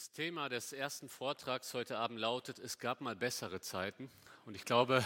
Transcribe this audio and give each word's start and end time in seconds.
Das 0.00 0.12
Thema 0.12 0.48
des 0.48 0.72
ersten 0.72 1.10
Vortrags 1.10 1.74
heute 1.74 1.98
Abend 1.98 2.18
lautet, 2.18 2.58
es 2.58 2.78
gab 2.78 3.02
mal 3.02 3.14
bessere 3.14 3.60
Zeiten. 3.60 4.10
Und 4.46 4.54
ich 4.54 4.64
glaube, 4.64 5.04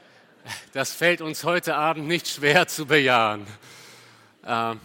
das 0.72 0.94
fällt 0.94 1.20
uns 1.20 1.44
heute 1.44 1.74
Abend 1.74 2.08
nicht 2.08 2.26
schwer 2.26 2.66
zu 2.66 2.86
bejahen. 2.86 3.46
Ähm, 4.46 4.80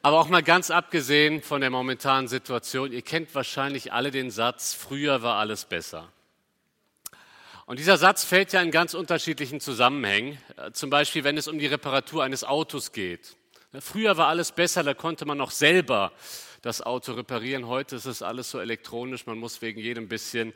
aber 0.00 0.20
auch 0.20 0.28
mal 0.28 0.44
ganz 0.44 0.70
abgesehen 0.70 1.42
von 1.42 1.60
der 1.60 1.70
momentanen 1.70 2.28
Situation, 2.28 2.92
ihr 2.92 3.02
kennt 3.02 3.34
wahrscheinlich 3.34 3.92
alle 3.92 4.12
den 4.12 4.30
Satz, 4.30 4.74
früher 4.74 5.22
war 5.22 5.38
alles 5.38 5.64
besser. 5.64 6.12
Und 7.66 7.80
dieser 7.80 7.96
Satz 7.98 8.22
fällt 8.22 8.52
ja 8.52 8.62
in 8.62 8.70
ganz 8.70 8.94
unterschiedlichen 8.94 9.60
Zusammenhängen. 9.60 10.38
Äh, 10.56 10.70
zum 10.70 10.88
Beispiel, 10.88 11.24
wenn 11.24 11.36
es 11.36 11.48
um 11.48 11.58
die 11.58 11.66
Reparatur 11.66 12.22
eines 12.22 12.44
Autos 12.44 12.92
geht. 12.92 13.34
Früher 13.80 14.16
war 14.18 14.28
alles 14.28 14.52
besser, 14.52 14.84
da 14.84 14.94
konnte 14.94 15.24
man 15.24 15.38
noch 15.38 15.50
selber 15.50 16.12
das 16.62 16.80
Auto 16.80 17.12
reparieren. 17.12 17.66
Heute 17.66 17.96
ist 17.96 18.06
es 18.06 18.22
alles 18.22 18.50
so 18.50 18.60
elektronisch, 18.60 19.26
man 19.26 19.38
muss 19.38 19.60
wegen 19.62 19.80
jedem 19.80 20.08
bisschen 20.08 20.52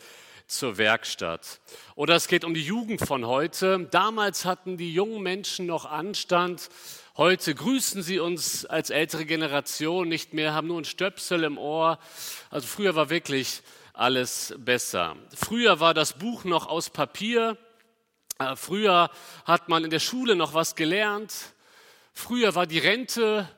zur 0.47 0.79
Werkstatt. 0.79 1.61
Oder 1.97 2.15
es 2.15 2.29
geht 2.29 2.45
um 2.45 2.55
die 2.55 2.63
Jugend 2.63 3.01
von 3.01 3.27
heute. 3.27 3.89
Damals 3.91 4.45
hatten 4.45 4.77
die 4.77 4.95
jungen 4.95 5.21
Menschen 5.21 5.67
noch 5.67 5.85
Anstand. 5.85 6.71
Heute 7.17 7.57
grüßen 7.57 8.03
sie 8.03 8.21
uns 8.21 8.65
als 8.65 8.91
ältere 8.91 9.25
Generation 9.25 10.09
nicht 10.09 10.33
mehr, 10.33 10.55
haben 10.55 10.69
nur 10.69 10.81
ein 10.81 10.85
Stöpsel 10.85 11.43
im 11.43 11.59
Ohr. 11.59 11.99
Also 12.51 12.69
früher 12.69 12.95
war 12.95 13.11
wirklich 13.11 13.63
alles 13.93 14.55
besser. 14.59 15.17
Früher 15.35 15.81
war 15.81 15.93
das 15.93 16.13
Buch 16.13 16.45
noch 16.45 16.69
aus 16.69 16.89
Papier. 16.91 17.59
Äh, 18.39 18.55
früher 18.55 19.11
hat 19.45 19.69
man 19.69 19.83
in 19.83 19.91
der 19.91 19.99
Schule 19.99 20.37
noch 20.37 20.55
was 20.55 20.77
gelernt. 20.77 21.35
Früher 22.13 22.55
war 22.55 22.67
die 22.67 22.79
Rente 22.79 23.49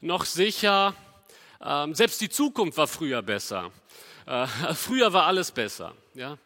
noch 0.00 0.24
sicher. 0.24 0.94
Ähm, 1.60 1.94
selbst 1.94 2.20
die 2.20 2.28
Zukunft 2.28 2.78
war 2.78 2.86
früher 2.86 3.22
besser. 3.22 3.70
Äh, 4.26 4.46
früher 4.74 5.12
war 5.12 5.26
alles 5.26 5.50
besser. 5.50 5.94
Ja? 6.14 6.38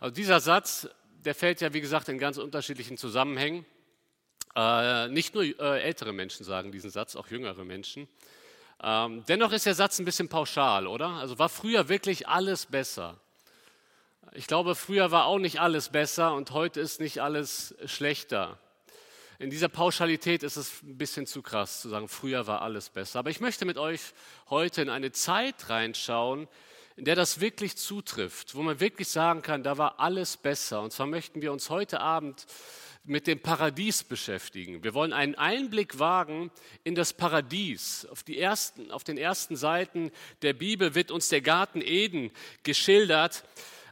Also 0.00 0.14
dieser 0.14 0.40
Satz, 0.40 0.88
der 1.24 1.34
fällt 1.34 1.60
ja, 1.60 1.72
wie 1.72 1.80
gesagt, 1.80 2.08
in 2.08 2.18
ganz 2.18 2.38
unterschiedlichen 2.38 2.96
Zusammenhängen. 2.96 3.64
Äh, 4.54 5.08
nicht 5.08 5.34
nur 5.34 5.44
äh, 5.44 5.80
ältere 5.80 6.12
Menschen 6.12 6.44
sagen 6.44 6.72
diesen 6.72 6.90
Satz, 6.90 7.16
auch 7.16 7.28
jüngere 7.28 7.64
Menschen. 7.64 8.08
Ähm, 8.82 9.24
dennoch 9.28 9.52
ist 9.52 9.66
der 9.66 9.74
Satz 9.74 9.98
ein 9.98 10.04
bisschen 10.04 10.28
pauschal, 10.28 10.86
oder? 10.86 11.08
Also 11.08 11.38
war 11.38 11.48
früher 11.48 11.88
wirklich 11.88 12.28
alles 12.28 12.66
besser? 12.66 13.18
Ich 14.32 14.46
glaube, 14.46 14.74
früher 14.74 15.10
war 15.10 15.26
auch 15.26 15.38
nicht 15.38 15.60
alles 15.60 15.90
besser 15.90 16.34
und 16.34 16.52
heute 16.52 16.80
ist 16.80 17.00
nicht 17.00 17.20
alles 17.22 17.74
schlechter 17.86 18.58
in 19.42 19.50
dieser 19.50 19.68
Pauschalität 19.68 20.44
ist 20.44 20.56
es 20.56 20.84
ein 20.84 20.96
bisschen 20.96 21.26
zu 21.26 21.42
krass 21.42 21.80
zu 21.80 21.88
sagen, 21.88 22.06
früher 22.06 22.46
war 22.46 22.62
alles 22.62 22.90
besser. 22.90 23.18
Aber 23.18 23.30
ich 23.30 23.40
möchte 23.40 23.64
mit 23.64 23.76
euch 23.76 24.00
heute 24.50 24.82
in 24.82 24.88
eine 24.88 25.10
Zeit 25.10 25.68
reinschauen, 25.68 26.46
in 26.94 27.04
der 27.04 27.16
das 27.16 27.40
wirklich 27.40 27.76
zutrifft, 27.76 28.54
wo 28.54 28.62
man 28.62 28.78
wirklich 28.78 29.08
sagen 29.08 29.42
kann, 29.42 29.64
da 29.64 29.78
war 29.78 29.98
alles 29.98 30.36
besser. 30.36 30.80
Und 30.80 30.92
zwar 30.92 31.06
möchten 31.06 31.42
wir 31.42 31.50
uns 31.50 31.70
heute 31.70 31.98
Abend 31.98 32.46
mit 33.02 33.26
dem 33.26 33.40
Paradies 33.40 34.04
beschäftigen. 34.04 34.84
Wir 34.84 34.94
wollen 34.94 35.12
einen 35.12 35.34
Einblick 35.34 35.98
wagen 35.98 36.52
in 36.84 36.94
das 36.94 37.12
Paradies. 37.12 38.06
Auf, 38.12 38.22
die 38.22 38.38
ersten, 38.38 38.92
auf 38.92 39.02
den 39.02 39.18
ersten 39.18 39.56
Seiten 39.56 40.12
der 40.42 40.52
Bibel 40.52 40.94
wird 40.94 41.10
uns 41.10 41.30
der 41.30 41.40
Garten 41.40 41.80
Eden 41.80 42.30
geschildert. 42.62 43.42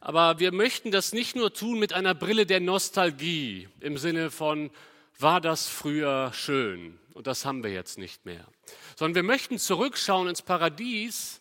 Aber 0.00 0.38
wir 0.38 0.52
möchten 0.52 0.92
das 0.92 1.12
nicht 1.12 1.34
nur 1.34 1.52
tun 1.52 1.80
mit 1.80 1.92
einer 1.92 2.14
Brille 2.14 2.46
der 2.46 2.60
Nostalgie 2.60 3.68
im 3.80 3.98
Sinne 3.98 4.30
von 4.30 4.70
war 5.22 5.40
das 5.40 5.68
früher 5.68 6.32
schön 6.32 6.98
und 7.14 7.26
das 7.26 7.44
haben 7.44 7.62
wir 7.62 7.70
jetzt 7.70 7.98
nicht 7.98 8.24
mehr. 8.24 8.46
Sondern 8.96 9.16
wir 9.16 9.22
möchten 9.22 9.58
zurückschauen 9.58 10.28
ins 10.28 10.42
Paradies, 10.42 11.40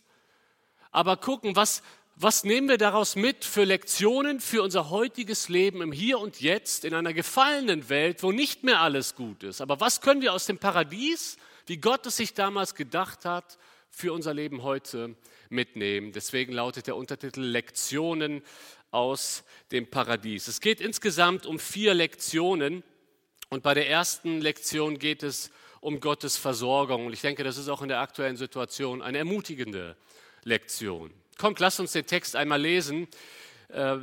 aber 0.91 1.17
gucken, 1.17 1.55
was, 1.55 1.81
was 2.15 2.43
nehmen 2.43 2.67
wir 2.67 2.77
daraus 2.77 3.15
mit 3.15 3.45
für 3.45 3.63
Lektionen 3.63 4.39
für 4.39 4.63
unser 4.63 4.89
heutiges 4.89 5.49
Leben 5.49 5.81
im 5.81 5.91
Hier 5.91 6.19
und 6.19 6.41
Jetzt 6.41 6.83
in 6.83 6.93
einer 6.93 7.13
gefallenen 7.13 7.89
Welt, 7.89 8.23
wo 8.23 8.31
nicht 8.31 8.63
mehr 8.63 8.81
alles 8.81 9.15
gut 9.15 9.43
ist. 9.43 9.61
Aber 9.61 9.79
was 9.79 10.01
können 10.01 10.21
wir 10.21 10.33
aus 10.33 10.45
dem 10.45 10.57
Paradies, 10.57 11.37
wie 11.65 11.77
Gott 11.77 12.05
es 12.05 12.17
sich 12.17 12.33
damals 12.33 12.75
gedacht 12.75 13.25
hat, 13.25 13.57
für 13.89 14.11
unser 14.11 14.33
Leben 14.33 14.63
heute 14.63 15.15
mitnehmen? 15.49 16.11
Deswegen 16.11 16.53
lautet 16.53 16.87
der 16.87 16.95
Untertitel 16.95 17.41
Lektionen 17.41 18.41
aus 18.91 19.43
dem 19.71 19.89
Paradies. 19.89 20.47
Es 20.47 20.61
geht 20.61 20.81
insgesamt 20.81 21.45
um 21.45 21.59
vier 21.59 21.93
Lektionen. 21.93 22.83
Und 23.49 23.63
bei 23.63 23.73
der 23.73 23.89
ersten 23.89 24.41
Lektion 24.41 24.99
geht 24.99 25.23
es 25.23 25.49
um 25.81 25.99
Gottes 25.99 26.37
Versorgung. 26.37 27.07
Und 27.07 27.13
ich 27.13 27.21
denke, 27.21 27.43
das 27.43 27.57
ist 27.57 27.67
auch 27.67 27.81
in 27.81 27.89
der 27.89 27.99
aktuellen 27.99 28.37
Situation 28.37 29.01
eine 29.01 29.17
ermutigende 29.17 29.95
Lektion. 30.43 31.11
Kommt, 31.37 31.59
lasst 31.59 31.79
uns 31.79 31.93
den 31.93 32.05
Text 32.05 32.35
einmal 32.35 32.61
lesen. 32.61 33.07
Äh, 33.69 33.97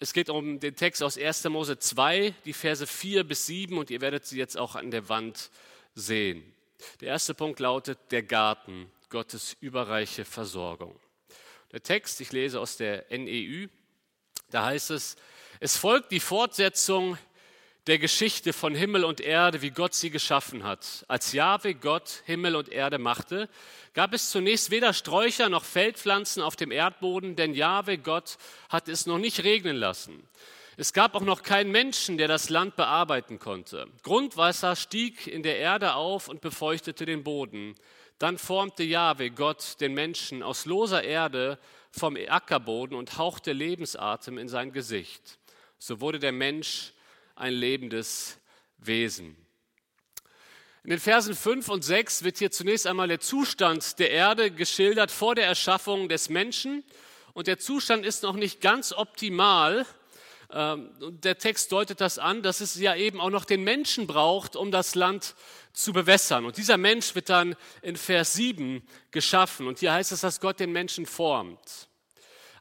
es 0.00 0.12
geht 0.12 0.30
um 0.30 0.58
den 0.58 0.74
Text 0.74 1.02
aus 1.02 1.18
1. 1.18 1.44
Mose 1.44 1.78
2, 1.78 2.34
die 2.44 2.52
Verse 2.52 2.86
4 2.86 3.22
bis 3.22 3.46
7, 3.46 3.78
und 3.78 3.90
ihr 3.90 4.00
werdet 4.00 4.26
sie 4.26 4.38
jetzt 4.38 4.56
auch 4.56 4.74
an 4.74 4.90
der 4.90 5.08
Wand 5.08 5.50
sehen. 5.94 6.42
Der 7.00 7.08
erste 7.08 7.34
Punkt 7.34 7.60
lautet 7.60 7.98
der 8.10 8.22
Garten, 8.22 8.90
Gottes 9.10 9.56
überreiche 9.60 10.24
Versorgung. 10.24 10.98
Der 11.72 11.82
Text, 11.82 12.20
ich 12.22 12.32
lese 12.32 12.58
aus 12.58 12.76
der 12.78 13.04
NEU, 13.10 13.66
da 14.50 14.64
heißt 14.64 14.90
es, 14.90 15.16
es 15.60 15.76
folgt 15.76 16.10
die 16.12 16.20
Fortsetzung 16.20 17.18
der 17.86 17.98
Geschichte 17.98 18.52
von 18.52 18.74
Himmel 18.74 19.04
und 19.04 19.20
Erde, 19.20 19.62
wie 19.62 19.70
Gott 19.70 19.94
sie 19.94 20.10
geschaffen 20.10 20.64
hat. 20.64 21.04
Als 21.08 21.32
Jahwe 21.32 21.74
Gott 21.74 22.22
Himmel 22.26 22.56
und 22.56 22.68
Erde 22.68 22.98
machte, 22.98 23.48
gab 23.94 24.12
es 24.12 24.30
zunächst 24.30 24.70
weder 24.70 24.92
Sträucher 24.92 25.48
noch 25.48 25.64
Feldpflanzen 25.64 26.42
auf 26.42 26.56
dem 26.56 26.72
Erdboden, 26.72 27.36
denn 27.36 27.54
Jahwe 27.54 27.98
Gott 27.98 28.36
hat 28.68 28.88
es 28.88 29.06
noch 29.06 29.18
nicht 29.18 29.44
regnen 29.44 29.76
lassen. 29.76 30.22
Es 30.76 30.92
gab 30.92 31.14
auch 31.14 31.22
noch 31.22 31.42
keinen 31.42 31.72
Menschen, 31.72 32.16
der 32.16 32.28
das 32.28 32.48
Land 32.48 32.76
bearbeiten 32.76 33.38
konnte. 33.38 33.86
Grundwasser 34.02 34.76
stieg 34.76 35.26
in 35.26 35.42
der 35.42 35.58
Erde 35.58 35.94
auf 35.94 36.28
und 36.28 36.40
befeuchtete 36.40 37.06
den 37.06 37.24
Boden. 37.24 37.74
Dann 38.18 38.38
formte 38.38 38.82
Jahwe 38.82 39.30
Gott 39.30 39.80
den 39.80 39.94
Menschen 39.94 40.42
aus 40.42 40.66
loser 40.66 41.02
Erde 41.02 41.58
vom 41.90 42.16
Ackerboden 42.16 42.96
und 42.96 43.16
hauchte 43.18 43.52
Lebensatem 43.52 44.38
in 44.38 44.48
sein 44.48 44.72
Gesicht. 44.72 45.38
So 45.78 46.00
wurde 46.00 46.18
der 46.18 46.32
Mensch 46.32 46.92
ein 47.40 47.54
lebendes 47.54 48.38
Wesen. 48.78 49.36
In 50.84 50.90
den 50.90 50.98
Versen 50.98 51.34
5 51.34 51.68
und 51.68 51.82
6 51.82 52.22
wird 52.22 52.38
hier 52.38 52.50
zunächst 52.50 52.86
einmal 52.86 53.08
der 53.08 53.20
Zustand 53.20 53.98
der 53.98 54.10
Erde 54.10 54.50
geschildert 54.50 55.10
vor 55.10 55.34
der 55.34 55.46
Erschaffung 55.46 56.08
des 56.08 56.28
Menschen. 56.28 56.84
Und 57.32 57.46
der 57.46 57.58
Zustand 57.58 58.04
ist 58.04 58.22
noch 58.22 58.34
nicht 58.34 58.60
ganz 58.60 58.92
optimal. 58.92 59.86
Ähm, 60.50 60.90
der 61.00 61.38
Text 61.38 61.70
deutet 61.72 62.00
das 62.00 62.18
an, 62.18 62.42
dass 62.42 62.60
es 62.60 62.74
ja 62.76 62.96
eben 62.96 63.20
auch 63.20 63.30
noch 63.30 63.44
den 63.44 63.62
Menschen 63.62 64.06
braucht, 64.06 64.56
um 64.56 64.70
das 64.70 64.94
Land 64.94 65.34
zu 65.72 65.92
bewässern. 65.92 66.44
Und 66.44 66.56
dieser 66.56 66.76
Mensch 66.76 67.14
wird 67.14 67.28
dann 67.28 67.56
in 67.82 67.96
Vers 67.96 68.34
7 68.34 68.82
geschaffen. 69.10 69.66
Und 69.66 69.78
hier 69.78 69.92
heißt 69.92 70.12
es, 70.12 70.20
dass 70.20 70.40
Gott 70.40 70.60
den 70.60 70.72
Menschen 70.72 71.06
formt. 71.06 71.89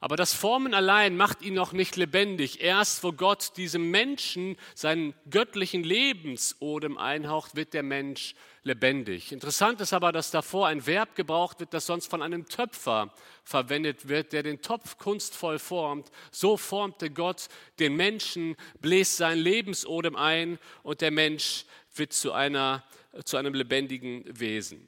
Aber 0.01 0.15
das 0.15 0.33
Formen 0.33 0.73
allein 0.73 1.17
macht 1.17 1.41
ihn 1.41 1.53
noch 1.53 1.73
nicht 1.73 1.97
lebendig. 1.97 2.61
Erst 2.61 3.03
wo 3.03 3.11
Gott 3.11 3.57
diesem 3.57 3.91
Menschen 3.91 4.55
seinen 4.73 5.13
göttlichen 5.29 5.83
Lebensodem 5.83 6.97
einhaucht, 6.97 7.55
wird 7.55 7.73
der 7.73 7.83
Mensch 7.83 8.35
lebendig. 8.63 9.31
Interessant 9.31 9.81
ist 9.81 9.93
aber, 9.93 10.11
dass 10.11 10.31
davor 10.31 10.67
ein 10.67 10.85
Verb 10.85 11.15
gebraucht 11.15 11.59
wird, 11.59 11.73
das 11.73 11.85
sonst 11.85 12.07
von 12.07 12.21
einem 12.21 12.47
Töpfer 12.47 13.13
verwendet 13.43 14.07
wird, 14.07 14.31
der 14.31 14.43
den 14.43 14.61
Topf 14.61 14.97
kunstvoll 14.97 15.59
formt. 15.59 16.11
So 16.31 16.55
formte 16.55 17.09
Gott 17.09 17.47
den 17.79 17.95
Menschen, 17.95 18.55
bläst 18.79 19.17
sein 19.17 19.37
Lebensodem 19.37 20.15
ein 20.15 20.59
und 20.83 21.01
der 21.01 21.11
Mensch 21.11 21.65
wird 21.95 22.13
zu, 22.13 22.31
einer, 22.31 22.83
zu 23.25 23.37
einem 23.37 23.53
lebendigen 23.53 24.23
Wesen. 24.27 24.87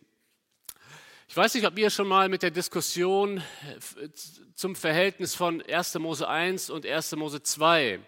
Ich 1.31 1.37
weiß 1.37 1.53
nicht, 1.53 1.65
ob 1.65 1.79
ihr 1.79 1.89
schon 1.89 2.09
mal 2.09 2.27
mit 2.27 2.43
der 2.43 2.51
Diskussion 2.51 3.37
äh, 3.37 4.09
zum 4.53 4.75
Verhältnis 4.75 5.33
von 5.33 5.61
1. 5.61 5.97
Mose 5.99 6.27
1 6.27 6.69
und 6.69 6.85
1. 6.85 7.15
Mose 7.15 7.41
2 7.41 8.01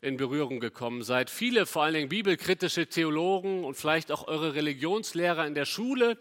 in 0.00 0.16
Berührung 0.16 0.60
gekommen 0.60 1.02
seid. 1.02 1.28
Viele, 1.28 1.66
vor 1.66 1.82
allen 1.82 1.92
Dingen 1.92 2.08
bibelkritische 2.08 2.86
Theologen 2.86 3.64
und 3.64 3.74
vielleicht 3.74 4.10
auch 4.10 4.28
eure 4.28 4.54
Religionslehrer 4.54 5.46
in 5.46 5.52
der 5.52 5.66
Schule 5.66 6.16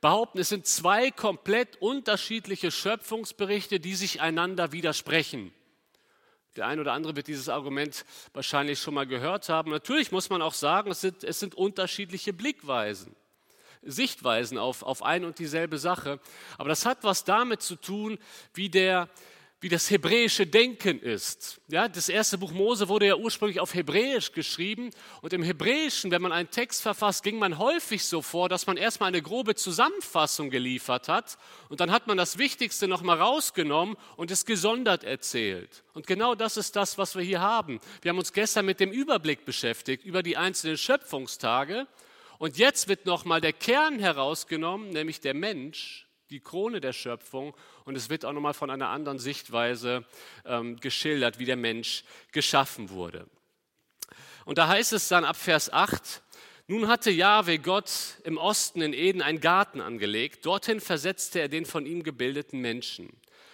behaupten, 0.00 0.38
es 0.38 0.48
sind 0.48 0.66
zwei 0.66 1.10
komplett 1.10 1.76
unterschiedliche 1.82 2.70
Schöpfungsberichte, 2.70 3.78
die 3.78 3.94
sich 3.94 4.22
einander 4.22 4.72
widersprechen. 4.72 5.52
Der 6.56 6.68
ein 6.68 6.80
oder 6.80 6.94
andere 6.94 7.16
wird 7.16 7.26
dieses 7.26 7.50
Argument 7.50 8.06
wahrscheinlich 8.32 8.78
schon 8.78 8.94
mal 8.94 9.06
gehört 9.06 9.50
haben. 9.50 9.70
Natürlich 9.70 10.10
muss 10.10 10.30
man 10.30 10.40
auch 10.40 10.54
sagen, 10.54 10.90
es 10.90 11.02
sind, 11.02 11.22
es 11.22 11.38
sind 11.38 11.54
unterschiedliche 11.54 12.32
Blickweisen. 12.32 13.14
Sichtweisen 13.82 14.58
auf, 14.58 14.82
auf 14.82 15.02
ein 15.02 15.24
und 15.24 15.38
dieselbe 15.38 15.78
Sache. 15.78 16.20
Aber 16.56 16.68
das 16.68 16.86
hat 16.86 17.04
was 17.04 17.24
damit 17.24 17.62
zu 17.62 17.76
tun, 17.76 18.18
wie 18.54 18.68
der 18.68 19.08
wie 19.60 19.68
das 19.68 19.90
hebräische 19.90 20.46
Denken 20.46 21.00
ist. 21.00 21.60
Ja, 21.66 21.88
das 21.88 22.08
erste 22.08 22.38
Buch 22.38 22.52
Mose 22.52 22.88
wurde 22.88 23.06
ja 23.06 23.16
ursprünglich 23.16 23.58
auf 23.58 23.74
Hebräisch 23.74 24.30
geschrieben 24.30 24.90
und 25.20 25.32
im 25.32 25.42
Hebräischen, 25.42 26.12
wenn 26.12 26.22
man 26.22 26.30
einen 26.30 26.50
Text 26.50 26.80
verfasst, 26.82 27.24
ging 27.24 27.40
man 27.40 27.58
häufig 27.58 28.04
so 28.04 28.22
vor, 28.22 28.48
dass 28.48 28.68
man 28.68 28.76
erstmal 28.76 29.08
eine 29.08 29.20
grobe 29.20 29.56
Zusammenfassung 29.56 30.50
geliefert 30.50 31.08
hat 31.08 31.38
und 31.68 31.80
dann 31.80 31.90
hat 31.90 32.06
man 32.06 32.16
das 32.16 32.38
Wichtigste 32.38 32.86
nochmal 32.86 33.18
rausgenommen 33.18 33.96
und 34.16 34.30
es 34.30 34.46
gesondert 34.46 35.02
erzählt. 35.02 35.82
Und 35.92 36.06
genau 36.06 36.36
das 36.36 36.56
ist 36.56 36.76
das, 36.76 36.96
was 36.96 37.16
wir 37.16 37.22
hier 37.22 37.40
haben. 37.40 37.80
Wir 38.02 38.10
haben 38.10 38.18
uns 38.18 38.32
gestern 38.32 38.64
mit 38.64 38.78
dem 38.78 38.92
Überblick 38.92 39.44
beschäftigt 39.44 40.04
über 40.04 40.22
die 40.22 40.36
einzelnen 40.36 40.78
Schöpfungstage 40.78 41.88
und 42.38 42.58
jetzt 42.58 42.88
wird 42.88 43.06
nochmal 43.06 43.40
der 43.40 43.52
Kern 43.52 43.98
herausgenommen, 43.98 44.90
nämlich 44.90 45.20
der 45.20 45.34
Mensch 45.34 46.08
die 46.30 46.40
Krone 46.40 46.80
der 46.80 46.92
Schöpfung 46.92 47.56
und 47.84 47.96
es 47.96 48.10
wird 48.10 48.24
auch 48.24 48.32
nochmal 48.32 48.54
von 48.54 48.70
einer 48.70 48.88
anderen 48.88 49.18
Sichtweise 49.18 50.04
ähm, 50.44 50.76
geschildert, 50.76 51.38
wie 51.38 51.46
der 51.46 51.56
Mensch 51.56 52.04
geschaffen 52.32 52.90
wurde. 52.90 53.26
Und 54.44 54.58
da 54.58 54.68
heißt 54.68 54.92
es 54.92 55.08
dann 55.08 55.24
ab 55.24 55.36
Vers 55.36 55.72
8, 55.72 56.22
nun 56.66 56.88
hatte 56.88 57.10
Jahwe 57.10 57.58
Gott 57.58 57.90
im 58.24 58.36
Osten 58.36 58.82
in 58.82 58.92
Eden 58.92 59.22
einen 59.22 59.40
Garten 59.40 59.80
angelegt, 59.80 60.44
dorthin 60.44 60.80
versetzte 60.80 61.40
er 61.40 61.48
den 61.48 61.64
von 61.64 61.86
ihm 61.86 62.02
gebildeten 62.02 62.60
Menschen. 62.60 63.10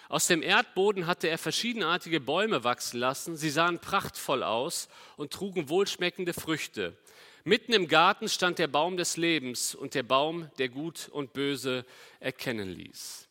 Aus 0.08 0.26
dem 0.26 0.42
Erdboden 0.42 1.06
hatte 1.06 1.28
er 1.28 1.38
verschiedenartige 1.38 2.20
Bäume 2.20 2.64
wachsen 2.64 2.98
lassen, 2.98 3.36
sie 3.36 3.50
sahen 3.50 3.78
prachtvoll 3.78 4.42
aus 4.42 4.88
und 5.16 5.32
trugen 5.32 5.68
wohlschmeckende 5.68 6.34
Früchte. 6.34 6.96
Mitten 7.46 7.74
im 7.74 7.88
Garten 7.88 8.30
stand 8.30 8.58
der 8.58 8.68
Baum 8.68 8.96
des 8.96 9.18
Lebens 9.18 9.74
und 9.74 9.94
der 9.94 10.02
Baum, 10.02 10.50
der 10.56 10.70
Gut 10.70 11.10
und 11.10 11.34
Böse 11.34 11.84
erkennen 12.18 12.70
ließ. 12.70 13.28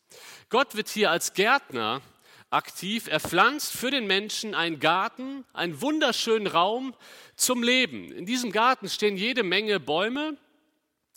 Gott 0.50 0.76
wird 0.76 0.88
hier 0.88 1.10
als 1.10 1.32
Gärtner 1.32 2.00
aktiv. 2.48 3.08
Er 3.08 3.18
pflanzt 3.18 3.72
für 3.72 3.90
den 3.90 4.06
Menschen 4.06 4.54
einen 4.54 4.78
Garten, 4.78 5.44
einen 5.52 5.80
wunderschönen 5.80 6.46
Raum 6.46 6.94
zum 7.34 7.64
Leben. 7.64 8.12
In 8.12 8.24
diesem 8.24 8.52
Garten 8.52 8.88
stehen 8.88 9.16
jede 9.16 9.42
Menge 9.42 9.80
Bäume. 9.80 10.36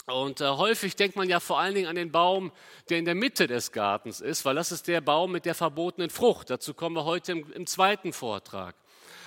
Und 0.07 0.41
äh, 0.41 0.47
häufig 0.47 0.95
denkt 0.95 1.17
man 1.17 1.29
ja 1.29 1.39
vor 1.39 1.59
allen 1.59 1.75
Dingen 1.75 1.87
an 1.87 1.97
den 1.97 2.11
Baum, 2.11 2.51
der 2.89 2.97
in 2.97 3.05
der 3.05 3.13
Mitte 3.13 3.45
des 3.45 3.71
Gartens 3.73 4.21
ist, 4.21 4.43
weil 4.43 4.55
das 4.55 4.71
ist 4.71 4.87
der 4.87 5.01
Baum 5.01 5.33
mit 5.33 5.45
der 5.45 5.53
verbotenen 5.53 6.09
Frucht. 6.09 6.49
Dazu 6.49 6.73
kommen 6.73 6.95
wir 6.95 7.05
heute 7.05 7.33
im, 7.33 7.51
im 7.51 7.67
zweiten 7.67 8.11
Vortrag. 8.11 8.75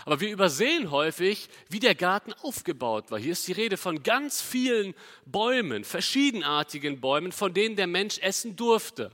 Aber 0.05 0.20
wir 0.20 0.31
übersehen 0.31 0.91
häufig, 0.91 1.49
wie 1.69 1.79
der 1.79 1.94
Garten 1.94 2.32
aufgebaut 2.32 3.11
war. 3.11 3.19
Hier 3.19 3.32
ist 3.32 3.47
die 3.49 3.52
Rede 3.52 3.76
von 3.76 4.02
ganz 4.02 4.41
vielen 4.41 4.94
Bäumen, 5.26 5.85
verschiedenartigen 5.85 7.00
Bäumen, 7.00 7.32
von 7.32 7.55
denen 7.55 7.76
der 7.76 7.87
Mensch 7.87 8.19
essen 8.19 8.56
durfte. 8.56 9.12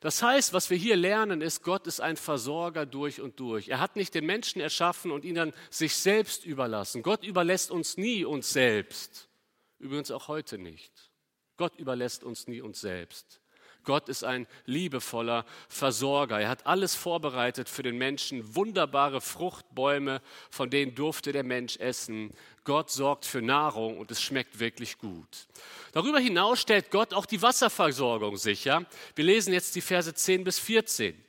Das 0.00 0.22
heißt, 0.22 0.54
was 0.54 0.70
wir 0.70 0.78
hier 0.78 0.96
lernen, 0.96 1.42
ist, 1.42 1.62
Gott 1.62 1.86
ist 1.86 2.00
ein 2.00 2.16
Versorger 2.16 2.86
durch 2.86 3.20
und 3.20 3.38
durch. 3.38 3.68
Er 3.68 3.80
hat 3.80 3.96
nicht 3.96 4.14
den 4.14 4.24
Menschen 4.24 4.60
erschaffen 4.60 5.10
und 5.10 5.26
ihn 5.26 5.34
dann 5.34 5.52
sich 5.68 5.94
selbst 5.94 6.46
überlassen. 6.46 7.02
Gott 7.02 7.22
überlässt 7.22 7.70
uns 7.70 7.98
nie 7.98 8.24
uns 8.24 8.50
selbst. 8.50 9.28
Übrigens 9.78 10.10
auch 10.10 10.28
heute 10.28 10.56
nicht. 10.56 11.10
Gott 11.58 11.76
überlässt 11.76 12.24
uns 12.24 12.46
nie 12.48 12.62
uns 12.62 12.80
selbst. 12.80 13.39
Gott 13.84 14.08
ist 14.08 14.24
ein 14.24 14.46
liebevoller 14.66 15.44
Versorger. 15.68 16.40
Er 16.40 16.48
hat 16.48 16.66
alles 16.66 16.94
vorbereitet 16.94 17.68
für 17.68 17.82
den 17.82 17.98
Menschen, 17.98 18.54
wunderbare 18.54 19.20
Fruchtbäume, 19.20 20.20
von 20.50 20.70
denen 20.70 20.94
durfte 20.94 21.32
der 21.32 21.44
Mensch 21.44 21.76
essen. 21.78 22.32
Gott 22.64 22.90
sorgt 22.90 23.24
für 23.24 23.42
Nahrung 23.42 23.98
und 23.98 24.10
es 24.10 24.22
schmeckt 24.22 24.60
wirklich 24.60 24.98
gut. 24.98 25.46
Darüber 25.92 26.20
hinaus 26.20 26.60
stellt 26.60 26.90
Gott 26.90 27.14
auch 27.14 27.26
die 27.26 27.42
Wasserversorgung 27.42 28.36
sicher. 28.36 28.84
Wir 29.14 29.24
lesen 29.24 29.52
jetzt 29.52 29.74
die 29.74 29.80
Verse 29.80 30.12
10 30.12 30.44
bis 30.44 30.58
14. 30.58 31.20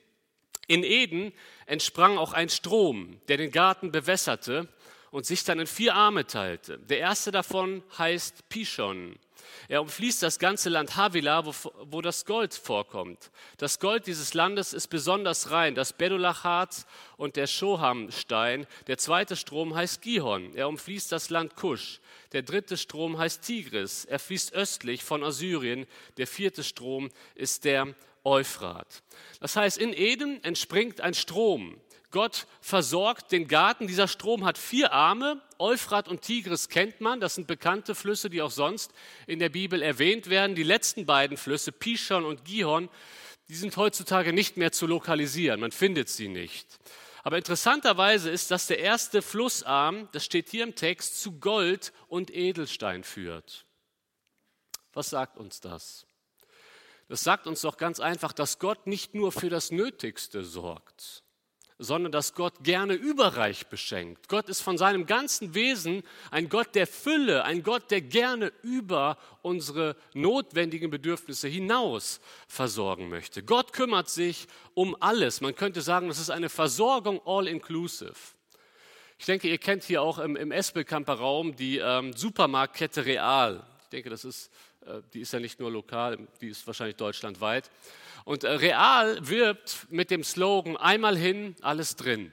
In 0.68 0.84
Eden 0.84 1.34
entsprang 1.66 2.18
auch 2.18 2.34
ein 2.34 2.50
Strom, 2.50 3.20
der 3.28 3.38
den 3.38 3.52
Garten 3.52 3.92
bewässerte 3.92 4.68
und 5.12 5.26
sich 5.26 5.44
dann 5.44 5.60
in 5.60 5.68
vier 5.68 5.96
Arme 5.96 6.26
teilte. 6.26 6.80
Der 6.80 7.00
erste 7.00 7.32
davon 7.32 7.84
heißt 7.98 8.48
Pishon. 8.50 9.18
Er 9.68 9.82
umfließt 9.82 10.24
das 10.24 10.40
ganze 10.40 10.70
Land 10.70 10.96
Havila, 10.96 11.46
wo, 11.46 11.54
wo 11.86 12.02
das 12.02 12.26
Gold 12.26 12.54
vorkommt. 12.54 13.32
Das 13.58 13.80
Gold 13.80 14.08
dieses 14.08 14.34
Landes 14.34 14.74
ist 14.74 14.88
besonders 14.88 15.52
rein, 15.52 15.76
das 15.76 15.94
Bedulachat 15.94 16.86
und 17.18 17.36
der 17.36 17.48
Shohamstein. 17.48 18.68
Der 18.88 18.98
zweite 18.98 19.36
Strom 19.36 19.76
heißt 19.76 20.02
Gihon. 20.02 20.56
Er 20.56 20.68
umfließt 20.68 21.12
das 21.12 21.30
Land 21.30 21.56
Kusch. 21.56 22.00
Der 22.32 22.42
dritte 22.42 22.78
Strom 22.78 23.18
heißt 23.18 23.42
Tigris. 23.42 24.06
Er 24.06 24.20
fließt 24.20 24.54
östlich 24.54 25.04
von 25.04 25.24
Assyrien. 25.24 25.86
Der 26.18 26.28
vierte 26.28 26.64
Strom 26.64 27.10
ist 27.36 27.66
der 27.66 27.94
Euphrat. 28.24 29.04
Das 29.40 29.56
heißt, 29.56 29.78
in 29.78 29.94
Eden 29.94 30.44
entspringt 30.44 31.02
ein 31.02 31.14
Strom. 31.14 31.80
Gott 32.12 32.46
versorgt 32.60 33.32
den 33.32 33.48
Garten. 33.48 33.88
Dieser 33.88 34.08
Strom 34.08 34.46
hat 34.46 34.58
vier 34.58 34.92
Arme. 34.92 35.42
Euphrat 35.60 36.08
und 36.08 36.22
Tigris 36.22 36.68
kennt 36.68 37.00
man. 37.00 37.22
Das 37.22 37.36
sind 37.36 37.48
bekannte 37.48 37.96
Flüsse, 37.96 38.30
die 38.30 38.42
auch 38.42 38.52
sonst 38.52 38.92
in 39.28 39.40
der 39.40 39.50
Bibel 39.50 39.82
erwähnt 39.82 40.30
werden. 40.30 40.56
Die 40.56 40.64
letzten 40.64 41.06
beiden 41.06 41.38
Flüsse, 41.38 41.72
Pishon 41.72 42.26
und 42.26 42.44
Gihon, 42.44 42.90
die 43.48 43.56
sind 43.56 43.76
heutzutage 43.78 44.34
nicht 44.34 44.58
mehr 44.58 44.72
zu 44.72 44.88
lokalisieren. 44.88 45.60
Man 45.62 45.72
findet 45.72 46.10
sie 46.10 46.28
nicht. 46.28 46.80
Aber 47.24 47.38
interessanterweise 47.38 48.30
ist, 48.30 48.52
dass 48.52 48.68
der 48.68 48.80
erste 48.80 49.22
Flussarm, 49.22 50.10
das 50.12 50.26
steht 50.26 50.50
hier 50.50 50.64
im 50.64 50.76
Text, 50.76 51.22
zu 51.22 51.40
Gold 51.40 51.94
und 52.08 52.34
Edelstein 52.34 53.04
führt. 53.04 53.66
Was 54.94 55.12
sagt 55.12 55.38
uns 55.38 55.62
das? 55.62 56.06
Das 57.12 57.26
sagt 57.26 57.46
uns 57.46 57.60
doch 57.60 57.76
ganz 57.76 58.00
einfach, 58.00 58.32
dass 58.32 58.58
Gott 58.58 58.88
nicht 58.88 59.16
nur 59.16 59.34
für 59.34 59.50
das 59.50 59.70
Nötigste 59.70 60.46
sorgt, 60.46 61.24
sondern 61.78 62.14
dass 62.14 62.36
Gott 62.36 62.64
gerne 62.64 62.94
überreich 62.94 63.68
beschenkt. 63.68 64.30
Gott 64.30 64.48
ist 64.48 64.62
von 64.62 64.78
seinem 64.78 65.06
ganzen 65.06 65.54
Wesen 65.54 66.04
ein 66.30 66.48
Gott 66.48 66.74
der 66.74 66.88
Fülle, 66.88 67.44
ein 67.44 67.64
Gott, 67.64 67.92
der 67.92 68.00
gerne 68.00 68.54
über 68.64 69.18
unsere 69.42 69.98
notwendigen 70.14 70.90
Bedürfnisse 70.90 71.50
hinaus 71.50 72.22
versorgen 72.48 73.10
möchte. 73.10 73.44
Gott 73.44 73.74
kümmert 73.74 74.10
sich 74.10 74.48
um 74.74 74.96
alles. 75.02 75.42
Man 75.42 75.54
könnte 75.54 75.82
sagen, 75.82 76.08
das 76.08 76.18
ist 76.18 76.30
eine 76.30 76.48
Versorgung 76.48 77.20
all-inclusive. 77.26 78.16
Ich 79.20 79.26
denke, 79.26 79.50
ihr 79.50 79.58
kennt 79.58 79.84
hier 79.84 80.02
auch 80.02 80.18
im, 80.18 80.38
im 80.38 80.54
Espelkamper 80.54 81.16
Raum 81.16 81.58
die 81.58 81.78
ähm, 81.78 82.14
Supermarktkette 82.14 83.06
Real. 83.06 83.68
Ich 83.84 83.90
denke, 83.90 84.10
das 84.10 84.24
ist, 84.24 84.50
die 85.14 85.22
ist 85.22 85.34
ja 85.34 85.40
nicht 85.40 85.60
nur 85.60 85.72
lokal, 85.72 86.18
die 86.42 86.50
ist 86.50 86.66
wahrscheinlich 86.66 86.96
deutschlandweit. 86.96 87.70
Und 88.26 88.44
äh, 88.44 88.52
Real 88.52 89.18
wirbt 89.28 89.88
mit 89.90 90.12
dem 90.12 90.24
Slogan 90.24 90.78
einmal 90.78 91.18
hin, 91.18 91.56
alles 91.62 91.96
drin. 91.96 92.32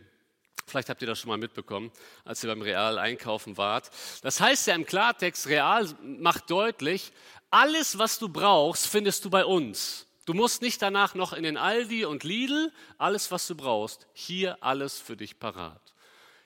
Vielleicht 0.67 0.91
habt 0.91 1.01
ihr 1.01 1.09
das 1.09 1.19
schon 1.19 1.29
mal 1.29 1.39
mitbekommen, 1.39 1.91
als 2.25 2.45
ihr 2.45 2.51
beim 2.51 2.61
Real 2.61 2.99
einkaufen 2.99 3.57
wart. 3.57 3.91
Das 4.23 4.41
heißt 4.41 4.67
ja 4.67 4.75
im 4.75 4.85
Klartext, 4.85 5.47
Real 5.49 5.89
macht 6.03 6.51
deutlich, 6.51 7.13
alles, 7.51 7.99
was 7.99 8.19
du 8.19 8.29
brauchst, 8.29 8.87
findest 8.87 9.25
du 9.25 9.31
bei 9.31 9.45
uns. 9.47 10.07
Du 10.27 10.35
musst 10.35 10.61
nicht 10.61 10.83
danach 10.83 11.15
noch 11.15 11.33
in 11.33 11.43
den 11.43 11.57
Aldi 11.57 12.05
und 12.05 12.23
Lidl, 12.23 12.71
alles, 12.99 13.31
was 13.31 13.47
du 13.47 13.55
brauchst, 13.55 14.07
hier 14.13 14.63
alles 14.63 14.99
für 14.99 15.17
dich 15.17 15.39
parat. 15.39 15.81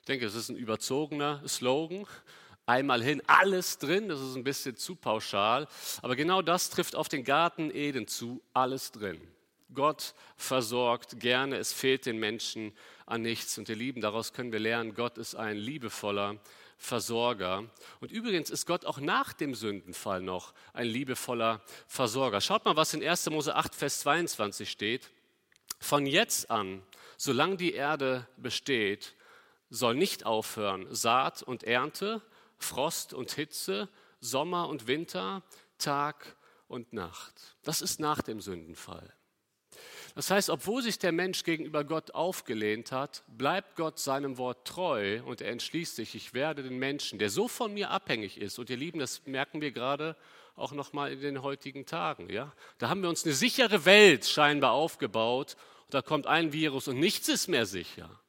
Ich 0.01 0.07
denke, 0.07 0.25
das 0.25 0.37
ist 0.37 0.49
ein 0.49 0.57
überzogener 0.57 1.43
Slogan, 1.49 2.07
einmal 2.67 3.03
hin, 3.03 3.23
alles 3.27 3.79
drin, 3.79 4.09
das 4.09 4.21
ist 4.21 4.37
ein 4.37 4.45
bisschen 4.45 4.77
zu 4.77 4.95
pauschal, 4.95 5.67
aber 6.01 6.17
genau 6.17 6.43
das 6.43 6.71
trifft 6.71 6.95
auf 6.97 7.09
den 7.09 7.25
Garten 7.25 7.71
Eden 7.71 8.07
zu, 8.07 8.43
alles 8.53 8.93
drin. 8.93 9.21
Gott 9.75 10.15
versorgt 10.37 11.19
gerne, 11.21 11.57
es 11.57 11.73
fehlt 11.73 12.07
den 12.07 12.19
Menschen 12.19 12.73
an 13.07 13.23
nichts. 13.23 13.57
Und 13.59 13.69
ihr 13.69 13.77
Lieben, 13.77 14.01
daraus 14.01 14.33
können 14.33 14.53
wir 14.53 14.59
lernen, 14.59 14.95
Gott 14.95 15.19
ist 15.19 15.35
ein 15.35 15.57
liebevoller 15.57 16.39
Versorger. 16.77 17.65
Und 18.01 18.11
übrigens 18.11 18.51
ist 18.51 18.67
Gott 18.67 18.85
auch 18.85 18.99
nach 18.99 19.33
dem 19.33 19.55
Sündenfall 19.55 20.21
noch 20.21 20.53
ein 20.73 20.89
liebevoller 20.89 21.63
Versorger. 21.87 22.41
Schaut 22.41 22.65
mal, 22.65 22.77
was 22.77 22.93
in 22.93 23.07
1. 23.07 23.31
Mose 23.31 23.55
8, 23.55 23.75
Vers 23.75 24.01
22 24.01 24.71
steht. 24.71 25.11
Von 25.79 26.07
jetzt 26.07 26.51
an, 26.51 26.83
solange 27.17 27.57
die 27.57 27.73
Erde 27.73 28.27
besteht, 28.37 29.15
soll 29.71 29.95
nicht 29.95 30.27
aufhören 30.27 30.93
Saat 30.95 31.43
und 31.43 31.65
Ernte, 31.65 32.21
Frost 32.63 33.15
und 33.15 33.33
Hitze, 33.33 33.89
Sommer 34.21 34.69
und 34.69 34.87
Winter, 34.87 35.43
Tag 35.79 36.37
und 36.69 36.93
Nacht. 36.93 37.57
Das 37.63 37.83
ist 37.83 38.01
nach 38.01 38.23
dem 38.23 38.41
Sündenfall. 38.41 39.13
Das 40.15 40.31
heißt, 40.31 40.51
obwohl 40.51 40.83
sich 40.83 40.99
der 40.99 41.13
Mensch 41.13 41.43
gegenüber 41.45 41.85
Gott 41.85 42.11
aufgelehnt 42.13 42.93
hat, 42.93 43.25
bleibt 43.29 43.77
Gott 43.77 43.99
seinem 43.99 44.37
Wort 44.37 44.67
treu 44.67 45.23
und 45.25 45.41
er 45.41 45.51
entschließt 45.51 45.97
sich, 45.97 46.15
ich 46.15 46.35
werde 46.35 46.63
den 46.63 46.79
Menschen, 46.79 47.19
der 47.19 47.31
so 47.31 47.49
von 47.49 47.73
mir 47.73 47.91
abhängig 47.91 48.39
ist, 48.39 48.59
und 48.59 48.69
ihr 48.69 48.77
Lieben, 48.77 48.99
das 48.99 49.27
merken 49.27 49.61
wir 49.61 49.73
gerade 49.73 50.17
auch 50.55 50.73
nochmal 50.73 51.13
in 51.13 51.21
den 51.21 51.43
heutigen 51.43 51.87
Tagen. 51.87 52.29
Ja? 52.29 52.53
Da 52.79 52.91
haben 52.91 53.03
wir 53.03 53.09
uns 53.09 53.25
eine 53.25 53.35
sichere 53.35 53.87
Welt 53.87 54.27
scheinbar 54.27 54.73
aufgebaut 54.73 55.57
und 55.85 55.95
da 55.95 56.03
kommt 56.03 56.27
ein 56.27 56.53
Virus 56.53 56.89
und 56.89 56.99
nichts 56.99 57.29
ist 57.29 57.49
mehr 57.49 57.65
sicher. 57.65 58.22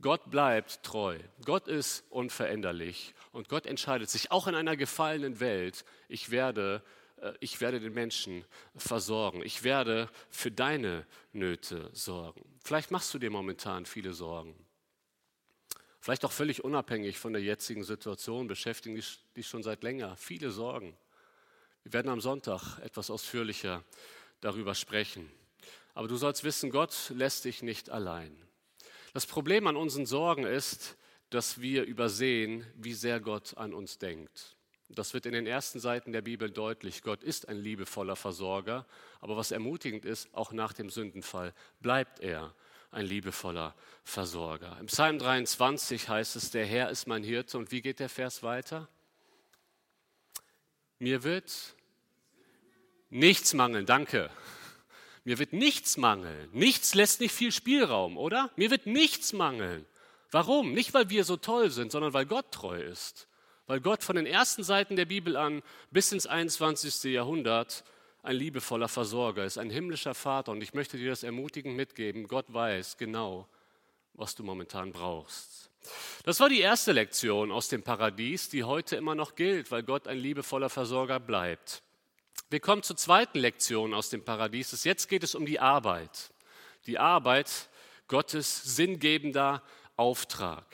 Gott 0.00 0.30
bleibt 0.30 0.82
treu. 0.82 1.18
Gott 1.44 1.66
ist 1.66 2.04
unveränderlich 2.10 3.14
und 3.32 3.48
Gott 3.48 3.66
entscheidet 3.66 4.10
sich 4.10 4.30
auch 4.30 4.46
in 4.46 4.54
einer 4.54 4.76
gefallenen 4.76 5.40
Welt, 5.40 5.84
ich 6.08 6.30
werde 6.30 6.82
äh, 7.20 7.34
ich 7.40 7.60
werde 7.60 7.80
den 7.80 7.94
Menschen 7.94 8.44
versorgen. 8.76 9.42
Ich 9.42 9.64
werde 9.64 10.08
für 10.30 10.50
deine 10.50 11.06
Nöte 11.32 11.90
sorgen. 11.92 12.44
Vielleicht 12.62 12.90
machst 12.90 13.12
du 13.14 13.18
dir 13.18 13.30
momentan 13.30 13.86
viele 13.86 14.12
Sorgen. 14.12 14.54
Vielleicht 16.00 16.24
auch 16.24 16.32
völlig 16.32 16.64
unabhängig 16.64 17.18
von 17.18 17.32
der 17.32 17.42
jetzigen 17.42 17.82
Situation 17.82 18.46
beschäftigen 18.46 19.02
dich 19.36 19.46
schon 19.46 19.62
seit 19.62 19.82
länger 19.82 20.16
viele 20.16 20.50
Sorgen. 20.50 20.96
Wir 21.82 21.92
werden 21.92 22.08
am 22.08 22.20
Sonntag 22.20 22.78
etwas 22.78 23.10
ausführlicher 23.10 23.84
darüber 24.40 24.74
sprechen. 24.74 25.30
Aber 25.94 26.06
du 26.06 26.16
sollst 26.16 26.44
wissen, 26.44 26.70
Gott 26.70 27.10
lässt 27.14 27.44
dich 27.44 27.62
nicht 27.62 27.90
allein. 27.90 28.36
Das 29.18 29.26
Problem 29.26 29.66
an 29.66 29.74
unseren 29.74 30.06
Sorgen 30.06 30.44
ist, 30.44 30.96
dass 31.30 31.60
wir 31.60 31.82
übersehen, 31.82 32.64
wie 32.76 32.92
sehr 32.92 33.18
Gott 33.18 33.56
an 33.56 33.74
uns 33.74 33.98
denkt. 33.98 34.56
Das 34.90 35.12
wird 35.12 35.26
in 35.26 35.32
den 35.32 35.44
ersten 35.44 35.80
Seiten 35.80 36.12
der 36.12 36.22
Bibel 36.22 36.52
deutlich. 36.52 37.02
Gott 37.02 37.24
ist 37.24 37.48
ein 37.48 37.56
liebevoller 37.56 38.14
Versorger, 38.14 38.86
aber 39.20 39.36
was 39.36 39.50
ermutigend 39.50 40.04
ist, 40.04 40.32
auch 40.34 40.52
nach 40.52 40.72
dem 40.72 40.88
Sündenfall 40.88 41.52
bleibt 41.80 42.20
er 42.20 42.54
ein 42.92 43.06
liebevoller 43.06 43.74
Versorger. 44.04 44.76
Im 44.78 44.86
Psalm 44.86 45.18
23 45.18 46.08
heißt 46.08 46.36
es, 46.36 46.52
der 46.52 46.64
Herr 46.64 46.88
ist 46.90 47.08
mein 47.08 47.24
Hirte. 47.24 47.58
Und 47.58 47.72
wie 47.72 47.82
geht 47.82 47.98
der 47.98 48.08
Vers 48.08 48.44
weiter? 48.44 48.88
Mir 51.00 51.24
wird 51.24 51.74
nichts 53.10 53.52
mangeln, 53.52 53.84
danke. 53.84 54.30
Mir 55.28 55.38
wird 55.38 55.52
nichts 55.52 55.98
mangeln. 55.98 56.48
Nichts 56.54 56.94
lässt 56.94 57.20
nicht 57.20 57.34
viel 57.34 57.52
Spielraum, 57.52 58.16
oder? 58.16 58.50
Mir 58.56 58.70
wird 58.70 58.86
nichts 58.86 59.34
mangeln. 59.34 59.84
Warum? 60.30 60.72
Nicht, 60.72 60.94
weil 60.94 61.10
wir 61.10 61.22
so 61.22 61.36
toll 61.36 61.68
sind, 61.68 61.92
sondern 61.92 62.14
weil 62.14 62.24
Gott 62.24 62.50
treu 62.50 62.80
ist. 62.80 63.28
Weil 63.66 63.80
Gott 63.80 64.02
von 64.02 64.16
den 64.16 64.24
ersten 64.24 64.62
Seiten 64.62 64.96
der 64.96 65.04
Bibel 65.04 65.36
an 65.36 65.62
bis 65.90 66.12
ins 66.12 66.26
21. 66.26 67.12
Jahrhundert 67.12 67.84
ein 68.22 68.36
liebevoller 68.36 68.88
Versorger 68.88 69.44
ist, 69.44 69.58
ein 69.58 69.68
himmlischer 69.68 70.14
Vater. 70.14 70.50
Und 70.50 70.62
ich 70.62 70.72
möchte 70.72 70.96
dir 70.96 71.10
das 71.10 71.24
ermutigend 71.24 71.76
mitgeben. 71.76 72.26
Gott 72.26 72.46
weiß 72.48 72.96
genau, 72.96 73.46
was 74.14 74.34
du 74.34 74.42
momentan 74.44 74.92
brauchst. 74.92 75.68
Das 76.24 76.40
war 76.40 76.48
die 76.48 76.60
erste 76.60 76.92
Lektion 76.92 77.52
aus 77.52 77.68
dem 77.68 77.82
Paradies, 77.82 78.48
die 78.48 78.64
heute 78.64 78.96
immer 78.96 79.14
noch 79.14 79.34
gilt, 79.34 79.70
weil 79.72 79.82
Gott 79.82 80.08
ein 80.08 80.16
liebevoller 80.16 80.70
Versorger 80.70 81.20
bleibt. 81.20 81.82
Wir 82.50 82.60
kommen 82.60 82.82
zur 82.82 82.96
zweiten 82.96 83.40
Lektion 83.40 83.92
aus 83.92 84.08
dem 84.08 84.24
Paradies. 84.24 84.82
Jetzt 84.82 85.08
geht 85.08 85.22
es 85.22 85.34
um 85.34 85.44
die 85.44 85.60
Arbeit. 85.60 86.30
Die 86.86 86.98
Arbeit, 86.98 87.68
Gottes 88.06 88.74
sinngebender 88.74 89.62
Auftrag. 89.96 90.64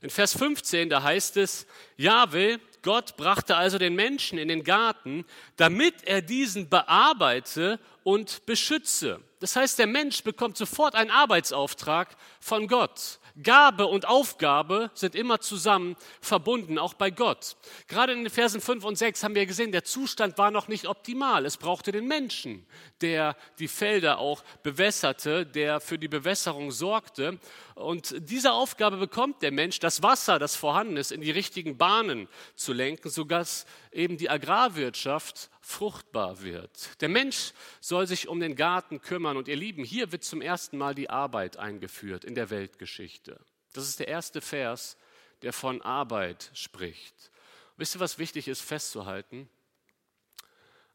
In 0.00 0.10
Vers 0.10 0.38
15, 0.38 0.90
da 0.90 1.02
heißt 1.02 1.36
es, 1.38 1.66
Jahwe, 1.96 2.60
Gott 2.82 3.16
brachte 3.16 3.56
also 3.56 3.78
den 3.78 3.96
Menschen 3.96 4.38
in 4.38 4.46
den 4.46 4.62
Garten, 4.62 5.24
damit 5.56 6.04
er 6.04 6.22
diesen 6.22 6.68
bearbeite 6.68 7.80
und 8.04 8.46
beschütze. 8.46 9.20
Das 9.40 9.56
heißt, 9.56 9.80
der 9.80 9.88
Mensch 9.88 10.22
bekommt 10.22 10.56
sofort 10.56 10.94
einen 10.94 11.10
Arbeitsauftrag 11.10 12.14
von 12.38 12.68
Gott. 12.68 13.18
Gabe 13.42 13.86
und 13.86 14.06
Aufgabe 14.06 14.90
sind 14.94 15.16
immer 15.16 15.40
zusammen 15.40 15.96
verbunden, 16.20 16.78
auch 16.78 16.94
bei 16.94 17.10
Gott. 17.10 17.56
Gerade 17.88 18.12
in 18.12 18.22
den 18.22 18.30
Versen 18.30 18.60
5 18.60 18.84
und 18.84 18.96
6 18.96 19.24
haben 19.24 19.34
wir 19.34 19.44
gesehen, 19.46 19.72
der 19.72 19.82
Zustand 19.82 20.38
war 20.38 20.52
noch 20.52 20.68
nicht 20.68 20.86
optimal. 20.86 21.44
Es 21.44 21.56
brauchte 21.56 21.90
den 21.90 22.06
Menschen, 22.06 22.64
der 23.00 23.36
die 23.58 23.66
Felder 23.66 24.18
auch 24.18 24.44
bewässerte, 24.62 25.44
der 25.44 25.80
für 25.80 25.98
die 25.98 26.08
Bewässerung 26.08 26.70
sorgte. 26.70 27.40
Und 27.74 28.14
diese 28.30 28.52
Aufgabe 28.52 28.98
bekommt 28.98 29.42
der 29.42 29.50
Mensch, 29.50 29.80
das 29.80 30.00
Wasser, 30.00 30.38
das 30.38 30.54
vorhanden 30.54 30.96
ist, 30.96 31.10
in 31.10 31.20
die 31.20 31.32
richtigen 31.32 31.76
Bahnen 31.76 32.28
zu 32.54 32.72
lenken, 32.72 33.10
sodass 33.10 33.66
eben 33.90 34.16
die 34.16 34.30
Agrarwirtschaft 34.30 35.50
fruchtbar 35.60 36.42
wird. 36.42 37.00
Der 37.00 37.08
Mensch 37.08 37.52
soll 37.80 38.06
sich 38.06 38.28
um 38.28 38.38
den 38.38 38.54
Garten 38.54 39.00
kümmern. 39.00 39.36
Und 39.36 39.48
ihr 39.48 39.56
Lieben, 39.56 39.82
hier 39.82 40.12
wird 40.12 40.22
zum 40.22 40.40
ersten 40.40 40.78
Mal 40.78 40.94
die 40.94 41.10
Arbeit 41.10 41.56
eingeführt 41.56 42.24
in 42.24 42.36
der 42.36 42.50
Weltgeschichte. 42.50 43.40
Das 43.72 43.88
ist 43.88 43.98
der 43.98 44.06
erste 44.06 44.40
Vers, 44.40 44.96
der 45.42 45.52
von 45.52 45.82
Arbeit 45.82 46.52
spricht. 46.54 47.32
Wisst 47.76 47.96
ihr, 47.96 48.00
was 48.00 48.18
wichtig 48.18 48.46
ist 48.46 48.60
festzuhalten? 48.60 49.48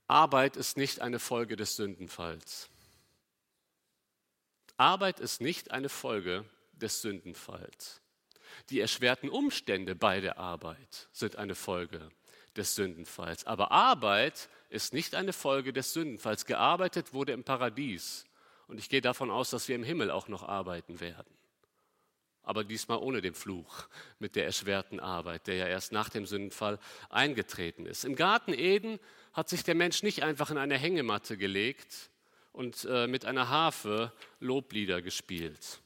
Arbeit 0.07 0.55
ist 0.55 0.77
nicht 0.77 1.01
eine 1.01 1.19
Folge 1.19 1.57
des 1.57 1.75
Sündenfalls. 1.75 2.69
Arbeit 4.77 5.19
ist 5.19 5.41
nicht 5.41 5.71
eine 5.71 5.89
Folge 5.89 6.45
des 6.79 7.01
Sündenfalls. 7.01 8.01
Die 8.69 8.79
erschwerten 8.79 9.29
Umstände 9.29 9.95
bei 9.95 10.21
der 10.21 10.37
Arbeit 10.37 11.09
sind 11.11 11.35
eine 11.35 11.55
Folge 11.55 12.09
des 12.55 12.75
Sündenfalls. 12.75 13.45
Aber 13.45 13.71
Arbeit 13.71 14.49
ist 14.69 14.93
nicht 14.93 15.15
eine 15.15 15.33
Folge 15.33 15.73
des 15.73 15.93
Sündenfalls. 15.93 16.45
Gearbeitet 16.45 17.13
wurde 17.13 17.31
im 17.33 17.43
Paradies. 17.43 18.25
Und 18.67 18.79
ich 18.79 18.89
gehe 18.89 19.01
davon 19.01 19.31
aus, 19.31 19.49
dass 19.49 19.67
wir 19.67 19.75
im 19.75 19.83
Himmel 19.83 20.11
auch 20.11 20.27
noch 20.27 20.43
arbeiten 20.43 20.99
werden. 20.99 21.33
Aber 22.43 22.63
diesmal 22.63 22.97
ohne 22.97 23.21
den 23.21 23.33
Fluch 23.33 23.87
mit 24.17 24.35
der 24.35 24.45
erschwerten 24.45 24.99
Arbeit, 24.99 25.47
der 25.47 25.55
ja 25.55 25.67
erst 25.67 25.91
nach 25.91 26.09
dem 26.09 26.25
Sündenfall 26.25 26.79
eingetreten 27.09 27.85
ist. 27.85 28.05
Im 28.05 28.15
Garten 28.15 28.53
Eden 28.53 28.99
hat 29.33 29.49
sich 29.49 29.63
der 29.63 29.75
Mensch 29.75 30.03
nicht 30.03 30.23
einfach 30.23 30.49
in 30.49 30.57
eine 30.57 30.77
Hängematte 30.77 31.37
gelegt 31.37 32.09
und 32.51 32.85
äh, 32.85 33.07
mit 33.07 33.25
einer 33.25 33.49
Harfe 33.49 34.11
Loblieder 34.39 35.01
gespielt. 35.01 35.81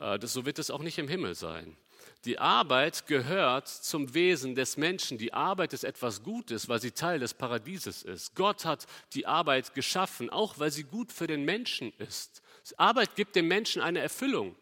Äh, 0.00 0.18
das, 0.18 0.32
so 0.32 0.44
wird 0.44 0.58
es 0.58 0.70
auch 0.70 0.82
nicht 0.82 0.98
im 0.98 1.08
Himmel 1.08 1.34
sein. 1.34 1.76
Die 2.24 2.38
Arbeit 2.38 3.06
gehört 3.06 3.68
zum 3.68 4.12
Wesen 4.12 4.54
des 4.54 4.76
Menschen. 4.76 5.16
Die 5.16 5.32
Arbeit 5.32 5.72
ist 5.72 5.84
etwas 5.84 6.22
Gutes, 6.22 6.68
weil 6.68 6.80
sie 6.80 6.90
Teil 6.90 7.18
des 7.18 7.32
Paradieses 7.32 8.02
ist. 8.02 8.34
Gott 8.34 8.64
hat 8.64 8.86
die 9.14 9.26
Arbeit 9.26 9.74
geschaffen, 9.74 10.28
auch 10.28 10.58
weil 10.58 10.70
sie 10.70 10.84
gut 10.84 11.12
für 11.12 11.26
den 11.26 11.44
Menschen 11.44 11.92
ist. 11.98 12.42
Arbeit 12.76 13.16
gibt 13.16 13.36
dem 13.36 13.48
Menschen 13.48 13.80
eine 13.80 14.00
Erfüllung. 14.00 14.54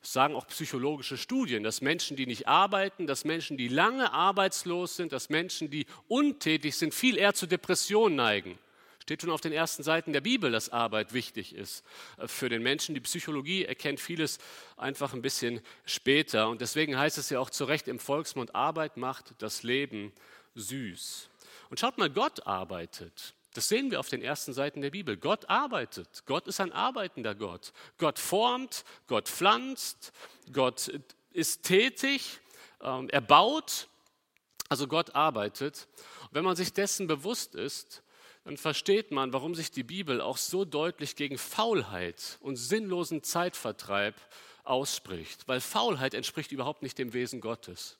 Das 0.00 0.12
sagen 0.12 0.34
auch 0.34 0.46
psychologische 0.48 1.16
Studien, 1.16 1.62
dass 1.62 1.80
Menschen, 1.80 2.16
die 2.16 2.26
nicht 2.26 2.46
arbeiten, 2.46 3.06
dass 3.06 3.24
Menschen, 3.24 3.56
die 3.56 3.68
lange 3.68 4.12
arbeitslos 4.12 4.96
sind, 4.96 5.12
dass 5.12 5.30
Menschen, 5.30 5.70
die 5.70 5.86
untätig 6.08 6.76
sind, 6.76 6.92
viel 6.92 7.16
eher 7.16 7.32
zu 7.32 7.46
Depressionen 7.46 8.16
neigen. 8.16 8.58
Steht 9.04 9.20
schon 9.20 9.30
auf 9.30 9.42
den 9.42 9.52
ersten 9.52 9.82
Seiten 9.82 10.14
der 10.14 10.22
Bibel, 10.22 10.50
dass 10.50 10.70
Arbeit 10.70 11.12
wichtig 11.12 11.54
ist 11.54 11.84
äh, 12.16 12.26
für 12.26 12.48
den 12.48 12.62
Menschen. 12.62 12.94
Die 12.94 13.02
Psychologie 13.02 13.66
erkennt 13.66 14.00
vieles 14.00 14.38
einfach 14.78 15.12
ein 15.12 15.20
bisschen 15.20 15.60
später. 15.84 16.48
Und 16.48 16.62
deswegen 16.62 16.96
heißt 16.96 17.18
es 17.18 17.28
ja 17.28 17.38
auch 17.38 17.50
zu 17.50 17.66
Recht 17.66 17.86
im 17.86 17.98
Volksmund, 17.98 18.54
Arbeit 18.54 18.96
macht 18.96 19.34
das 19.42 19.62
Leben 19.62 20.14
süß. 20.54 21.28
Und 21.68 21.80
schaut 21.80 21.98
mal, 21.98 22.08
Gott 22.08 22.46
arbeitet. 22.46 23.34
Das 23.52 23.68
sehen 23.68 23.90
wir 23.90 24.00
auf 24.00 24.08
den 24.08 24.22
ersten 24.22 24.54
Seiten 24.54 24.80
der 24.80 24.90
Bibel. 24.90 25.18
Gott 25.18 25.50
arbeitet. 25.50 26.24
Gott 26.24 26.46
ist 26.46 26.60
ein 26.60 26.72
arbeitender 26.72 27.34
Gott. 27.34 27.74
Gott 27.98 28.18
formt, 28.18 28.86
Gott 29.06 29.28
pflanzt, 29.28 30.12
Gott 30.50 30.90
ist 31.30 31.62
tätig, 31.62 32.40
ähm, 32.80 33.10
er 33.10 33.20
baut. 33.20 33.88
Also 34.70 34.88
Gott 34.88 35.14
arbeitet. 35.14 35.88
Und 36.22 36.30
wenn 36.32 36.44
man 36.44 36.56
sich 36.56 36.72
dessen 36.72 37.06
bewusst 37.06 37.54
ist, 37.54 38.02
dann 38.44 38.56
versteht 38.58 39.10
man, 39.10 39.32
warum 39.32 39.54
sich 39.54 39.70
die 39.70 39.82
Bibel 39.82 40.20
auch 40.20 40.36
so 40.36 40.64
deutlich 40.66 41.16
gegen 41.16 41.38
Faulheit 41.38 42.38
und 42.40 42.56
sinnlosen 42.56 43.22
Zeitvertreib 43.22 44.14
ausspricht. 44.64 45.48
Weil 45.48 45.60
Faulheit 45.60 46.12
entspricht 46.14 46.52
überhaupt 46.52 46.82
nicht 46.82 46.98
dem 46.98 47.14
Wesen 47.14 47.40
Gottes. 47.40 47.98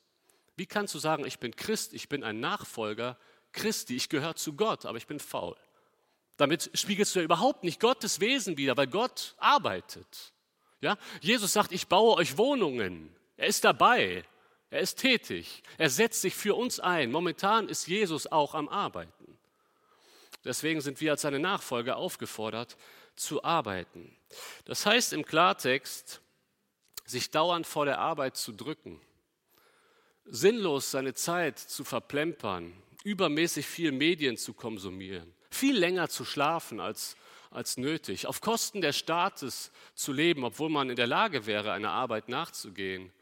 Wie 0.56 0.66
kannst 0.66 0.94
du 0.94 0.98
sagen, 0.98 1.26
ich 1.26 1.38
bin 1.38 1.56
Christ, 1.56 1.94
ich 1.94 2.08
bin 2.08 2.22
ein 2.22 2.40
Nachfolger 2.40 3.18
Christi, 3.52 3.96
ich 3.96 4.08
gehöre 4.08 4.36
zu 4.36 4.52
Gott, 4.52 4.84
aber 4.84 4.98
ich 4.98 5.06
bin 5.06 5.18
faul? 5.18 5.56
Damit 6.36 6.70
spiegelst 6.74 7.14
du 7.14 7.20
ja 7.20 7.24
überhaupt 7.24 7.64
nicht 7.64 7.80
Gottes 7.80 8.20
Wesen 8.20 8.56
wider, 8.56 8.76
weil 8.76 8.88
Gott 8.88 9.34
arbeitet. 9.38 10.32
Ja? 10.80 10.98
Jesus 11.20 11.52
sagt, 11.52 11.72
ich 11.72 11.86
baue 11.86 12.16
euch 12.16 12.36
Wohnungen. 12.36 13.14
Er 13.36 13.46
ist 13.46 13.64
dabei. 13.64 14.24
Er 14.70 14.80
ist 14.80 14.96
tätig. 14.96 15.62
Er 15.78 15.88
setzt 15.88 16.20
sich 16.20 16.34
für 16.34 16.54
uns 16.54 16.80
ein. 16.80 17.12
Momentan 17.12 17.68
ist 17.68 17.86
Jesus 17.86 18.26
auch 18.26 18.54
am 18.54 18.68
Arbeiten. 18.68 19.23
Deswegen 20.44 20.80
sind 20.80 21.00
wir 21.00 21.12
als 21.12 21.22
seine 21.22 21.38
Nachfolger 21.38 21.96
aufgefordert, 21.96 22.76
zu 23.16 23.44
arbeiten. 23.44 24.14
Das 24.64 24.86
heißt 24.86 25.12
im 25.12 25.24
Klartext, 25.24 26.20
sich 27.06 27.30
dauernd 27.30 27.66
vor 27.66 27.84
der 27.84 27.98
Arbeit 27.98 28.36
zu 28.36 28.52
drücken, 28.52 29.00
sinnlos 30.24 30.90
seine 30.90 31.14
Zeit 31.14 31.58
zu 31.58 31.84
verplempern, 31.84 32.72
übermäßig 33.04 33.66
viel 33.66 33.92
Medien 33.92 34.36
zu 34.36 34.54
konsumieren, 34.54 35.34
viel 35.50 35.76
länger 35.76 36.08
zu 36.08 36.24
schlafen 36.24 36.80
als, 36.80 37.16
als 37.50 37.76
nötig, 37.76 38.26
auf 38.26 38.40
Kosten 38.40 38.80
des 38.80 38.96
Staates 38.96 39.70
zu 39.94 40.12
leben, 40.12 40.44
obwohl 40.44 40.70
man 40.70 40.90
in 40.90 40.96
der 40.96 41.06
Lage 41.06 41.46
wäre, 41.46 41.72
einer 41.72 41.90
Arbeit 41.90 42.28
nachzugehen. 42.28 43.12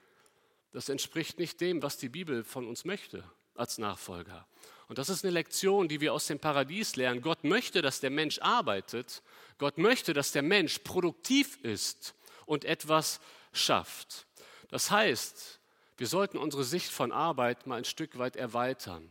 Das 0.71 0.88
entspricht 0.88 1.38
nicht 1.38 1.61
dem, 1.61 1.83
was 1.83 1.99
die 1.99 2.09
Bibel 2.09 2.45
von 2.45 2.67
uns 2.67 2.85
möchte 2.85 3.25
als 3.55 3.79
Nachfolger. 3.79 4.47
Und 4.93 4.99
das 4.99 5.09
ist 5.09 5.25
eine 5.25 5.33
Lektion, 5.33 5.89
die 5.89 6.03
wir 6.03 6.13
aus 6.13 6.27
dem 6.27 6.39
Paradies 6.39 6.97
lernen. 6.97 7.23
Gott 7.23 7.45
möchte, 7.45 7.81
dass 7.81 8.01
der 8.01 8.11
Mensch 8.11 8.39
arbeitet. 8.41 9.23
Gott 9.57 9.79
möchte, 9.79 10.13
dass 10.13 10.33
der 10.33 10.43
Mensch 10.43 10.81
produktiv 10.81 11.57
ist 11.63 12.15
und 12.45 12.67
etwas 12.67 13.19
schafft. 13.55 14.27
Das 14.69 14.91
heißt, 14.91 15.61
wir 15.97 16.07
sollten 16.07 16.37
unsere 16.37 16.63
Sicht 16.63 16.91
von 16.91 17.11
Arbeit 17.11 17.67
mal 17.67 17.77
ein 17.77 17.87
Stück 17.87 18.19
weit 18.19 18.37
erweitern. 18.37 19.09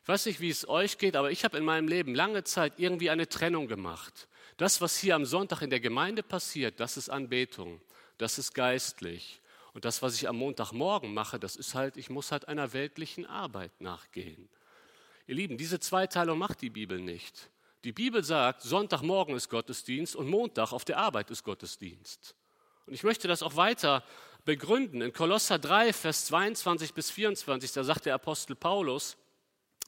Ich 0.00 0.08
weiß 0.08 0.24
nicht, 0.24 0.40
wie 0.40 0.48
es 0.48 0.66
euch 0.66 0.96
geht, 0.96 1.14
aber 1.14 1.30
ich 1.30 1.44
habe 1.44 1.58
in 1.58 1.64
meinem 1.66 1.88
Leben 1.88 2.14
lange 2.14 2.42
Zeit 2.44 2.78
irgendwie 2.78 3.10
eine 3.10 3.28
Trennung 3.28 3.68
gemacht. 3.68 4.28
Das, 4.56 4.80
was 4.80 4.96
hier 4.96 5.14
am 5.14 5.26
Sonntag 5.26 5.60
in 5.60 5.68
der 5.68 5.80
Gemeinde 5.80 6.22
passiert, 6.22 6.80
das 6.80 6.96
ist 6.96 7.10
Anbetung, 7.10 7.82
das 8.16 8.38
ist 8.38 8.54
geistlich. 8.54 9.42
Und 9.74 9.84
das, 9.84 10.00
was 10.00 10.14
ich 10.14 10.26
am 10.26 10.36
Montagmorgen 10.36 11.12
mache, 11.12 11.38
das 11.38 11.54
ist 11.54 11.74
halt, 11.74 11.98
ich 11.98 12.08
muss 12.08 12.32
halt 12.32 12.48
einer 12.48 12.72
weltlichen 12.72 13.26
Arbeit 13.26 13.78
nachgehen. 13.82 14.48
Ihr 15.28 15.34
Lieben, 15.34 15.58
diese 15.58 15.78
Zweiteilung 15.78 16.38
macht 16.38 16.62
die 16.62 16.70
Bibel 16.70 16.98
nicht. 16.98 17.50
Die 17.84 17.92
Bibel 17.92 18.24
sagt, 18.24 18.62
Sonntagmorgen 18.62 19.36
ist 19.36 19.50
Gottesdienst 19.50 20.16
und 20.16 20.26
Montag 20.26 20.72
auf 20.72 20.86
der 20.86 20.96
Arbeit 20.96 21.30
ist 21.30 21.44
Gottesdienst. 21.44 22.34
Und 22.86 22.94
ich 22.94 23.02
möchte 23.02 23.28
das 23.28 23.42
auch 23.42 23.54
weiter 23.54 24.02
begründen. 24.46 25.02
In 25.02 25.12
Kolosser 25.12 25.58
3, 25.58 25.92
Vers 25.92 26.24
22 26.24 26.94
bis 26.94 27.10
24, 27.10 27.72
da 27.72 27.84
sagt 27.84 28.06
der 28.06 28.14
Apostel 28.14 28.56
Paulus, 28.56 29.18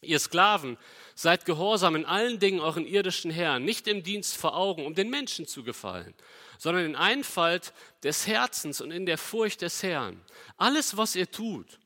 Ihr 0.02 0.18
Sklaven, 0.18 0.76
seid 1.14 1.46
gehorsam 1.46 1.96
in 1.96 2.04
allen 2.04 2.38
Dingen 2.38 2.60
euren 2.60 2.86
irdischen 2.86 3.30
Herrn, 3.30 3.64
nicht 3.64 3.88
im 3.88 4.02
Dienst 4.02 4.36
vor 4.36 4.54
Augen, 4.54 4.84
um 4.84 4.94
den 4.94 5.08
Menschen 5.08 5.46
zu 5.46 5.64
gefallen, 5.64 6.14
sondern 6.58 6.84
in 6.84 6.96
Einfalt 6.96 7.72
des 8.02 8.26
Herzens 8.26 8.82
und 8.82 8.90
in 8.90 9.06
der 9.06 9.16
Furcht 9.16 9.62
des 9.62 9.82
Herrn. 9.82 10.20
Alles, 10.58 10.98
was 10.98 11.16
ihr 11.16 11.30
tut 11.30 11.78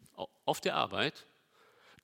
auf 0.44 0.60
der 0.60 0.74
Arbeit, 0.74 1.24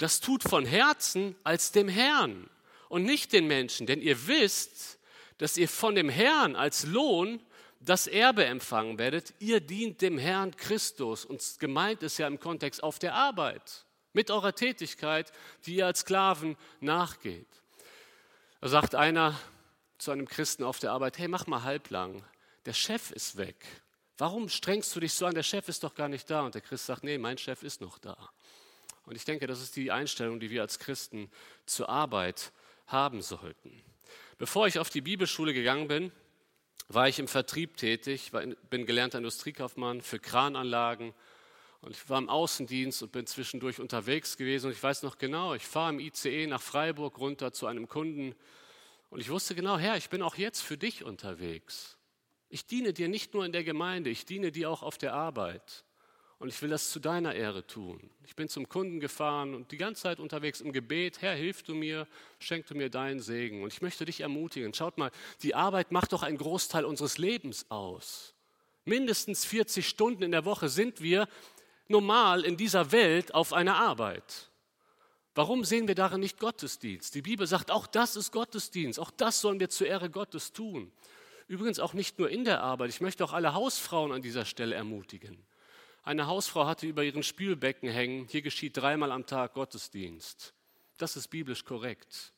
das 0.00 0.21
tut 0.21 0.42
von 0.42 0.64
Herzen 0.64 1.37
als 1.45 1.73
dem 1.73 1.88
Herrn 1.88 2.49
und 2.88 3.04
nicht 3.04 3.33
den 3.33 3.47
Menschen, 3.47 3.87
denn 3.87 4.00
ihr 4.00 4.26
wisst, 4.26 4.99
dass 5.37 5.59
ihr 5.59 5.69
von 5.69 5.95
dem 5.95 6.09
Herrn 6.09 6.57
als 6.57 6.85
Lohn 6.87 7.40
das 7.80 8.07
Erbe 8.07 8.45
empfangen 8.47 8.99
werdet. 8.99 9.35
Ihr 9.38 9.61
dient 9.61 10.00
dem 10.00 10.16
Herrn 10.16 10.57
Christus 10.57 11.25
und 11.25 11.42
gemeint 11.59 12.02
ist 12.02 12.19
ja 12.19 12.26
im 12.26 12.40
Kontext 12.40 12.83
auf 12.83 12.99
der 12.99 13.14
Arbeit 13.14 13.85
mit 14.12 14.30
eurer 14.30 14.54
Tätigkeit, 14.54 15.33
die 15.66 15.76
ihr 15.76 15.87
als 15.87 16.00
Sklaven 16.00 16.57
nachgeht. 16.80 17.49
Da 18.61 18.69
sagt 18.69 18.95
einer 18.95 19.38
zu 19.99 20.12
einem 20.12 20.26
Christen 20.26 20.64
auf 20.64 20.78
der 20.78 20.92
Arbeit, 20.92 21.19
hey, 21.19 21.28
mach 21.28 21.47
mal 21.47 21.62
halblang, 21.62 22.25
der 22.64 22.73
Chef 22.73 23.11
ist 23.11 23.37
weg. 23.37 23.66
Warum 24.16 24.49
strengst 24.49 24.95
du 24.97 25.00
dich 25.00 25.14
so 25.14 25.26
an? 25.26 25.35
Der 25.35 25.42
Chef 25.42 25.69
ist 25.69 25.83
doch 25.83 25.95
gar 25.95 26.09
nicht 26.09 26.28
da. 26.28 26.42
Und 26.42 26.54
der 26.54 26.61
Christ 26.61 26.87
sagt, 26.87 27.04
nee, 27.04 27.16
mein 27.16 27.38
Chef 27.38 27.62
ist 27.62 27.80
noch 27.80 27.99
da. 27.99 28.30
Und 29.07 29.16
ich 29.16 29.25
denke, 29.25 29.47
das 29.47 29.61
ist 29.61 29.76
die 29.76 29.90
Einstellung, 29.90 30.40
die 30.40 30.50
wir 30.50 30.62
als 30.62 30.78
Christen 30.78 31.30
zur 31.66 31.88
Arbeit 31.88 32.52
haben 32.87 33.23
sollten. 33.23 33.83
Bevor 34.38 34.66
ich 34.66 34.78
auf 34.78 34.90
die 34.90 35.00
Bibelschule 35.00 35.52
gegangen 35.52 35.88
bin, 35.88 36.12
war 36.88 37.09
ich 37.09 37.19
im 37.19 37.28
Vertrieb 37.28 37.76
tätig, 37.76 38.33
bin 38.71 38.87
gelernter 38.87 39.19
Industriekaufmann 39.19 40.00
für 40.00 40.19
Krananlagen, 40.19 41.14
und 41.80 41.97
ich 41.97 42.09
war 42.11 42.19
im 42.19 42.28
Außendienst 42.28 43.02
und 43.02 43.12
bin 43.12 43.26
zwischendurch 43.26 43.80
unterwegs 43.80 44.37
gewesen. 44.37 44.66
Und 44.66 44.73
ich 44.73 44.83
weiß 44.83 45.02
noch 45.02 45.16
genau, 45.16 45.54
ich 45.54 45.66
fahre 45.66 45.92
im 45.92 46.00
ICE 46.00 46.47
nach 46.47 46.61
Freiburg 46.61 47.19
runter 47.19 47.52
zu 47.52 47.66
einem 47.66 47.88
Kunden. 47.88 48.35
Und 49.09 49.21
ich 49.21 49.30
wusste 49.30 49.54
genau, 49.54 49.78
Herr, 49.78 49.97
ich 49.97 50.11
bin 50.11 50.23
auch 50.23 50.37
jetzt 50.37 50.61
für 50.61 50.76
dich 50.76 51.04
unterwegs. 51.04 51.97
Ich 52.50 52.66
diene 52.66 52.92
dir 52.92 53.09
nicht 53.09 53.33
nur 53.33 53.47
in 53.47 53.52
der 53.52 53.64
Gemeinde, 53.64 54.11
ich 54.11 54.26
diene 54.26 54.52
dir 54.52 54.71
auch 54.71 54.83
auf 54.83 54.99
der 54.99 55.14
Arbeit. 55.14 55.85
Und 56.40 56.49
ich 56.49 56.61
will 56.62 56.70
das 56.70 56.90
zu 56.90 57.00
deiner 57.00 57.35
Ehre 57.35 57.66
tun. 57.66 58.00
Ich 58.26 58.35
bin 58.35 58.49
zum 58.49 58.66
Kunden 58.66 58.99
gefahren 58.99 59.54
und 59.54 59.70
die 59.73 59.76
ganze 59.76 60.04
Zeit 60.04 60.18
unterwegs 60.20 60.62
im 60.62 60.73
Gebet. 60.73 61.20
Herr, 61.20 61.35
hilf 61.35 61.62
du 61.62 61.75
mir, 61.75 62.09
schenk 62.38 62.66
du 62.66 62.75
mir 62.75 62.88
deinen 62.88 63.20
Segen. 63.20 63.62
Und 63.62 63.70
ich 63.70 63.82
möchte 63.82 64.06
dich 64.06 64.23
ermutigen. 64.23 64.73
Schaut 64.73 64.97
mal, 64.97 65.11
die 65.42 65.54
Arbeit 65.54 65.92
macht 65.92 66.14
doch 66.14 66.23
einen 66.23 66.38
Großteil 66.38 66.87
unseres 66.87 67.18
Lebens 67.18 67.66
aus. 67.68 68.32
Mindestens 68.87 69.44
40 69.44 69.87
Stunden 69.87 70.23
in 70.23 70.32
der 70.32 70.47
Woche 70.47 70.70
sind 70.70 71.02
wir 71.02 71.28
normal 71.88 72.47
in 72.47 72.56
dieser 72.56 72.90
Welt 72.90 73.35
auf 73.35 73.52
eine 73.52 73.75
Arbeit. 73.75 74.49
Warum 75.35 75.62
sehen 75.62 75.88
wir 75.88 75.94
darin 75.94 76.20
nicht 76.20 76.38
Gottesdienst? 76.38 77.14
Die 77.14 77.23
Bibel 77.23 77.47
sagt, 77.47 77.70
auch 77.70 77.87
das 77.87 78.16
ist 78.16 78.32
Gottesdienst, 78.32 78.99
auch 78.99 79.11
das 79.11 79.42
sollen 79.42 79.61
wir 79.61 79.68
zur 79.68 79.88
Ehre 79.88 80.09
Gottes 80.09 80.54
tun. 80.54 80.90
Übrigens 81.49 81.80
auch 81.80 81.92
nicht 81.92 82.18
nur 82.18 82.30
in 82.30 82.47
der 82.47 82.62
Arbeit, 82.62 82.88
ich 82.88 83.02
möchte 83.02 83.25
auch 83.25 83.35
alle 83.35 83.52
Hausfrauen 83.52 84.11
an 84.11 84.23
dieser 84.23 84.47
Stelle 84.47 84.75
ermutigen. 84.75 85.37
Eine 86.02 86.26
Hausfrau 86.26 86.66
hatte 86.66 86.87
über 86.87 87.04
ihren 87.04 87.23
Spülbecken 87.23 87.88
hängen, 87.88 88.26
hier 88.28 88.42
geschieht 88.42 88.76
dreimal 88.76 89.12
am 89.12 89.26
Tag 89.26 89.54
Gottesdienst. 89.54 90.54
Das 90.99 91.16
ist 91.16 91.28
biblisch 91.28 91.64
korrekt. 91.64 92.33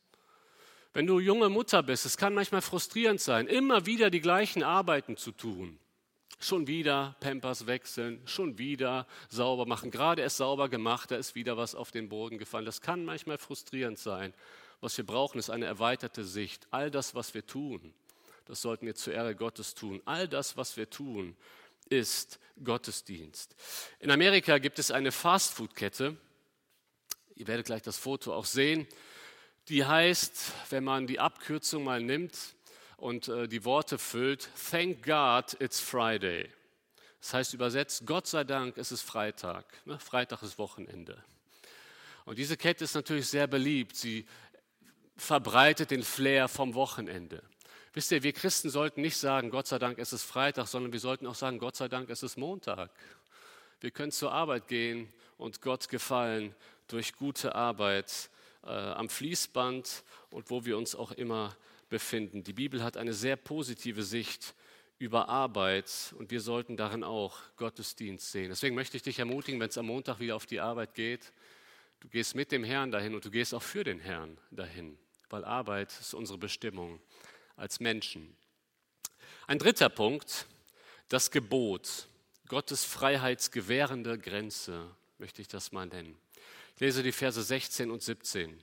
Wenn 0.93 1.07
du 1.07 1.21
junge 1.21 1.49
Mutter 1.49 1.83
bist, 1.83 2.05
es 2.05 2.17
kann 2.17 2.35
manchmal 2.35 2.61
frustrierend 2.61 3.21
sein, 3.21 3.47
immer 3.47 3.87
wieder 3.87 4.11
die 4.11 4.21
gleichen 4.21 4.63
Arbeiten 4.63 5.17
zu 5.17 5.33
tun. 5.33 5.79
Schon 6.39 6.67
wieder 6.67 7.17
Pampers 7.21 7.67
wechseln, 7.67 8.21
schon 8.27 8.59
wieder 8.59 9.07
sauber 9.29 9.65
machen. 9.65 9.91
Gerade 9.91 10.23
erst 10.23 10.39
sauber 10.39 10.69
gemacht, 10.69 11.13
da 11.13 11.17
ist 11.17 11.35
wieder 11.35 11.57
was 11.57 11.75
auf 11.75 11.93
den 11.93 12.09
Boden 12.09 12.37
gefallen. 12.37 12.65
Das 12.65 12.81
kann 12.81 13.05
manchmal 13.05 13.39
frustrierend 13.39 13.99
sein. 13.99 14.35
Was 14.81 14.97
wir 14.97 15.07
brauchen, 15.07 15.39
ist 15.39 15.51
eine 15.51 15.67
erweiterte 15.67 16.25
Sicht. 16.25 16.67
All 16.73 16.91
das, 16.91 17.15
was 17.15 17.33
wir 17.33 17.47
tun, 17.47 17.95
das 18.47 18.61
sollten 18.61 18.87
wir 18.87 18.97
zur 18.97 19.15
Ehre 19.15 19.37
Gottes 19.37 19.75
tun. 19.75 20.03
All 20.05 20.27
das, 20.27 20.57
was 20.57 20.77
wir 20.77 20.91
tun, 20.91 21.37
ist 21.89 22.39
Gottesdienst. 22.63 23.55
In 23.99 24.11
Amerika 24.11 24.59
gibt 24.59 24.79
es 24.79 24.91
eine 24.91 25.13
Fastfood-Kette. 25.13 26.17
Ihr 27.35 27.47
werdet 27.47 27.67
gleich 27.67 27.83
das 27.83 27.97
Foto 27.97 28.35
auch 28.35 28.45
sehen. 28.45 28.87
Die 29.69 29.85
heißt, 29.85 30.53
wenn 30.71 30.85
man 30.85 31.07
die 31.07 31.21
Abkürzung 31.21 31.85
mal 31.85 32.03
nimmt, 32.03 32.37
und 33.03 33.27
äh, 33.27 33.49
die 33.49 33.65
Worte 33.65 33.99
füllt, 33.99 34.49
Thank 34.71 35.05
God 35.05 35.61
it's 35.61 35.81
Friday. 35.81 36.49
Das 37.21 37.35
heißt 37.35 37.55
übersetzt, 37.55 38.07
Gott 38.07 38.29
sei 38.29 38.45
Dank, 38.45 38.79
es 38.79 38.93
ist 38.93 39.03
Freitag. 39.03 39.67
Ne? 39.85 39.99
Freitag 39.99 40.43
ist 40.45 40.57
Wochenende. 40.57 41.23
Und 42.25 42.39
diese 42.39 42.57
Kette 42.57 42.85
ist 42.85 42.95
natürlich 42.95 43.27
sehr 43.27 43.49
beliebt. 43.49 43.97
Sie 43.97 44.25
verbreitet 45.17 45.91
den 45.91 46.05
Flair 46.05 46.47
vom 46.47 46.75
Wochenende. 46.75 47.43
Wisst 47.95 48.11
ihr, 48.11 48.23
wir 48.23 48.33
Christen 48.33 48.71
sollten 48.71 49.03
nicht 49.03 49.19
sagen, 49.19 49.51
Gott 49.51 49.67
sei 49.67 49.79
Dank, 49.79 49.99
es 49.99 50.15
ist 50.15 50.25
Freitag, 50.25 50.67
sondern 50.67 50.93
wir 50.93 51.01
sollten 51.01 51.27
auch 51.27 51.35
sagen, 51.35 51.59
Gott 51.59 51.77
sei 51.77 51.89
Dank, 51.89 52.09
es 52.09 52.23
ist 52.23 52.39
Montag. 52.39 52.91
Wir 53.81 53.91
können 53.91 54.13
zur 54.13 54.33
Arbeit 54.33 54.67
gehen 54.67 55.13
und 55.37 55.61
Gott 55.61 55.91
gefallen 55.91 56.55
durch 56.89 57.15
gute 57.15 57.55
Arbeit 57.55 58.31
äh, 58.65 58.69
am 58.71 59.11
Fließband 59.11 60.05
und 60.31 60.49
wo 60.49 60.65
wir 60.65 60.79
uns 60.79 60.95
auch 60.95 61.13
immer 61.13 61.55
befinden. 61.91 62.43
Die 62.43 62.55
Bibel 62.55 62.83
hat 62.83 62.97
eine 62.97 63.13
sehr 63.13 63.37
positive 63.37 64.03
Sicht 64.03 64.55
über 64.99 65.29
Arbeit 65.29 66.15
und 66.17 66.31
wir 66.31 66.41
sollten 66.41 66.79
darin 66.79 67.05
auch 67.05 67.37
Gottesdienst 67.57 68.33
sehen. 68.33 68.49
Deswegen 68.49 68.75
möchte 68.75 68.97
ich 68.97 69.03
dich 69.03 69.19
ermutigen, 69.19 69.61
wenn 69.61 69.69
es 69.69 69.77
am 69.77 69.87
Montag 69.87 70.19
wieder 70.19 70.37
auf 70.37 70.47
die 70.47 70.61
Arbeit 70.61 70.95
geht, 70.95 71.33
du 72.01 72.09
gehst 72.09 72.35
mit 72.35 72.53
dem 72.53 72.65
Herrn 72.65 72.91
dahin 72.91 73.15
und 73.15 73.23
du 73.23 73.31
gehst 73.31 73.53
auch 73.53 73.63
für 73.63 73.85
den 73.85 73.99
Herrn 73.99 74.39
dahin, 74.51 74.97
weil 75.29 75.45
Arbeit 75.45 75.93
ist 76.01 76.15
unsere 76.15 76.39
Bestimmung 76.39 76.99
als 77.57 77.81
Menschen. 77.81 78.37
Ein 79.47 79.59
dritter 79.59 79.89
Punkt, 79.89 80.47
das 81.09 81.31
Gebot, 81.31 82.09
Gottes 82.49 82.85
freiheitsgewährende 82.85 84.19
Grenze, 84.19 84.91
möchte 85.19 85.43
ich 85.43 85.49
das 85.49 85.73
mal 85.73 85.87
nennen. 85.87 86.17
Ich 86.75 86.81
lese 86.81 87.03
die 87.03 87.13
Verse 87.13 87.43
16 87.43 87.91
und 87.91 88.03
17 88.03 88.63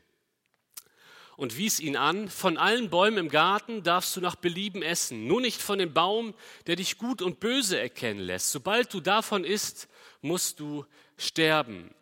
und 1.40 1.56
wies 1.56 1.80
ihn 1.80 1.96
an, 1.96 2.28
von 2.28 2.58
allen 2.58 2.90
Bäumen 2.90 3.18
im 3.18 3.30
Garten 3.30 3.82
darfst 3.82 4.14
du 4.16 4.20
nach 4.20 4.36
Belieben 4.36 4.82
essen, 4.82 5.26
nur 5.26 5.40
nicht 5.40 5.62
von 5.62 5.80
dem 5.80 5.94
Baum, 5.94 6.34
der 6.68 6.76
dich 6.76 6.98
gut 6.98 7.22
und 7.22 7.40
böse 7.40 7.80
erkennen 7.80 8.20
lässt. 8.20 8.52
Sobald 8.52 8.94
du 8.94 9.00
davon 9.00 9.46
isst, 9.46 9.88
musst 10.22 10.60
du 10.60 10.86
sterben. 11.16 11.96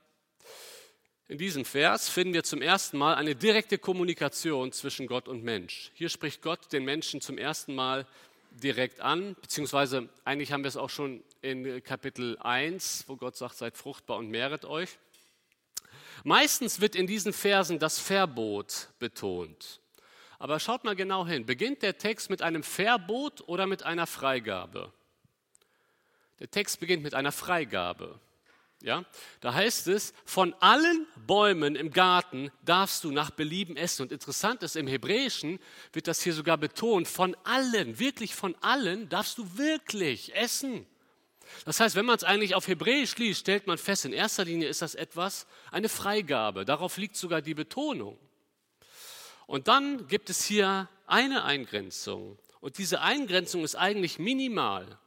In 1.29 1.37
diesem 1.37 1.65
Vers 1.65 2.07
finden 2.07 2.33
wir 2.33 2.43
zum 2.43 2.61
ersten 2.61 2.97
Mal 2.97 3.15
eine 3.15 3.35
direkte 3.35 3.77
Kommunikation 3.77 4.71
zwischen 4.71 5.07
Gott 5.07 5.27
und 5.27 5.43
Mensch. 5.43 5.91
Hier 5.93 6.07
spricht 6.07 6.41
Gott 6.41 6.71
den 6.71 6.85
Menschen 6.85 7.19
zum 7.19 7.37
ersten 7.37 7.75
Mal 7.75 8.07
direkt 8.51 9.01
an, 9.01 9.35
beziehungsweise 9.41 10.07
eigentlich 10.23 10.53
haben 10.53 10.63
wir 10.63 10.69
es 10.69 10.77
auch 10.77 10.89
schon 10.89 11.21
in 11.41 11.83
Kapitel 11.83 12.37
1, 12.37 13.03
wo 13.07 13.17
Gott 13.17 13.35
sagt, 13.35 13.57
seid 13.57 13.75
fruchtbar 13.75 14.17
und 14.17 14.29
mehret 14.29 14.63
euch. 14.63 14.97
Meistens 16.23 16.79
wird 16.79 16.95
in 16.95 17.07
diesen 17.07 17.33
Versen 17.33 17.77
das 17.77 17.99
Verbot 17.99 18.87
betont. 18.97 19.81
Aber 20.39 20.61
schaut 20.61 20.85
mal 20.85 20.95
genau 20.95 21.27
hin. 21.27 21.45
Beginnt 21.45 21.81
der 21.81 21.97
Text 21.97 22.29
mit 22.29 22.41
einem 22.41 22.63
Verbot 22.63 23.43
oder 23.47 23.67
mit 23.67 23.83
einer 23.83 24.07
Freigabe? 24.07 24.93
Der 26.39 26.49
Text 26.49 26.79
beginnt 26.79 27.03
mit 27.03 27.15
einer 27.15 27.33
Freigabe. 27.33 28.17
Ja, 28.83 29.05
da 29.41 29.55
heißt 29.55 29.87
es, 29.87 30.13
von 30.23 30.53
allen 30.59 31.07
Bäumen 31.25 31.75
im 31.75 31.89
Garten 31.91 32.51
darfst 32.63 33.03
du 33.03 33.11
nach 33.11 33.31
Belieben 33.31 33.75
essen. 33.75 34.03
Und 34.03 34.11
interessant 34.11 34.61
ist, 34.61 34.75
im 34.75 34.85
Hebräischen 34.85 35.59
wird 35.93 36.07
das 36.07 36.21
hier 36.21 36.33
sogar 36.33 36.57
betont, 36.57 37.07
von 37.07 37.35
allen, 37.43 37.97
wirklich 37.97 38.35
von 38.35 38.55
allen 38.61 39.09
darfst 39.09 39.39
du 39.39 39.57
wirklich 39.57 40.35
essen. 40.35 40.85
Das 41.65 41.79
heißt, 41.79 41.95
wenn 41.95 42.05
man 42.05 42.17
es 42.17 42.23
eigentlich 42.23 42.53
auf 42.53 42.67
Hebräisch 42.67 43.17
liest, 43.17 43.41
stellt 43.41 43.65
man 43.65 43.79
fest, 43.79 44.05
in 44.05 44.13
erster 44.13 44.45
Linie 44.45 44.67
ist 44.67 44.81
das 44.81 44.93
etwas, 44.93 45.47
eine 45.71 45.89
Freigabe. 45.89 46.65
Darauf 46.65 46.97
liegt 46.97 47.15
sogar 47.15 47.41
die 47.41 47.55
Betonung. 47.55 48.19
Und 49.47 49.67
dann 49.67 50.07
gibt 50.07 50.29
es 50.29 50.43
hier 50.43 50.89
eine 51.07 51.45
Eingrenzung. 51.45 52.37
Und 52.59 52.77
diese 52.77 53.01
Eingrenzung 53.01 53.63
ist 53.63 53.75
eigentlich 53.75 54.19
minimal. 54.19 54.99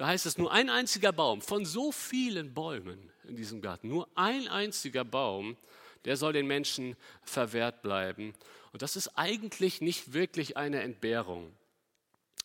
Da 0.00 0.06
heißt 0.06 0.24
es 0.24 0.38
nur 0.38 0.50
ein 0.50 0.70
einziger 0.70 1.12
Baum 1.12 1.42
von 1.42 1.66
so 1.66 1.92
vielen 1.92 2.54
Bäumen 2.54 3.12
in 3.24 3.36
diesem 3.36 3.60
Garten, 3.60 3.88
nur 3.88 4.08
ein 4.14 4.48
einziger 4.48 5.04
Baum, 5.04 5.58
der 6.06 6.16
soll 6.16 6.32
den 6.32 6.46
Menschen 6.46 6.96
verwehrt 7.22 7.82
bleiben. 7.82 8.32
Und 8.72 8.80
das 8.80 8.96
ist 8.96 9.08
eigentlich 9.08 9.82
nicht 9.82 10.14
wirklich 10.14 10.56
eine 10.56 10.80
Entbehrung. 10.80 11.54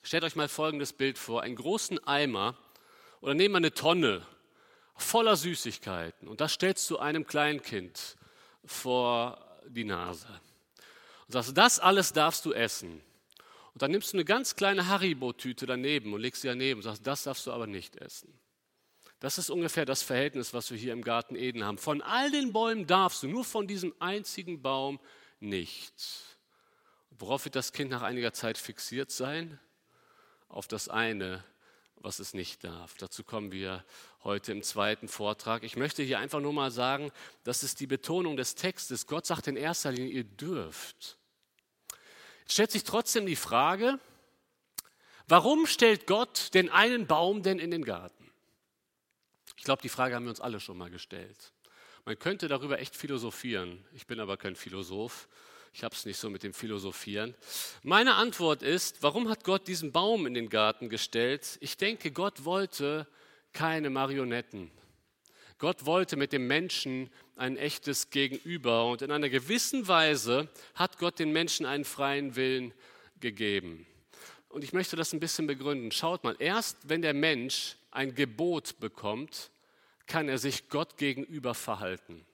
Stellt 0.04 0.26
euch 0.26 0.36
mal 0.36 0.50
folgendes 0.50 0.91
Bild 0.91 1.18
vor: 1.18 1.44
einen 1.44 1.56
großen 1.56 2.06
Eimer 2.06 2.58
oder 3.22 3.34
nehmen 3.34 3.54
wir 3.54 3.60
eine 3.60 3.74
Tonne 3.74 4.28
voller 4.98 5.38
Süßigkeiten 5.38 6.28
und 6.28 6.41
das 6.41 6.52
stellst 6.52 6.89
du 6.89 6.98
einem 6.98 7.26
Kleinkind 7.26 8.18
vor 8.65 9.62
die 9.65 9.86
Nase 9.86 10.28
und 11.28 11.32
sagst, 11.32 11.58
das 11.58 11.80
alles 11.80 12.12
darfst 12.12 12.44
du 12.44 12.52
essen. 12.52 13.02
Und 13.76 13.82
dann 13.82 13.92
nimmst 13.92 14.14
du 14.14 14.18
eine 14.18 14.24
ganz 14.24 14.56
kleine 14.56 14.88
Haribo-Tüte 14.88 15.66
daneben 15.66 16.14
und 16.14 16.22
legst 16.22 16.44
sie 16.44 16.48
daneben 16.48 16.80
und 16.80 16.84
sagst, 16.84 17.06
das 17.06 17.24
darfst 17.24 17.46
du 17.46 17.52
aber 17.52 17.68
nicht 17.68 17.98
essen. 17.98 18.34
Das 19.20 19.38
ist 19.38 19.50
ungefähr 19.50 19.84
das 19.84 20.02
Verhältnis, 20.02 20.54
was 20.54 20.72
wir 20.72 20.78
hier 20.78 20.94
im 20.94 21.04
Garten 21.04 21.36
Eden 21.36 21.66
haben. 21.66 21.78
Von 21.78 22.02
all 22.02 22.32
den 22.32 22.54
Bäumen 22.54 22.88
darfst 22.88 23.22
du, 23.22 23.28
nur 23.28 23.44
von 23.44 23.68
diesem 23.68 23.94
einzigen 24.00 24.62
Baum 24.62 24.98
nicht. 25.42 25.94
Worauf 27.20 27.44
wird 27.44 27.58
das 27.58 27.74
Kind 27.74 27.92
nach 27.92 28.02
einiger 28.02 28.32
Zeit 28.32 28.58
fixiert 28.58 29.12
sein? 29.12 29.60
Auf 30.48 30.70
das 30.70 30.88
eine, 30.88 31.44
was 31.98 32.20
es 32.20 32.34
nicht 32.34 32.64
darf. 32.64 32.96
Dazu 32.98 33.26
kommen 33.26 33.52
wir 33.52 33.84
heute 34.24 34.54
im 34.54 34.64
zweiten 34.64 35.10
Vortrag. 35.10 35.64
Ich 35.64 35.76
möchte 35.76 36.02
hier 36.02 36.20
einfach 36.20 36.40
nur 36.40 36.54
mal 36.54 36.72
sagen, 36.72 37.12
das 37.44 37.62
ist 37.62 37.82
die 37.82 37.88
Betonung 37.88 38.38
des 38.38 38.56
Textes. 38.56 39.06
Gott 39.06 39.26
sagt 39.26 39.48
in 39.48 39.58
erster 39.58 39.92
Linie, 39.92 40.14
ihr 40.14 40.24
dürft. 40.24 41.18
Stellt 42.47 42.71
sich 42.71 42.84
trotzdem 42.84 43.25
die 43.25 43.36
Frage, 43.36 43.99
warum 45.27 45.65
stellt 45.65 46.08
Gott 46.08 46.53
den 46.53 46.69
einen 46.69 47.08
Baum 47.08 47.43
denn 47.43 47.60
in 47.60 47.71
den 47.71 47.84
Garten? 47.84 48.31
Ich 49.58 49.63
glaube, 49.63 49.81
die 49.81 49.89
Frage 49.89 50.15
haben 50.15 50.25
wir 50.25 50.29
uns 50.29 50.41
alle 50.41 50.60
schon 50.60 50.77
mal 50.77 50.89
gestellt. 50.89 51.53
Man 52.05 52.19
könnte 52.19 52.47
darüber 52.47 52.79
echt 52.79 52.95
philosophieren. 52.95 53.84
Ich 53.93 54.05
bin 54.05 54.19
aber 54.19 54.38
kein 54.38 54.55
Philosoph. 54.55 55.27
Ich 55.73 55.84
habe 55.84 55.95
es 55.95 56.05
nicht 56.05 56.17
so 56.17 56.29
mit 56.29 56.43
dem 56.43 56.53
Philosophieren. 56.53 57.36
Meine 57.81 58.15
Antwort 58.15 58.62
ist, 58.62 59.01
warum 59.01 59.27
hat 59.27 59.43
Gott 59.43 59.67
diesen 59.67 59.91
Baum 59.91 60.25
in 60.27 60.34
den 60.34 60.49
Garten 60.49 60.88
gestellt? 60.88 61.58
Ich 61.62 61.77
denke, 61.77 62.12
Gott 62.12 62.45
wollte 62.45 63.08
keine 63.53 63.89
Marionetten. 63.89 64.71
Gott 65.58 65.86
wollte 65.86 66.15
mit 66.15 66.31
dem 66.31 66.47
Menschen 66.47 67.10
ein 67.36 67.58
echtes 67.58 68.10
Gegenüber 68.10 68.88
und 68.88 69.02
in 69.02 69.12
einer 69.12 69.30
gewissen 69.30 69.88
Weise 69.88 70.50
hat 70.74 70.98
Gott 70.98 71.19
den 71.19 71.32
Menschen 71.32 71.65
einen 71.65 71.86
freien 71.86 72.36
Willen 72.36 72.74
gegeben. 73.19 73.86
Und 74.50 74.63
ich 74.63 74.71
möchte 74.71 74.95
das 74.95 75.12
ein 75.12 75.19
bisschen 75.19 75.48
begründen. 75.48 75.91
Schaut 75.91 76.24
mal, 76.24 76.36
erst 76.39 76.78
wenn 76.88 77.02
der 77.02 77.13
Mensch 77.13 77.76
ein 77.91 78.15
Gebot 78.15 78.80
bekommt, 78.80 79.52
kann 80.08 80.30
er 80.30 80.38
sich 80.38 80.69
Gott 80.69 80.98
gegenüber 80.98 81.54
verhalten. 81.54 82.26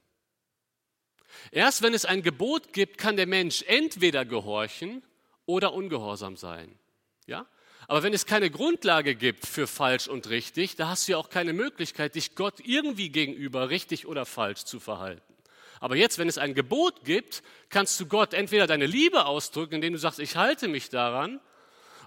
Erst 1.52 1.82
wenn 1.82 1.94
es 1.94 2.06
ein 2.06 2.22
Gebot 2.22 2.74
gibt, 2.74 2.98
kann 2.98 3.16
der 3.16 3.28
Mensch 3.28 3.64
entweder 3.64 4.26
gehorchen 4.26 5.02
oder 5.46 5.74
ungehorsam 5.74 6.38
sein. 6.38 6.78
Ja? 7.26 7.48
Aber 7.92 8.04
wenn 8.04 8.14
es 8.14 8.26
keine 8.26 8.50
Grundlage 8.50 9.16
gibt 9.16 9.46
für 9.46 9.68
falsch 9.68 10.08
und 10.08 10.30
richtig, 10.30 10.78
da 10.78 10.88
hast 10.88 11.06
du 11.06 11.12
ja 11.12 11.18
auch 11.18 11.28
keine 11.28 11.52
Möglichkeit, 11.52 12.16
dich 12.16 12.36
Gott 12.36 12.62
irgendwie 12.64 13.10
gegenüber 13.10 13.70
richtig 13.70 14.08
oder 14.08 14.26
falsch 14.26 14.64
zu 14.64 14.80
verhalten. 14.80 15.34
Aber 15.82 15.98
jetzt, 15.98 16.18
wenn 16.18 16.30
es 16.30 16.38
ein 16.38 16.54
Gebot 16.54 17.04
gibt, 17.04 17.44
kannst 17.68 18.00
du 18.00 18.06
Gott 18.06 18.34
entweder 18.34 18.66
deine 18.66 18.86
Liebe 18.86 19.26
ausdrücken, 19.26 19.76
indem 19.76 19.92
du 19.92 20.00
sagst, 20.00 20.20
ich 20.20 20.38
halte 20.38 20.70
mich 20.70 20.90
daran, 20.90 21.42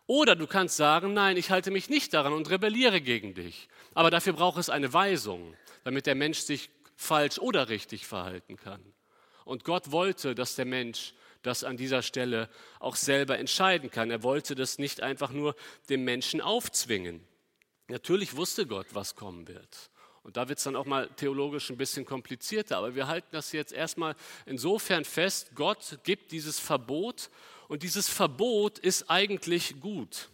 oder 0.06 0.36
du 0.36 0.46
kannst 0.46 0.78
sagen, 0.78 1.12
nein, 1.12 1.36
ich 1.36 1.50
halte 1.50 1.70
mich 1.70 1.90
nicht 1.90 2.14
daran 2.14 2.32
und 2.32 2.48
rebelliere 2.48 3.02
gegen 3.02 3.34
dich. 3.34 3.68
Aber 3.92 4.10
dafür 4.10 4.32
braucht 4.32 4.58
es 4.58 4.70
eine 4.70 4.94
Weisung, 4.94 5.54
damit 5.82 6.06
der 6.06 6.14
Mensch 6.14 6.38
sich 6.38 6.70
falsch 6.96 7.38
oder 7.38 7.68
richtig 7.68 8.06
verhalten 8.06 8.56
kann. 8.56 8.80
Und 9.44 9.64
Gott 9.64 9.92
wollte, 9.92 10.34
dass 10.34 10.56
der 10.56 10.64
Mensch 10.64 11.12
das 11.46 11.64
an 11.64 11.76
dieser 11.76 12.02
Stelle 12.02 12.48
auch 12.80 12.96
selber 12.96 13.38
entscheiden 13.38 13.90
kann. 13.90 14.10
Er 14.10 14.22
wollte 14.22 14.54
das 14.54 14.78
nicht 14.78 15.02
einfach 15.02 15.30
nur 15.30 15.54
dem 15.88 16.04
Menschen 16.04 16.40
aufzwingen. 16.40 17.26
Natürlich 17.88 18.36
wusste 18.36 18.66
Gott, 18.66 18.86
was 18.92 19.14
kommen 19.14 19.46
wird. 19.46 19.90
Und 20.22 20.38
da 20.38 20.48
wird 20.48 20.58
es 20.58 20.64
dann 20.64 20.74
auch 20.74 20.86
mal 20.86 21.08
theologisch 21.16 21.68
ein 21.68 21.76
bisschen 21.76 22.06
komplizierter. 22.06 22.78
Aber 22.78 22.94
wir 22.94 23.06
halten 23.06 23.28
das 23.30 23.52
jetzt 23.52 23.72
erstmal 23.72 24.16
insofern 24.46 25.04
fest, 25.04 25.50
Gott 25.54 25.98
gibt 26.02 26.32
dieses 26.32 26.58
Verbot 26.58 27.30
und 27.68 27.82
dieses 27.82 28.08
Verbot 28.08 28.78
ist 28.78 29.10
eigentlich 29.10 29.80
gut 29.80 30.30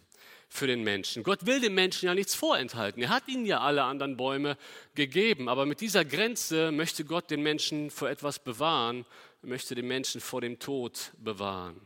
für 0.47 0.67
den 0.67 0.83
Menschen. 0.83 1.23
Gott 1.23 1.45
will 1.45 1.61
dem 1.61 1.75
Menschen 1.75 2.05
ja 2.05 2.13
nichts 2.13 2.35
vorenthalten. 2.35 3.01
Er 3.01 3.09
hat 3.09 3.27
ihnen 3.27 3.45
ja 3.45 3.61
alle 3.61 3.83
anderen 3.83 4.17
Bäume 4.17 4.57
gegeben. 4.95 5.47
Aber 5.47 5.65
mit 5.65 5.79
dieser 5.79 6.03
Grenze 6.03 6.71
möchte 6.71 7.05
Gott 7.05 7.29
den 7.29 7.41
Menschen 7.41 7.89
vor 7.89 8.09
etwas 8.09 8.39
bewahren, 8.39 9.05
möchte 9.41 9.75
den 9.75 9.87
Menschen 9.87 10.21
vor 10.21 10.41
dem 10.41 10.59
Tod 10.59 11.11
bewahren. 11.17 11.79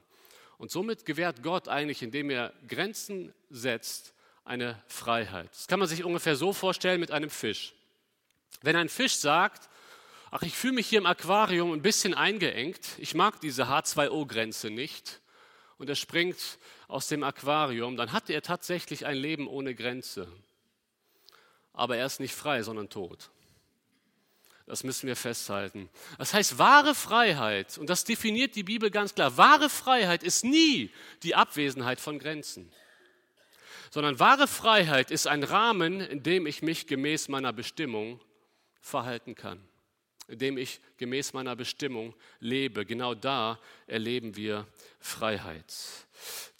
Und 0.58 0.72
somit 0.72 1.06
gewährt 1.06 1.44
Gott 1.44 1.68
eigentlich, 1.68 2.02
indem 2.02 2.30
er 2.30 2.54
Grenzen 2.68 3.34
setzt, 3.50 4.14
eine 4.44 4.82
Freiheit. 4.88 5.50
Das 5.52 5.68
kann 5.68 5.80
man 5.80 5.88
sich 5.88 6.04
ungefähr 6.04 6.36
so 6.36 6.54
vorstellen 6.54 7.00
mit 7.00 7.12
einem 7.12 7.30
Fisch. 7.30 7.74
Wenn 8.62 8.76
ein 8.76 8.90
Fisch 8.90 9.16
sagt, 9.16 9.70
ach, 10.32 10.44
ich 10.44 10.56
fühle 10.56 10.74
mich 10.74 10.88
hier 10.88 11.00
im 11.00 11.06
Aquarium 11.06 11.72
ein 11.72 11.82
bisschen 11.82 12.14
eingeengt, 12.14 12.82
ich 12.98 13.16
mag 13.16 13.42
diese 13.42 13.66
H2O-Grenze 13.66 14.70
nicht, 14.70 15.22
und 15.78 15.90
er 15.90 15.96
springt 15.96 16.58
aus 16.88 17.08
dem 17.08 17.24
Aquarium, 17.24 17.98
dann 17.98 18.12
hat 18.12 18.30
er 18.30 18.42
tatsächlich 18.42 19.06
ein 19.06 19.18
Leben 19.18 19.48
ohne 19.48 19.76
Grenze. 19.76 20.28
Aber 21.74 21.98
er 21.98 22.06
ist 22.06 22.20
nicht 22.20 22.34
frei, 22.34 22.64
sondern 22.64 22.90
tot. 22.90 23.30
Das 24.68 24.84
müssen 24.84 25.08
wir 25.08 25.16
festhalten. 25.16 25.90
Das 26.18 26.34
heißt, 26.34 26.58
wahre 26.58 26.96
Freiheit, 26.96 27.78
und 27.78 27.90
das 27.90 28.04
definiert 28.04 28.56
die 28.56 28.64
Bibel 28.64 28.90
ganz 28.90 29.14
klar, 29.14 29.38
wahre 29.38 29.70
Freiheit 29.70 30.24
ist 30.24 30.44
nie 30.44 30.92
die 31.22 31.36
Abwesenheit 31.36 32.00
von 32.00 32.18
Grenzen, 32.18 32.72
sondern 33.92 34.20
wahre 34.20 34.48
Freiheit 34.48 35.12
ist 35.12 35.28
ein 35.28 35.44
Rahmen, 35.44 36.02
in 36.02 36.24
dem 36.24 36.48
ich 36.48 36.64
mich 36.64 36.88
gemäß 36.88 37.28
meiner 37.28 37.54
Bestimmung 37.54 38.20
verhalten 38.82 39.36
kann 39.36 39.62
indem 40.28 40.58
ich 40.58 40.82
gemäß 40.98 41.34
meiner 41.34 41.56
Bestimmung 41.56 42.16
lebe. 42.40 42.86
Genau 42.86 43.14
da 43.14 43.60
erleben 43.88 44.36
wir 44.36 44.68
Freiheit. 45.00 45.74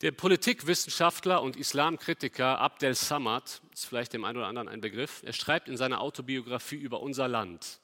Der 0.02 0.12
Politikwissenschaftler 0.12 1.42
und 1.42 1.56
Islamkritiker 1.56 2.60
Abdel 2.60 2.94
Samad, 2.94 3.62
ist 3.74 3.86
vielleicht 3.86 4.14
dem 4.14 4.24
einen 4.24 4.38
oder 4.38 4.48
anderen 4.48 4.68
ein 4.68 4.82
Begriff, 4.82 5.24
er 5.26 5.34
schreibt 5.34 5.68
in 5.68 5.78
seiner 5.78 6.02
Autobiografie 6.02 6.76
über 6.76 7.02
unser 7.02 7.28
Land, 7.28 7.80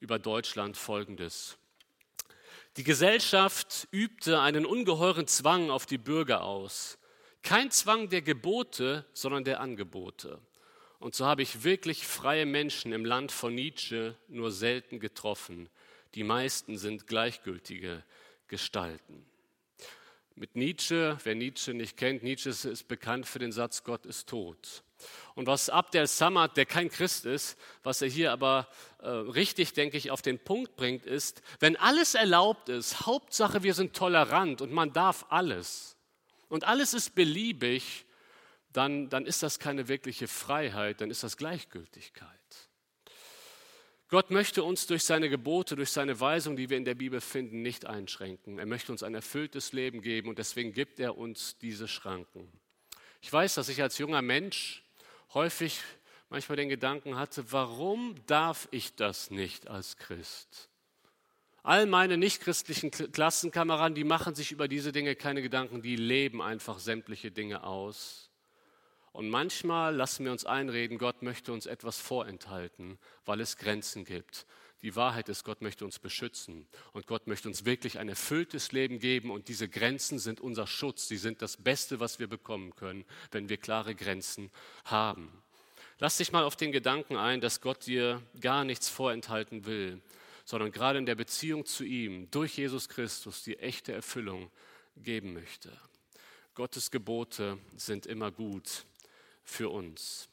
über 0.00 0.18
Deutschland 0.18 0.76
folgendes. 0.76 1.58
Die 2.76 2.84
Gesellschaft 2.84 3.88
übte 3.90 4.40
einen 4.40 4.66
ungeheuren 4.66 5.26
Zwang 5.26 5.70
auf 5.70 5.86
die 5.86 5.98
Bürger 5.98 6.42
aus. 6.42 6.98
Kein 7.42 7.70
Zwang 7.70 8.08
der 8.10 8.22
Gebote, 8.22 9.06
sondern 9.14 9.44
der 9.44 9.60
Angebote. 9.60 10.40
Und 10.98 11.14
so 11.14 11.24
habe 11.26 11.42
ich 11.42 11.64
wirklich 11.64 12.06
freie 12.06 12.46
Menschen 12.46 12.92
im 12.92 13.04
Land 13.04 13.32
von 13.32 13.54
Nietzsche 13.54 14.16
nur 14.28 14.50
selten 14.50 15.00
getroffen. 15.00 15.68
Die 16.14 16.24
meisten 16.24 16.76
sind 16.76 17.06
gleichgültige 17.06 18.02
Gestalten. 18.48 19.24
Mit 20.34 20.54
Nietzsche, 20.54 21.16
wer 21.24 21.34
Nietzsche 21.34 21.72
nicht 21.72 21.96
kennt, 21.96 22.22
Nietzsche 22.22 22.50
ist 22.50 22.88
bekannt 22.88 23.26
für 23.26 23.38
den 23.38 23.52
Satz, 23.52 23.84
Gott 23.84 24.04
ist 24.04 24.28
tot. 24.28 24.82
Und 25.34 25.46
was 25.46 25.68
Abdel 25.68 26.06
Samad, 26.06 26.56
der 26.56 26.66
kein 26.66 26.88
Christ 26.90 27.26
ist, 27.26 27.58
was 27.82 28.00
er 28.02 28.08
hier 28.08 28.32
aber 28.32 28.68
äh, 29.00 29.08
richtig, 29.08 29.72
denke 29.74 29.96
ich, 29.96 30.10
auf 30.10 30.22
den 30.22 30.38
Punkt 30.38 30.76
bringt, 30.76 31.04
ist, 31.04 31.42
wenn 31.60 31.76
alles 31.76 32.14
erlaubt 32.14 32.68
ist, 32.68 33.06
Hauptsache 33.06 33.62
wir 33.62 33.74
sind 33.74 33.94
tolerant 33.94 34.62
und 34.62 34.72
man 34.72 34.92
darf 34.92 35.26
alles 35.28 35.96
und 36.48 36.64
alles 36.64 36.94
ist 36.94 37.14
beliebig, 37.14 38.06
dann, 38.72 39.08
dann 39.08 39.26
ist 39.26 39.42
das 39.42 39.58
keine 39.58 39.88
wirkliche 39.88 40.28
Freiheit, 40.28 41.00
dann 41.00 41.10
ist 41.10 41.22
das 41.22 41.36
Gleichgültigkeit. 41.36 42.30
Gott 44.08 44.30
möchte 44.30 44.62
uns 44.62 44.86
durch 44.86 45.02
seine 45.02 45.28
Gebote, 45.28 45.74
durch 45.74 45.90
seine 45.90 46.20
Weisung, 46.20 46.56
die 46.56 46.70
wir 46.70 46.76
in 46.76 46.84
der 46.84 46.94
Bibel 46.94 47.20
finden, 47.20 47.62
nicht 47.62 47.86
einschränken. 47.86 48.58
Er 48.58 48.66
möchte 48.66 48.92
uns 48.92 49.02
ein 49.02 49.14
erfülltes 49.14 49.72
Leben 49.72 50.00
geben 50.00 50.28
und 50.28 50.38
deswegen 50.38 50.72
gibt 50.72 51.00
er 51.00 51.18
uns 51.18 51.58
diese 51.58 51.88
Schranken. 51.88 52.48
Ich 53.20 53.32
weiß, 53.32 53.54
dass 53.54 53.68
ich 53.68 53.82
als 53.82 53.98
junger 53.98 54.22
Mensch 54.22 54.84
häufig 55.34 55.80
manchmal 56.28 56.56
den 56.56 56.68
Gedanken 56.68 57.16
hatte, 57.16 57.52
warum 57.52 58.14
darf 58.26 58.68
ich 58.70 58.94
das 58.96 59.30
nicht 59.30 59.68
als 59.68 59.96
Christ? 59.96 60.68
All 61.62 61.86
meine 61.86 62.16
nichtchristlichen 62.16 62.90
Klassenkameraden, 62.90 63.96
die 63.96 64.04
machen 64.04 64.34
sich 64.34 64.52
über 64.52 64.68
diese 64.68 64.92
Dinge 64.92 65.16
keine 65.16 65.42
Gedanken, 65.42 65.82
die 65.82 65.96
leben 65.96 66.40
einfach 66.40 66.78
sämtliche 66.78 67.32
Dinge 67.32 67.64
aus. 67.64 68.30
Und 69.10 69.30
manchmal 69.30 69.96
lassen 69.96 70.24
wir 70.24 70.32
uns 70.32 70.44
einreden, 70.44 70.98
Gott 70.98 71.22
möchte 71.22 71.52
uns 71.52 71.66
etwas 71.66 71.98
vorenthalten, 71.98 72.98
weil 73.24 73.40
es 73.40 73.56
Grenzen 73.56 74.04
gibt. 74.04 74.46
Die 74.82 74.94
Wahrheit 74.94 75.28
ist, 75.28 75.44
Gott 75.44 75.62
möchte 75.62 75.84
uns 75.84 75.98
beschützen 75.98 76.66
und 76.92 77.06
Gott 77.06 77.26
möchte 77.26 77.48
uns 77.48 77.64
wirklich 77.64 77.98
ein 77.98 78.08
erfülltes 78.08 78.72
Leben 78.72 78.98
geben 78.98 79.30
und 79.30 79.48
diese 79.48 79.68
Grenzen 79.68 80.18
sind 80.18 80.40
unser 80.40 80.66
Schutz. 80.66 81.08
Sie 81.08 81.16
sind 81.16 81.42
das 81.42 81.56
Beste, 81.56 81.98
was 81.98 82.18
wir 82.18 82.26
bekommen 82.26 82.74
können, 82.76 83.04
wenn 83.30 83.48
wir 83.48 83.56
klare 83.56 83.94
Grenzen 83.94 84.50
haben. 84.84 85.42
Lass 85.98 86.18
dich 86.18 86.30
mal 86.30 86.44
auf 86.44 86.56
den 86.56 86.72
Gedanken 86.72 87.16
ein, 87.16 87.40
dass 87.40 87.62
Gott 87.62 87.86
dir 87.86 88.22
gar 88.40 88.64
nichts 88.64 88.88
vorenthalten 88.88 89.64
will, 89.64 90.02
sondern 90.44 90.70
gerade 90.70 90.98
in 90.98 91.06
der 91.06 91.14
Beziehung 91.14 91.64
zu 91.64 91.84
ihm 91.84 92.30
durch 92.30 92.58
Jesus 92.58 92.88
Christus 92.88 93.42
die 93.42 93.58
echte 93.58 93.92
Erfüllung 93.92 94.50
geben 94.96 95.32
möchte. 95.32 95.72
Gottes 96.54 96.90
Gebote 96.90 97.58
sind 97.76 98.06
immer 98.06 98.30
gut 98.30 98.84
für 99.42 99.70
uns. 99.70 100.28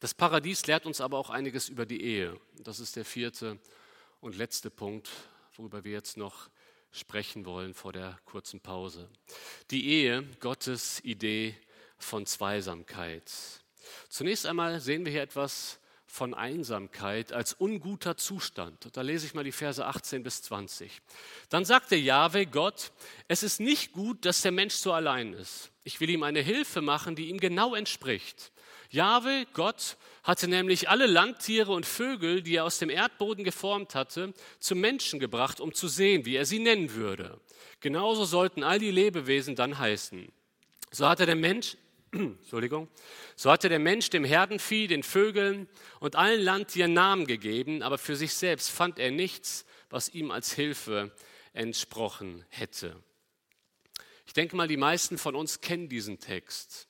Das 0.00 0.14
Paradies 0.14 0.66
lehrt 0.66 0.86
uns 0.86 1.00
aber 1.00 1.18
auch 1.18 1.30
einiges 1.30 1.68
über 1.68 1.84
die 1.84 2.02
Ehe. 2.02 2.38
Das 2.62 2.78
ist 2.78 2.94
der 2.94 3.04
vierte 3.04 3.58
und 4.20 4.36
letzte 4.36 4.70
Punkt, 4.70 5.10
worüber 5.56 5.82
wir 5.82 5.92
jetzt 5.92 6.16
noch 6.16 6.48
sprechen 6.92 7.44
wollen 7.44 7.74
vor 7.74 7.92
der 7.92 8.18
kurzen 8.24 8.60
Pause. 8.60 9.08
Die 9.72 9.88
Ehe, 9.88 10.22
Gottes 10.38 11.00
Idee 11.04 11.56
von 11.98 12.26
Zweisamkeit. 12.26 13.30
Zunächst 14.08 14.46
einmal 14.46 14.80
sehen 14.80 15.04
wir 15.04 15.10
hier 15.10 15.22
etwas 15.22 15.80
von 16.06 16.32
Einsamkeit 16.32 17.32
als 17.32 17.52
unguter 17.52 18.16
Zustand. 18.16 18.88
Da 18.96 19.02
lese 19.02 19.26
ich 19.26 19.34
mal 19.34 19.44
die 19.44 19.52
Verse 19.52 19.84
18 19.84 20.22
bis 20.22 20.42
20. 20.42 21.02
Dann 21.50 21.64
sagte 21.64 21.96
Jahwe 21.96 22.46
Gott, 22.46 22.92
es 23.26 23.42
ist 23.42 23.60
nicht 23.60 23.92
gut, 23.92 24.24
dass 24.24 24.42
der 24.42 24.52
Mensch 24.52 24.74
so 24.74 24.92
allein 24.92 25.34
ist. 25.34 25.70
Ich 25.82 26.00
will 26.00 26.08
ihm 26.08 26.22
eine 26.22 26.40
Hilfe 26.40 26.80
machen, 26.82 27.16
die 27.16 27.28
ihm 27.28 27.38
genau 27.38 27.74
entspricht. 27.74 28.52
Jahwe, 28.90 29.46
Gott, 29.52 29.96
hatte 30.22 30.48
nämlich 30.48 30.88
alle 30.88 31.06
Landtiere 31.06 31.72
und 31.72 31.86
Vögel, 31.86 32.42
die 32.42 32.56
er 32.56 32.64
aus 32.64 32.78
dem 32.78 32.90
Erdboden 32.90 33.44
geformt 33.44 33.94
hatte, 33.94 34.32
zum 34.60 34.80
Menschen 34.80 35.20
gebracht, 35.20 35.60
um 35.60 35.74
zu 35.74 35.88
sehen, 35.88 36.24
wie 36.24 36.36
er 36.36 36.46
sie 36.46 36.58
nennen 36.58 36.94
würde. 36.94 37.40
Genauso 37.80 38.24
sollten 38.24 38.62
all 38.62 38.78
die 38.78 38.90
Lebewesen 38.90 39.56
dann 39.56 39.78
heißen. 39.78 40.32
So 40.90 41.08
hatte 41.08 41.26
der 41.26 41.36
Mensch 41.36 41.76
Entschuldigung. 42.12 42.88
So 43.36 43.50
hatte 43.50 43.68
der 43.68 43.78
Mensch 43.78 44.10
dem 44.10 44.24
Herdenvieh, 44.24 44.86
den 44.86 45.02
Vögeln 45.02 45.68
und 46.00 46.16
allen 46.16 46.40
Landtieren 46.40 46.92
Namen 46.92 47.26
gegeben, 47.26 47.82
aber 47.82 47.98
für 47.98 48.16
sich 48.16 48.34
selbst 48.34 48.70
fand 48.70 48.98
er 48.98 49.10
nichts, 49.10 49.66
was 49.90 50.08
ihm 50.08 50.30
als 50.30 50.52
Hilfe 50.52 51.12
entsprochen 51.52 52.44
hätte. 52.48 52.96
Ich 54.26 54.32
denke 54.32 54.56
mal, 54.56 54.68
die 54.68 54.76
meisten 54.76 55.18
von 55.18 55.34
uns 55.34 55.60
kennen 55.60 55.88
diesen 55.88 56.18
Text. 56.18 56.87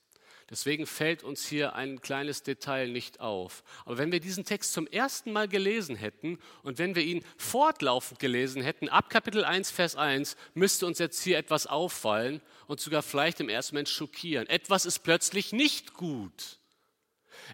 Deswegen 0.51 0.87
fällt 0.87 1.25
uns 1.25 1.47
hier 1.47 1.75
ein 1.75 2.01
kleines 2.01 2.43
Detail 2.43 2.89
nicht 2.89 3.21
auf. 3.21 3.63
Aber 3.85 3.99
wenn 3.99 4.11
wir 4.11 4.21
diesen 4.21 4.45
Text 4.45 4.73
zum 4.73 4.87
ersten 4.87 5.31
Mal 5.31 5.47
gelesen 5.47 5.95
hätten 5.95 6.39
und 6.63 6.79
wenn 6.79 6.95
wir 6.95 7.03
ihn 7.03 7.23
fortlaufend 7.37 8.19
gelesen 8.19 8.63
hätten, 8.63 8.89
ab 8.89 9.11
Kapitel 9.11 9.45
1, 9.45 9.71
Vers 9.71 9.97
1, 9.97 10.37
müsste 10.55 10.87
uns 10.87 10.99
jetzt 10.99 11.23
hier 11.23 11.37
etwas 11.37 11.67
auffallen 11.67 12.41
und 12.67 12.81
sogar 12.81 13.03
vielleicht 13.03 13.41
im 13.41 13.51
ersten 13.51 13.75
Moment 13.75 13.91
schockieren. 13.91 14.49
Etwas 14.49 14.87
ist 14.87 15.01
plötzlich 15.01 15.53
nicht 15.53 15.93
gut. 15.93 16.59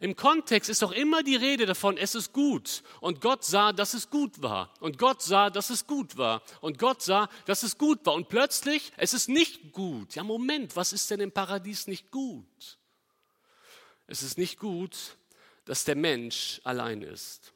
Im 0.00 0.14
Kontext 0.16 0.70
ist 0.70 0.83
doch 0.83 0.92
immer 0.92 1.22
die 1.22 1.37
Rede 1.37 1.66
davon, 1.66 1.96
es 1.96 2.14
ist 2.14 2.33
gut. 2.33 2.83
Und 3.00 3.20
Gott 3.20 3.44
sah, 3.44 3.72
dass 3.72 3.94
es 3.94 4.09
gut 4.11 4.40
war. 4.40 4.72
Und 4.80 4.98
Gott 4.98 5.22
sah, 5.22 5.50
dass 5.50 5.70
es 5.70 5.87
gut 5.87 6.16
war. 6.16 6.42
Und 6.61 6.78
Gott 6.78 7.02
sah, 7.02 7.28
dass 7.46 7.62
es 7.64 7.76
gut 7.76 8.07
war. 8.07 8.14
Und 8.14 8.28
plötzlich, 8.28 8.92
es 8.96 9.14
ist 9.14 9.28
nicht 9.28 9.72
gut. 9.72 10.14
Ja, 10.14 10.22
Moment, 10.22 10.76
was 10.76 10.92
ist 10.92 11.11
denn 11.11 11.20
im 11.20 11.33
Paradies 11.33 11.87
nicht 11.87 12.11
gut? 12.11 12.78
Es 14.07 14.23
ist 14.23 14.38
nicht 14.38 14.59
gut, 14.59 15.17
dass 15.64 15.85
der 15.85 15.97
Mensch 15.97 16.61
allein 16.64 17.03
ist. 17.03 17.53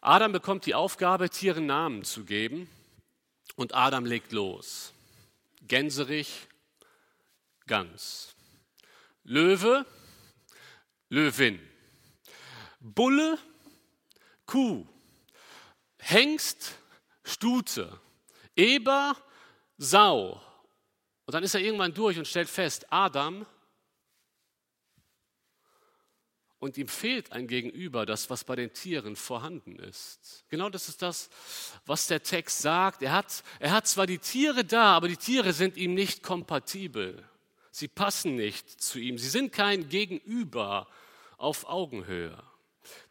Adam 0.00 0.32
bekommt 0.32 0.64
die 0.66 0.74
Aufgabe, 0.74 1.28
Tieren 1.28 1.66
Namen 1.66 2.04
zu 2.04 2.24
geben 2.24 2.70
und 3.56 3.74
Adam 3.74 4.04
legt 4.06 4.32
los. 4.32 4.92
Gänserich, 5.62 6.46
Gans. 7.66 8.34
Löwe, 9.24 9.84
Löwin. 11.10 11.60
Bulle, 12.80 13.38
Kuh. 14.46 14.86
Hengst, 15.98 16.74
Stute. 17.24 18.00
Eber, 18.56 19.16
Sau. 19.76 20.40
Und 21.26 21.34
dann 21.34 21.42
ist 21.42 21.54
er 21.54 21.60
irgendwann 21.60 21.92
durch 21.92 22.16
und 22.18 22.26
stellt 22.26 22.48
fest, 22.48 22.90
Adam 22.90 23.44
und 26.60 26.76
ihm 26.76 26.88
fehlt 26.88 27.32
ein 27.32 27.46
Gegenüber, 27.46 28.04
das, 28.04 28.30
was 28.30 28.44
bei 28.44 28.56
den 28.56 28.72
Tieren 28.72 29.14
vorhanden 29.14 29.78
ist. 29.78 30.44
Genau 30.48 30.68
das 30.68 30.88
ist 30.88 31.02
das, 31.02 31.30
was 31.86 32.08
der 32.08 32.22
Text 32.22 32.58
sagt. 32.58 33.02
Er 33.02 33.12
hat, 33.12 33.44
er 33.60 33.70
hat 33.70 33.86
zwar 33.86 34.06
die 34.06 34.18
Tiere 34.18 34.64
da, 34.64 34.96
aber 34.96 35.08
die 35.08 35.16
Tiere 35.16 35.52
sind 35.52 35.76
ihm 35.76 35.94
nicht 35.94 36.22
kompatibel. 36.22 37.24
Sie 37.70 37.86
passen 37.86 38.34
nicht 38.34 38.68
zu 38.68 38.98
ihm. 38.98 39.18
Sie 39.18 39.28
sind 39.28 39.52
kein 39.52 39.88
Gegenüber 39.88 40.88
auf 41.36 41.68
Augenhöhe. 41.68 42.36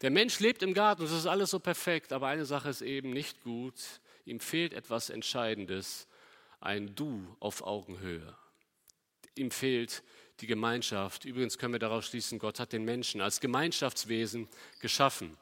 Der 0.01 0.09
Mensch 0.09 0.39
lebt 0.39 0.61
im 0.61 0.73
Garten, 0.73 1.03
es 1.03 1.11
ist 1.11 1.27
alles 1.27 1.51
so 1.51 1.59
perfekt, 1.59 2.11
aber 2.11 2.27
eine 2.27 2.45
Sache 2.45 2.69
ist 2.69 2.81
eben 2.81 3.11
nicht 3.11 3.43
gut. 3.43 3.75
Ihm 4.25 4.41
fehlt 4.41 4.73
etwas 4.73 5.09
Entscheidendes, 5.09 6.07
ein 6.59 6.95
Du 6.95 7.35
auf 7.39 7.61
Augenhöhe. 7.61 8.35
Ihm 9.35 9.51
fehlt 9.51 10.03
die 10.39 10.47
Gemeinschaft. 10.47 11.25
Übrigens 11.25 11.57
können 11.57 11.73
wir 11.73 11.79
daraus 11.79 12.05
schließen, 12.07 12.39
Gott 12.39 12.59
hat 12.59 12.73
den 12.73 12.85
Menschen 12.85 13.21
als 13.21 13.39
Gemeinschaftswesen 13.39 14.47
geschaffen. 14.79 15.37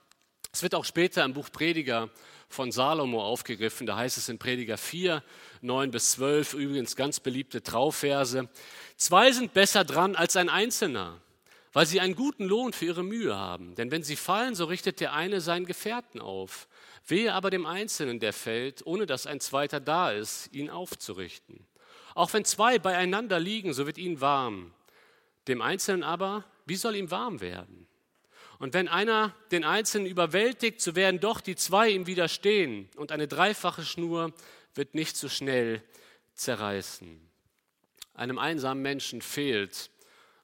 Es 0.51 0.63
wird 0.63 0.73
auch 0.73 0.85
später 0.85 1.25
im 1.25 1.33
Buch 1.33 1.51
Prediger 1.51 2.09
von 2.47 2.71
Salomo 2.71 3.21
aufgegriffen. 3.21 3.85
Da 3.85 3.97
heißt 3.97 4.17
es 4.17 4.29
in 4.29 4.37
Prediger 4.37 4.77
4, 4.77 5.21
9 5.61 5.91
bis 5.91 6.11
12, 6.11 6.53
übrigens 6.53 6.95
ganz 6.95 7.19
beliebte 7.19 7.61
Trauverse. 7.61 8.47
Zwei 8.95 9.33
sind 9.33 9.53
besser 9.53 9.83
dran 9.83 10.15
als 10.15 10.37
ein 10.37 10.47
Einzelner, 10.47 11.19
weil 11.73 11.85
sie 11.85 11.99
einen 11.99 12.15
guten 12.15 12.45
Lohn 12.45 12.71
für 12.71 12.85
ihre 12.85 13.03
Mühe 13.03 13.35
haben. 13.35 13.75
Denn 13.75 13.91
wenn 13.91 14.03
sie 14.03 14.15
fallen, 14.15 14.55
so 14.55 14.63
richtet 14.63 15.01
der 15.01 15.11
eine 15.11 15.41
seinen 15.41 15.65
Gefährten 15.65 16.21
auf. 16.21 16.69
Wehe 17.05 17.33
aber 17.33 17.49
dem 17.49 17.65
Einzelnen, 17.65 18.21
der 18.21 18.31
fällt, 18.31 18.85
ohne 18.85 19.05
dass 19.05 19.27
ein 19.27 19.41
zweiter 19.41 19.81
da 19.81 20.11
ist, 20.11 20.53
ihn 20.53 20.69
aufzurichten. 20.69 21.67
Auch 22.13 22.31
wenn 22.31 22.45
zwei 22.45 22.79
beieinander 22.79 23.41
liegen, 23.41 23.73
so 23.73 23.85
wird 23.85 23.97
ihnen 23.97 24.21
warm. 24.21 24.71
Dem 25.47 25.61
Einzelnen 25.61 26.03
aber, 26.03 26.43
wie 26.65 26.75
soll 26.75 26.95
ihm 26.95 27.11
warm 27.11 27.41
werden? 27.41 27.87
Und 28.59 28.73
wenn 28.73 28.87
einer 28.87 29.35
den 29.51 29.63
Einzelnen 29.63 30.07
überwältigt, 30.07 30.81
so 30.81 30.95
werden 30.95 31.19
doch 31.19 31.41
die 31.41 31.55
zwei 31.55 31.89
ihm 31.89 32.07
widerstehen 32.07 32.89
und 32.95 33.11
eine 33.11 33.27
dreifache 33.27 33.83
Schnur 33.83 34.33
wird 34.73 34.95
nicht 34.95 35.17
so 35.17 35.29
schnell 35.29 35.83
zerreißen. 36.33 37.19
Einem 38.13 38.39
einsamen 38.39 38.81
Menschen 38.81 39.21
fehlt 39.21 39.89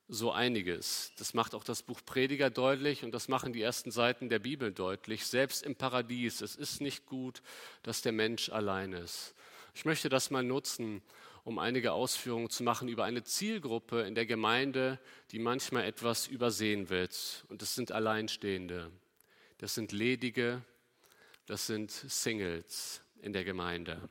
so 0.10 0.32
einiges. 0.32 1.14
Das 1.18 1.34
macht 1.34 1.56
auch 1.56 1.64
das 1.64 1.84
Buch 1.84 2.02
Prediger 2.06 2.50
deutlich 2.50 3.04
und 3.04 3.12
das 3.12 3.30
machen 3.30 3.54
die 3.54 3.62
ersten 3.62 3.92
Seiten 3.92 4.28
der 4.28 4.40
Bibel 4.40 4.74
deutlich. 4.74 5.26
Selbst 5.26 5.64
im 5.64 5.78
Paradies, 5.78 6.42
es 6.42 6.58
ist 6.58 6.82
nicht 6.82 7.06
gut, 7.06 7.42
dass 7.82 8.02
der 8.02 8.12
Mensch 8.12 8.50
allein 8.50 8.92
ist. 8.92 9.34
Ich 9.74 9.86
möchte 9.86 10.10
das 10.10 10.30
mal 10.30 10.44
nutzen, 10.44 11.02
um 11.44 11.60
einige 11.60 11.94
Ausführungen 11.94 12.50
zu 12.50 12.64
machen 12.64 12.88
über 12.88 13.06
eine 13.06 13.24
Zielgruppe 13.24 14.02
in 14.02 14.16
der 14.16 14.26
Gemeinde, 14.26 15.00
die 15.32 15.40
manchmal 15.40 15.86
etwas 15.86 16.28
übersehen 16.28 16.90
wird. 16.90 17.46
Und 17.50 17.62
das 17.62 17.76
sind 17.76 17.92
Alleinstehende, 17.92 18.92
das 19.58 19.74
sind 19.74 19.92
Ledige, 19.92 20.62
das 21.48 21.68
sind 21.68 21.92
Singles 21.92 23.02
in 23.22 23.34
der 23.34 23.44
Gemeinde, 23.44 24.10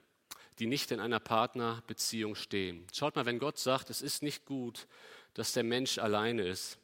die 0.59 0.67
nicht 0.67 0.91
in 0.91 1.01
einer 1.01 1.21
Partnerbeziehung 1.21 2.35
stehen. 2.35 2.87
Schaut 2.93 3.17
mal, 3.17 3.27
wenn 3.27 3.39
Gott 3.39 3.59
sagt, 3.59 3.91
es 3.91 4.03
ist 4.03 4.23
nicht 4.23 4.45
gut, 4.45 4.87
dass 5.35 5.53
der 5.53 5.65
Mensch 5.65 5.99
alleine 5.99 6.43
ist, 6.43 6.79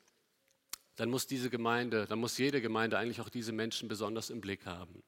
dann 0.95 1.11
muss 1.11 1.27
diese 1.27 1.51
Gemeinde, 1.51 2.07
dann 2.07 2.19
muss 2.19 2.39
jede 2.39 2.63
Gemeinde 2.63 2.99
eigentlich 2.99 3.21
auch 3.21 3.29
diese 3.29 3.53
Menschen 3.53 3.89
besonders 3.89 4.31
im 4.31 4.41
Blick 4.41 4.65
haben. 4.65 5.03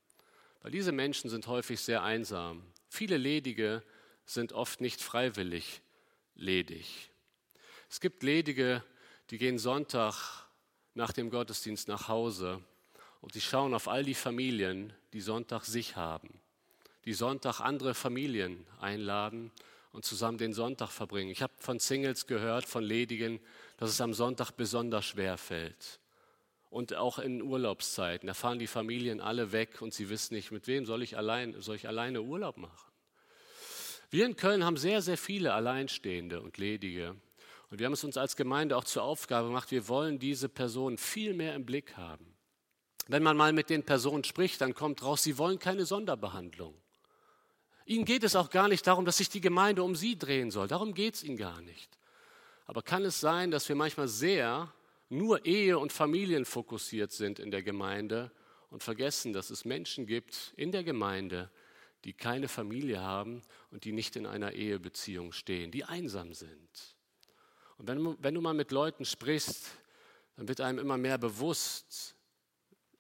Weil 0.61 0.71
diese 0.73 0.93
Menschen 0.93 1.31
sind 1.31 1.47
häufig 1.47 1.81
sehr 1.81 2.03
einsam. 2.03 2.63
Viele 2.89 3.17
Ledige 3.17 3.83
sind 4.29 4.53
oft 4.53 4.81
nicht 4.81 5.01
freiwillig 5.01 5.81
ledig. 6.35 7.11
Es 7.89 8.01
gibt 8.01 8.23
Ledige, 8.23 8.85
die 9.31 9.39
gehen 9.39 9.59
Sonntag 9.59 10.47
nach 10.95 11.13
dem 11.13 11.31
Gottesdienst 11.31 11.89
nach 11.89 12.09
Hause 12.09 12.63
und 13.23 13.35
die 13.35 13.41
schauen 13.41 13.73
auf 13.73 13.89
all 13.89 14.05
die 14.05 14.15
Familien, 14.15 14.93
die 15.15 15.23
Sonntag 15.23 15.65
sich 15.65 15.97
haben, 15.97 16.41
die 17.07 17.15
Sonntag 17.15 17.61
andere 17.61 17.95
Familien 17.95 18.67
einladen 18.81 19.51
und 19.93 20.05
zusammen 20.05 20.37
den 20.37 20.53
Sonntag 20.53 20.91
verbringen. 20.91 21.31
Ich 21.31 21.41
habe 21.41 21.55
von 21.57 21.79
Singles 21.79 22.27
gehört, 22.27 22.67
von 22.67 22.85
Ledigen, 22.85 23.41
dass 23.79 23.89
es 23.91 24.01
am 24.03 24.13
Sonntag 24.13 24.51
besonders 24.53 25.07
schwer 25.07 25.39
fällt. 25.39 26.01
Und 26.69 26.93
auch 26.93 27.19
in 27.19 27.41
Urlaubszeiten, 27.41 28.27
da 28.27 28.35
fahren 28.35 28.59
die 28.59 28.67
Familien 28.67 29.23
alle 29.23 29.53
weg 29.53 29.81
und 29.81 29.95
sie 29.95 30.11
wissen 30.11 30.35
nicht, 30.35 30.51
mit 30.51 30.67
wem 30.67 30.85
soll 30.85 31.03
ich, 31.03 31.17
allein, 31.17 31.59
soll 31.63 31.77
ich 31.77 31.89
alleine 31.89 32.21
Urlaub 32.21 32.59
machen. 32.59 32.88
Wir 34.11 34.25
in 34.25 34.37
Köln 34.37 34.65
haben 34.65 34.77
sehr, 34.77 35.03
sehr 35.03 35.19
viele 35.19 35.53
Alleinstehende 35.53 36.41
und 36.41 36.57
Ledige. 36.57 37.17
Und 37.71 37.79
wir 37.79 37.87
haben 37.87 37.93
es 37.93 38.05
uns 38.05 38.17
als 38.17 38.37
Gemeinde 38.37 38.77
auch 38.77 38.85
zur 38.85 39.03
Aufgabe 39.03 39.49
gemacht, 39.49 39.71
wir 39.71 39.89
wollen 39.89 40.19
diese 40.19 40.49
Personen 40.49 40.97
viel 40.97 41.35
mehr 41.35 41.55
im 41.55 41.67
Blick 41.67 41.97
haben. 41.97 42.35
Wenn 43.07 43.23
man 43.23 43.37
mal 43.37 43.53
mit 43.53 43.69
den 43.69 43.83
Personen 43.83 44.25
spricht, 44.25 44.61
dann 44.61 44.75
kommt 44.75 45.03
raus, 45.03 45.23
sie 45.23 45.37
wollen 45.37 45.59
keine 45.59 45.85
Sonderbehandlung. 45.85 46.75
Ihnen 47.85 48.05
geht 48.05 48.23
es 48.23 48.37
auch 48.37 48.51
gar 48.51 48.69
nicht 48.69 48.87
darum, 48.87 49.05
dass 49.05 49.19
sich 49.19 49.31
die 49.31 49.41
Gemeinde 49.41 49.83
um 49.83 49.97
sie 49.97 50.19
drehen 50.19 50.51
soll. 50.51 50.69
Darum 50.69 50.95
geht 50.95 51.15
es 51.15 51.25
ihnen 51.25 51.39
gar 51.39 51.61
nicht. 51.63 51.99
Aber 52.67 52.83
kann 52.83 53.05
es 53.05 53.21
sein, 53.21 53.51
dass 53.51 53.69
wir 53.69 53.77
manchmal 53.77 54.09
sehr 54.09 54.73
nur 55.09 55.47
Ehe 55.47 55.79
und 55.79 55.93
Familien 55.93 56.45
fokussiert 56.45 57.13
sind 57.13 57.39
in 57.39 57.51
der 57.51 57.63
Gemeinde 57.63 58.31
und 58.69 58.83
vergessen, 58.83 59.33
dass 59.33 59.49
es 59.49 59.65
Menschen 59.65 60.07
gibt 60.07 60.53
in 60.57 60.71
der 60.71 60.85
Gemeinde, 60.85 61.51
die 62.05 62.13
keine 62.13 62.49
Familie 62.49 63.01
haben 63.01 63.43
und 63.71 63.85
die 63.85 63.93
nicht 63.93 64.17
in 64.17 64.27
einer 64.27 64.53
Ehebeziehung 64.53 65.33
stehen, 65.33 65.71
die 65.71 65.85
einsam 65.85 66.35
sind. 66.35 66.97
Und 67.77 67.89
wenn, 67.89 68.17
wenn 68.23 68.35
du 68.35 68.41
mal 68.41 68.55
mit 68.55 68.71
Leuten 68.71 69.05
sprichst, 69.05 69.67
dann 70.37 70.49
wird 70.49 70.61
einem 70.61 70.79
immer 70.79 70.97
mehr 70.97 71.19
bewusst, 71.19 72.15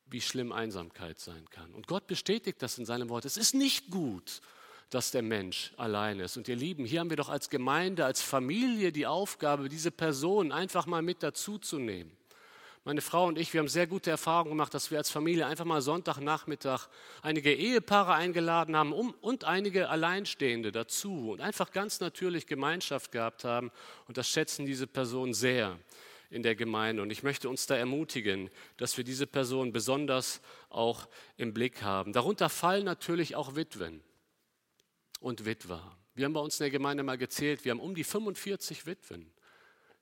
wie 0.06 0.20
schlimm 0.20 0.52
Einsamkeit 0.52 1.18
sein 1.20 1.48
kann. 1.50 1.72
Und 1.74 1.86
Gott 1.86 2.06
bestätigt 2.06 2.62
das 2.62 2.78
in 2.78 2.86
seinem 2.86 3.08
Wort. 3.08 3.24
Es 3.24 3.36
ist 3.36 3.54
nicht 3.54 3.90
gut, 3.90 4.40
dass 4.90 5.10
der 5.10 5.22
Mensch 5.22 5.72
allein 5.76 6.18
ist. 6.18 6.36
Und 6.36 6.48
ihr 6.48 6.56
Lieben, 6.56 6.84
hier 6.84 7.00
haben 7.00 7.10
wir 7.10 7.16
doch 7.16 7.28
als 7.28 7.50
Gemeinde, 7.50 8.04
als 8.04 8.22
Familie 8.22 8.90
die 8.90 9.06
Aufgabe, 9.06 9.68
diese 9.68 9.90
Person 9.90 10.50
einfach 10.50 10.86
mal 10.86 11.02
mit 11.02 11.22
dazuzunehmen. 11.22 12.17
Meine 12.84 13.00
Frau 13.00 13.26
und 13.26 13.38
ich, 13.38 13.52
wir 13.52 13.60
haben 13.60 13.68
sehr 13.68 13.86
gute 13.86 14.10
Erfahrungen 14.10 14.50
gemacht, 14.50 14.72
dass 14.72 14.90
wir 14.90 14.98
als 14.98 15.10
Familie 15.10 15.46
einfach 15.46 15.64
mal 15.64 15.82
Sonntagnachmittag 15.82 16.88
einige 17.22 17.52
Ehepaare 17.52 18.14
eingeladen 18.14 18.76
haben 18.76 18.92
und 18.92 19.44
einige 19.44 19.88
Alleinstehende 19.88 20.72
dazu 20.72 21.32
und 21.32 21.40
einfach 21.40 21.72
ganz 21.72 22.00
natürlich 22.00 22.46
Gemeinschaft 22.46 23.12
gehabt 23.12 23.44
haben. 23.44 23.70
Und 24.06 24.16
das 24.16 24.28
schätzen 24.28 24.64
diese 24.64 24.86
Personen 24.86 25.34
sehr 25.34 25.78
in 26.30 26.42
der 26.42 26.54
Gemeinde. 26.54 27.02
Und 27.02 27.10
ich 27.10 27.22
möchte 27.22 27.48
uns 27.48 27.66
da 27.66 27.76
ermutigen, 27.76 28.50
dass 28.76 28.96
wir 28.96 29.04
diese 29.04 29.26
Person 29.26 29.72
besonders 29.72 30.40
auch 30.68 31.08
im 31.36 31.54
Blick 31.54 31.82
haben. 31.82 32.12
Darunter 32.12 32.48
fallen 32.48 32.84
natürlich 32.84 33.34
auch 33.34 33.54
Witwen 33.54 34.02
und 35.20 35.44
Witwer. 35.44 35.96
Wir 36.14 36.24
haben 36.24 36.32
bei 36.32 36.40
uns 36.40 36.58
in 36.58 36.64
der 36.64 36.70
Gemeinde 36.70 37.02
mal 37.02 37.18
gezählt, 37.18 37.64
wir 37.64 37.70
haben 37.70 37.80
um 37.80 37.94
die 37.94 38.04
45 38.04 38.86
Witwen. 38.86 39.30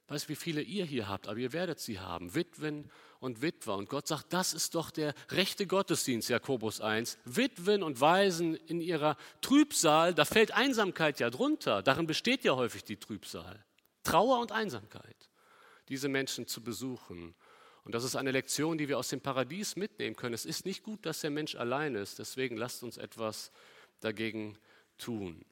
Weißt 0.08 0.26
du, 0.26 0.28
wie 0.28 0.36
viele 0.36 0.62
ihr 0.62 0.84
hier 0.84 1.08
habt, 1.08 1.26
aber 1.26 1.38
ihr 1.38 1.52
werdet 1.52 1.80
sie 1.80 1.98
haben. 1.98 2.34
Witwen 2.34 2.90
und 3.18 3.42
Witwer. 3.42 3.74
Und 3.74 3.88
Gott 3.88 4.06
sagt, 4.06 4.32
das 4.32 4.54
ist 4.54 4.76
doch 4.76 4.92
der 4.92 5.14
rechte 5.30 5.66
Gottesdienst, 5.66 6.28
Jakobus 6.28 6.80
1. 6.80 7.18
Witwen 7.24 7.82
und 7.82 8.00
Waisen 8.00 8.54
in 8.54 8.80
ihrer 8.80 9.16
Trübsal, 9.40 10.14
da 10.14 10.24
fällt 10.24 10.52
Einsamkeit 10.52 11.18
ja 11.18 11.28
drunter. 11.28 11.82
Darin 11.82 12.06
besteht 12.06 12.44
ja 12.44 12.54
häufig 12.54 12.84
die 12.84 12.98
Trübsal. 12.98 13.64
Trauer 14.04 14.38
und 14.38 14.52
Einsamkeit. 14.52 15.16
Diese 15.88 16.08
Menschen 16.08 16.46
zu 16.46 16.62
besuchen. 16.62 17.34
Und 17.82 17.94
das 17.94 18.04
ist 18.04 18.14
eine 18.14 18.30
Lektion, 18.30 18.78
die 18.78 18.88
wir 18.88 18.98
aus 18.98 19.08
dem 19.08 19.20
Paradies 19.20 19.74
mitnehmen 19.74 20.14
können. 20.14 20.34
Es 20.34 20.44
ist 20.44 20.66
nicht 20.66 20.84
gut, 20.84 21.04
dass 21.04 21.20
der 21.20 21.30
Mensch 21.30 21.56
allein 21.56 21.96
ist. 21.96 22.20
Deswegen 22.20 22.56
lasst 22.56 22.84
uns 22.84 22.96
etwas 22.96 23.50
dagegen 24.00 24.56
tun. 24.98 25.44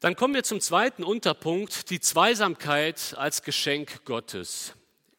Dann 0.00 0.16
kommen 0.16 0.32
wir 0.32 0.44
zum 0.44 0.62
zweiten 0.62 1.04
Unterpunkt, 1.04 1.90
die 1.90 2.00
Zweisamkeit 2.00 3.14
als 3.18 3.42
Geschenk 3.42 4.06
Gottes. 4.06 4.72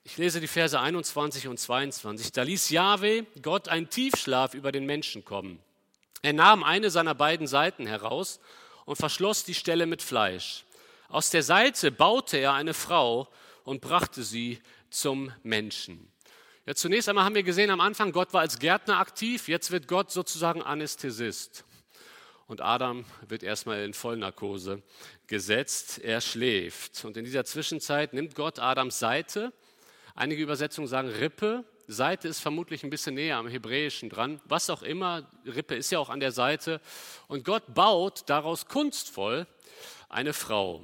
Ich 0.03 0.17
lese 0.17 0.41
die 0.41 0.47
Verse 0.47 0.79
21 0.79 1.47
und 1.47 1.59
22. 1.59 2.31
Da 2.31 2.41
ließ 2.41 2.71
Jahwe 2.71 3.27
Gott 3.43 3.67
einen 3.69 3.91
Tiefschlaf 3.91 4.55
über 4.55 4.71
den 4.71 4.87
Menschen 4.87 5.23
kommen. 5.23 5.59
Er 6.23 6.33
nahm 6.33 6.63
eine 6.63 6.89
seiner 6.89 7.13
beiden 7.13 7.45
Seiten 7.45 7.85
heraus 7.85 8.39
und 8.85 8.95
verschloss 8.95 9.43
die 9.43 9.53
Stelle 9.53 9.85
mit 9.85 10.01
Fleisch. 10.01 10.65
Aus 11.09 11.29
der 11.29 11.43
Seite 11.43 11.91
baute 11.91 12.37
er 12.37 12.53
eine 12.53 12.73
Frau 12.73 13.27
und 13.63 13.81
brachte 13.81 14.23
sie 14.23 14.59
zum 14.89 15.31
Menschen. 15.43 16.11
Ja, 16.65 16.73
zunächst 16.73 17.07
einmal 17.07 17.25
haben 17.25 17.35
wir 17.35 17.43
gesehen 17.43 17.69
am 17.69 17.81
Anfang, 17.81 18.11
Gott 18.11 18.33
war 18.33 18.41
als 18.41 18.57
Gärtner 18.57 18.97
aktiv, 18.97 19.47
jetzt 19.47 19.69
wird 19.69 19.87
Gott 19.87 20.09
sozusagen 20.09 20.63
Anästhesist 20.63 21.65
und 22.51 22.59
Adam 22.59 23.05
wird 23.29 23.43
erstmal 23.43 23.81
in 23.85 23.93
Vollnarkose 23.93 24.83
gesetzt. 25.27 25.99
Er 25.99 26.19
schläft. 26.19 27.05
Und 27.05 27.15
in 27.15 27.23
dieser 27.23 27.45
Zwischenzeit 27.45 28.11
nimmt 28.11 28.35
Gott 28.35 28.59
Adams 28.59 28.99
Seite. 28.99 29.53
Einige 30.15 30.43
Übersetzungen 30.43 30.89
sagen 30.89 31.07
Rippe. 31.07 31.63
Seite 31.87 32.27
ist 32.27 32.41
vermutlich 32.41 32.83
ein 32.83 32.89
bisschen 32.89 33.15
näher 33.15 33.37
am 33.37 33.47
Hebräischen 33.47 34.09
dran. 34.09 34.41
Was 34.43 34.69
auch 34.69 34.83
immer, 34.83 35.31
Rippe 35.45 35.75
ist 35.75 35.91
ja 35.91 35.99
auch 35.99 36.09
an 36.09 36.19
der 36.19 36.33
Seite. 36.33 36.81
Und 37.29 37.45
Gott 37.45 37.73
baut 37.73 38.23
daraus 38.29 38.65
kunstvoll 38.65 39.47
eine 40.09 40.33
Frau. 40.33 40.83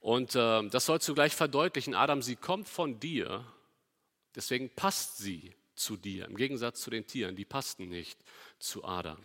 Und 0.00 0.34
äh, 0.34 0.68
das 0.68 0.84
soll 0.84 1.00
zugleich 1.00 1.34
verdeutlichen, 1.34 1.94
Adam, 1.94 2.20
sie 2.20 2.36
kommt 2.36 2.68
von 2.68 3.00
dir, 3.00 3.42
deswegen 4.34 4.68
passt 4.68 5.16
sie 5.16 5.54
zu 5.74 5.96
dir, 5.96 6.26
im 6.26 6.36
Gegensatz 6.36 6.82
zu 6.82 6.90
den 6.90 7.06
Tieren, 7.06 7.36
die 7.36 7.46
passten 7.46 7.88
nicht 7.88 8.22
zu 8.58 8.84
Adam. 8.84 9.16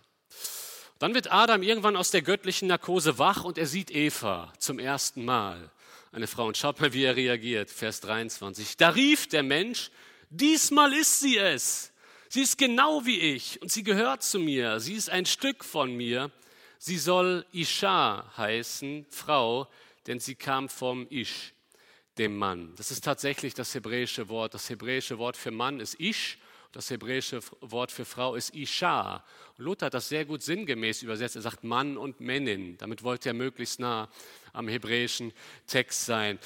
Dann 0.99 1.13
wird 1.13 1.31
Adam 1.31 1.63
irgendwann 1.63 1.95
aus 1.95 2.12
der 2.12 2.21
göttlichen 2.21 2.67
Narkose 2.67 3.17
wach 3.17 3.45
und 3.45 3.57
er 3.57 3.65
sieht 3.65 3.89
Eva 3.89 4.51
zum 4.59 4.79
ersten 4.79 5.23
Mal. 5.23 5.71
Eine 6.12 6.27
Frau. 6.27 6.47
Und 6.47 6.57
schaut 6.57 6.81
mal, 6.81 6.91
wie 6.91 7.03
er 7.03 7.15
reagiert. 7.15 7.69
Vers 7.69 8.01
23. 8.01 8.75
Da 8.75 8.89
rief 8.89 9.27
der 9.27 9.43
Mensch, 9.43 9.91
diesmal 10.29 10.93
ist 10.93 11.21
sie 11.21 11.38
es. 11.38 11.93
Sie 12.27 12.41
ist 12.41 12.57
genau 12.57 13.05
wie 13.05 13.19
ich 13.19 13.62
und 13.62 13.71
sie 13.71 13.83
gehört 13.83 14.23
zu 14.23 14.39
mir. 14.39 14.81
Sie 14.81 14.93
ist 14.93 15.09
ein 15.09 15.25
Stück 15.25 15.63
von 15.63 15.95
mir. 15.95 16.31
Sie 16.77 16.97
soll 16.97 17.45
Isha 17.53 18.31
heißen, 18.38 19.05
Frau, 19.09 19.67
denn 20.05 20.19
sie 20.19 20.35
kam 20.35 20.69
vom 20.69 21.07
Ish, 21.09 21.53
dem 22.17 22.38
Mann. 22.38 22.73
Das 22.75 22.91
ist 22.91 23.03
tatsächlich 23.03 23.53
das 23.53 23.73
hebräische 23.73 24.29
Wort. 24.29 24.53
Das 24.53 24.69
hebräische 24.69 25.17
Wort 25.17 25.38
für 25.38 25.51
Mann 25.51 25.79
ist 25.79 25.99
Ish 25.99 26.38
das 26.71 26.89
hebräische 26.91 27.39
Wort 27.62 27.91
für 27.91 28.05
Frau 28.05 28.36
ist 28.36 28.53
Isha. 28.53 29.23
Und 29.58 29.65
Luther 29.65 29.88
hat 29.88 29.95
das 29.95 30.10
sehr 30.10 30.25
gut 30.25 30.43
sinngemäß 30.43 31.01
übersetzt. 31.01 31.36
Er 31.36 31.41
sagt 31.41 31.63
Mann 31.63 31.97
und 31.97 32.19
Männin. 32.19 32.77
Damit 32.77 33.03
wollte 33.03 33.29
er 33.29 33.34
möglichst 33.34 33.79
nah 33.79 34.08
am 34.53 34.67
hebräischen 34.67 35.34
Text 35.65 36.05
sein. 36.05 36.38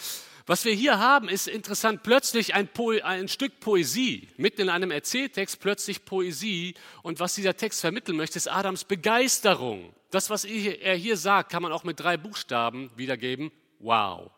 Was 0.46 0.66
wir 0.66 0.74
hier 0.74 1.00
haben, 1.00 1.30
ist 1.30 1.48
interessant. 1.48 2.04
Plötzlich 2.04 2.54
ein, 2.54 2.70
ein, 3.04 3.28
Stück 3.28 3.60
Poesie, 3.60 4.30
mitten 4.38 4.62
in 4.62 4.70
einem 4.70 4.92
Erzähltext 4.92 5.60
plötzlich 5.60 6.06
Poesie. 6.06 6.76
Und 7.02 7.20
was 7.20 7.36
dieser 7.36 7.56
Text 7.56 7.82
vermitteln 7.82 8.18
möchte, 8.18 8.38
ist 8.38 8.48
Adams 8.48 8.86
Begeisterung. 8.86 9.94
Das, 10.12 10.30
was 10.30 10.46
er 10.46 10.96
hier 10.96 11.18
sagt, 11.18 11.52
kann 11.52 11.64
man 11.64 11.72
auch 11.72 11.84
mit 11.84 12.00
drei 12.00 12.18
Buchstaben 12.18 12.92
wiedergeben. 12.96 13.52
Wow. 13.80 14.32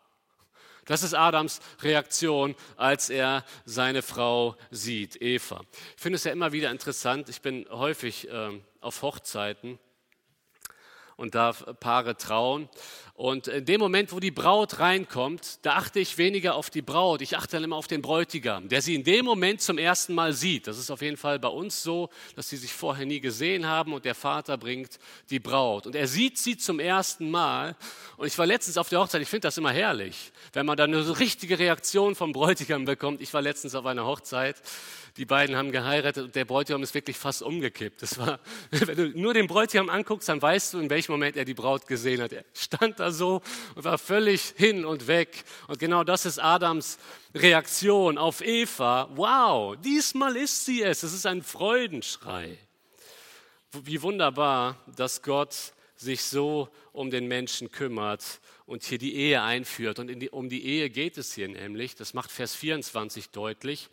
Das 0.86 1.02
ist 1.02 1.15
Adams 1.15 1.62
Reaktion, 1.82 2.56
als 2.78 3.10
er 3.10 3.43
seine 3.65 4.04
Frau 4.04 4.56
sieht, 4.69 5.19
Eva. 5.19 5.62
Ich 5.95 6.02
finde 6.02 6.17
es 6.17 6.24
ja 6.24 6.32
immer 6.32 6.52
wieder 6.52 6.69
interessant. 6.69 7.28
Ich 7.28 7.41
bin 7.41 7.65
häufig 7.71 8.30
äh, 8.30 8.62
auf 8.82 9.02
Hochzeiten 9.02 9.80
und 11.15 11.34
darf 11.34 11.65
Paare 11.80 12.17
trauen. 12.17 12.69
Und 13.17 13.47
in 13.47 13.63
dem 13.63 13.80
Moment, 13.80 14.12
wo 14.12 14.19
die 14.19 14.30
Braut 14.30 14.80
reinkommt, 14.80 15.60
da 15.62 15.75
achte 15.78 16.01
ich 16.01 16.17
weniger 16.17 16.56
auf 16.56 16.69
die 16.69 16.82
Braut, 16.82 17.21
ich 17.21 17.38
achte 17.38 17.56
dann 17.56 17.63
immer 17.63 17.78
auf 17.78 17.88
den 17.88 18.01
Bräutigam, 18.01 18.67
der 18.67 18.82
sie 18.82 18.93
in 18.93 19.06
dem 19.06 19.23
Moment 19.23 19.62
zum 19.62 19.78
ersten 19.78 20.13
Mal 20.13 20.34
sieht. 20.34 20.67
Das 20.67 20.78
ist 20.78 20.91
auf 20.91 21.01
jeden 21.01 21.15
Fall 21.15 21.39
bei 21.39 21.47
uns 21.47 21.82
so, 21.82 22.10
dass 22.36 22.49
sie 22.49 22.58
sich 22.58 22.73
vorher 22.73 23.06
nie 23.06 23.21
gesehen 23.21 23.67
haben 23.67 23.93
und 23.93 24.04
der 24.04 24.15
Vater 24.15 24.58
bringt 24.58 24.99
die 25.30 25.39
Braut. 25.39 25.88
Und 25.88 25.95
er 25.95 26.10
sieht 26.10 26.38
sie 26.38 26.58
zum 26.58 26.78
ersten 26.82 27.32
Mal. 27.32 27.78
Und 28.17 28.28
ich 28.28 28.38
war 28.38 28.45
letztens 28.45 28.78
auf 28.78 28.89
der 28.89 28.99
Hochzeit, 28.99 29.21
ich 29.21 29.30
finde 29.30 29.47
das 29.47 29.58
immer 29.58 29.71
herrlich, 29.71 30.34
wenn 30.51 30.65
man 30.65 30.75
dann 30.75 30.93
eine 30.93 31.17
richtige 31.17 31.58
Reaktion 31.58 32.15
vom 32.15 32.34
Bräutigam 32.34 32.84
bekommt. 32.84 33.21
Ich 33.21 33.34
war 33.34 33.41
letztens 33.41 33.75
auf 33.75 33.86
einer 33.86 34.06
Hochzeit 34.06 34.58
die 35.17 35.25
beiden 35.25 35.56
haben 35.56 35.71
geheiratet 35.71 36.25
und 36.25 36.36
der 36.36 36.45
Bräutigam 36.45 36.84
ist 36.84 36.93
wirklich 36.93 37.17
fast 37.17 37.41
umgekippt. 37.41 38.01
Das 38.01 38.17
war, 38.17 38.39
wenn 38.71 38.97
du 38.97 39.19
nur 39.19 39.34
den 39.34 39.47
Bräutigam 39.47 39.89
anguckst, 39.89 40.28
dann 40.28 40.41
weißt 40.41 40.73
du, 40.73 40.80
in 40.80 40.89
welchem 40.89 41.13
Moment 41.13 41.38
er 41.38 41.45
die 41.45 41.54
Braut 41.54 41.88
gesehen 41.88 42.21
hat. 42.21 42.34
Er 42.34 42.43
stand 42.54 42.99
da 42.99 43.05
so 43.12 43.41
und 43.76 43.84
war 43.84 43.98
völlig 43.98 44.54
hin 44.56 44.86
und 44.86 45.08
weg. 45.08 45.44
Und 45.68 45.80
genau 45.80 46.04
das 46.04 46.26
ist 46.26 46.39
Adams 46.39 46.98
Reaktion 47.34 48.18
auf 48.18 48.41
Eva. 48.41 49.10
Wow, 49.15 49.76
diesmal 49.78 50.36
ist 50.36 50.65
sie 50.65 50.84
es. 50.84 51.04
Es 51.04 51.13
ist 51.13 51.26
ein 51.26 51.44
Freudenschrei. 51.44 52.58
Wie 53.72 54.02
wunderbar, 54.02 54.78
dass 54.96 55.22
Gott 55.22 55.74
sich 55.96 56.24
so 56.24 56.70
um 56.91 57.10
den 57.10 57.28
Menschen 57.28 57.72
kümmert 57.72 58.39
und 58.65 58.84
hier 58.84 58.98
die 58.98 59.15
Ehe 59.15 59.41
einführt. 59.41 60.00
Und 60.00 60.08
die, 60.08 60.30
um 60.30 60.50
die 60.50 60.65
Ehe 60.65 60.89
geht 60.89 61.18
es 61.18 61.34
hier 61.34 61.48
nämlich. 61.48 61.96
Das 61.96 62.13
macht 62.13 62.32
Vers 62.32 62.56
24 62.56 63.30
deutlich. 63.30 63.89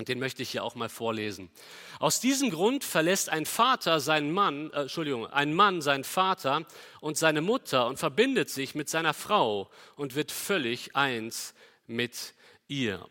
Und 0.00 0.08
den 0.08 0.18
möchte 0.18 0.42
ich 0.42 0.48
hier 0.48 0.64
auch 0.64 0.74
mal 0.74 0.88
vorlesen. 0.88 1.50
Aus 1.98 2.20
diesem 2.20 2.50
Grund 2.50 2.84
verlässt 2.84 3.28
ein 3.28 3.44
Vater 3.44 4.00
seinen 4.00 4.32
Mann, 4.32 4.70
äh, 4.72 4.80
Entschuldigung, 4.80 5.26
ein 5.26 5.52
Mann 5.52 5.82
seinen 5.82 6.04
Vater 6.04 6.64
und 7.00 7.18
seine 7.18 7.42
Mutter 7.42 7.86
und 7.86 7.98
verbindet 7.98 8.48
sich 8.48 8.74
mit 8.74 8.88
seiner 8.88 9.12
Frau 9.12 9.70
und 9.96 10.14
wird 10.14 10.32
völlig 10.32 10.96
eins 10.96 11.52
mit 11.86 12.32
ihr. 12.66 13.06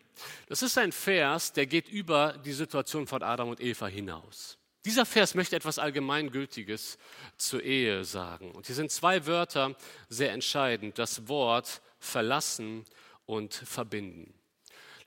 Das 0.47 0.63
ist 0.63 0.80
ein 0.80 0.91
Vers, 0.91 1.54
der 1.54 1.67
geht 1.67 1.89
über 1.89 2.34
die 2.43 2.54
Situation 2.54 3.06
von 3.06 3.21
Adam 3.21 3.49
und 3.49 3.62
Eva 3.62 3.86
hinaus. 3.86 4.58
Dieser 4.84 5.06
Vers 5.06 5.36
möchte 5.36 5.56
etwas 5.56 5.78
Allgemeingültiges 5.78 6.97
zur 7.37 7.62
Ehe 7.62 8.04
sagen. 8.04 8.52
Und 8.54 8.65
hier 8.65 8.75
sind 8.75 8.90
zwei 8.90 9.27
Wörter 9.27 9.75
sehr 10.08 10.31
entscheidend. 10.31 10.98
Das 10.98 11.27
Wort 11.27 11.83
verlassen 12.00 12.83
und 13.27 13.54
verbinden. 13.54 14.33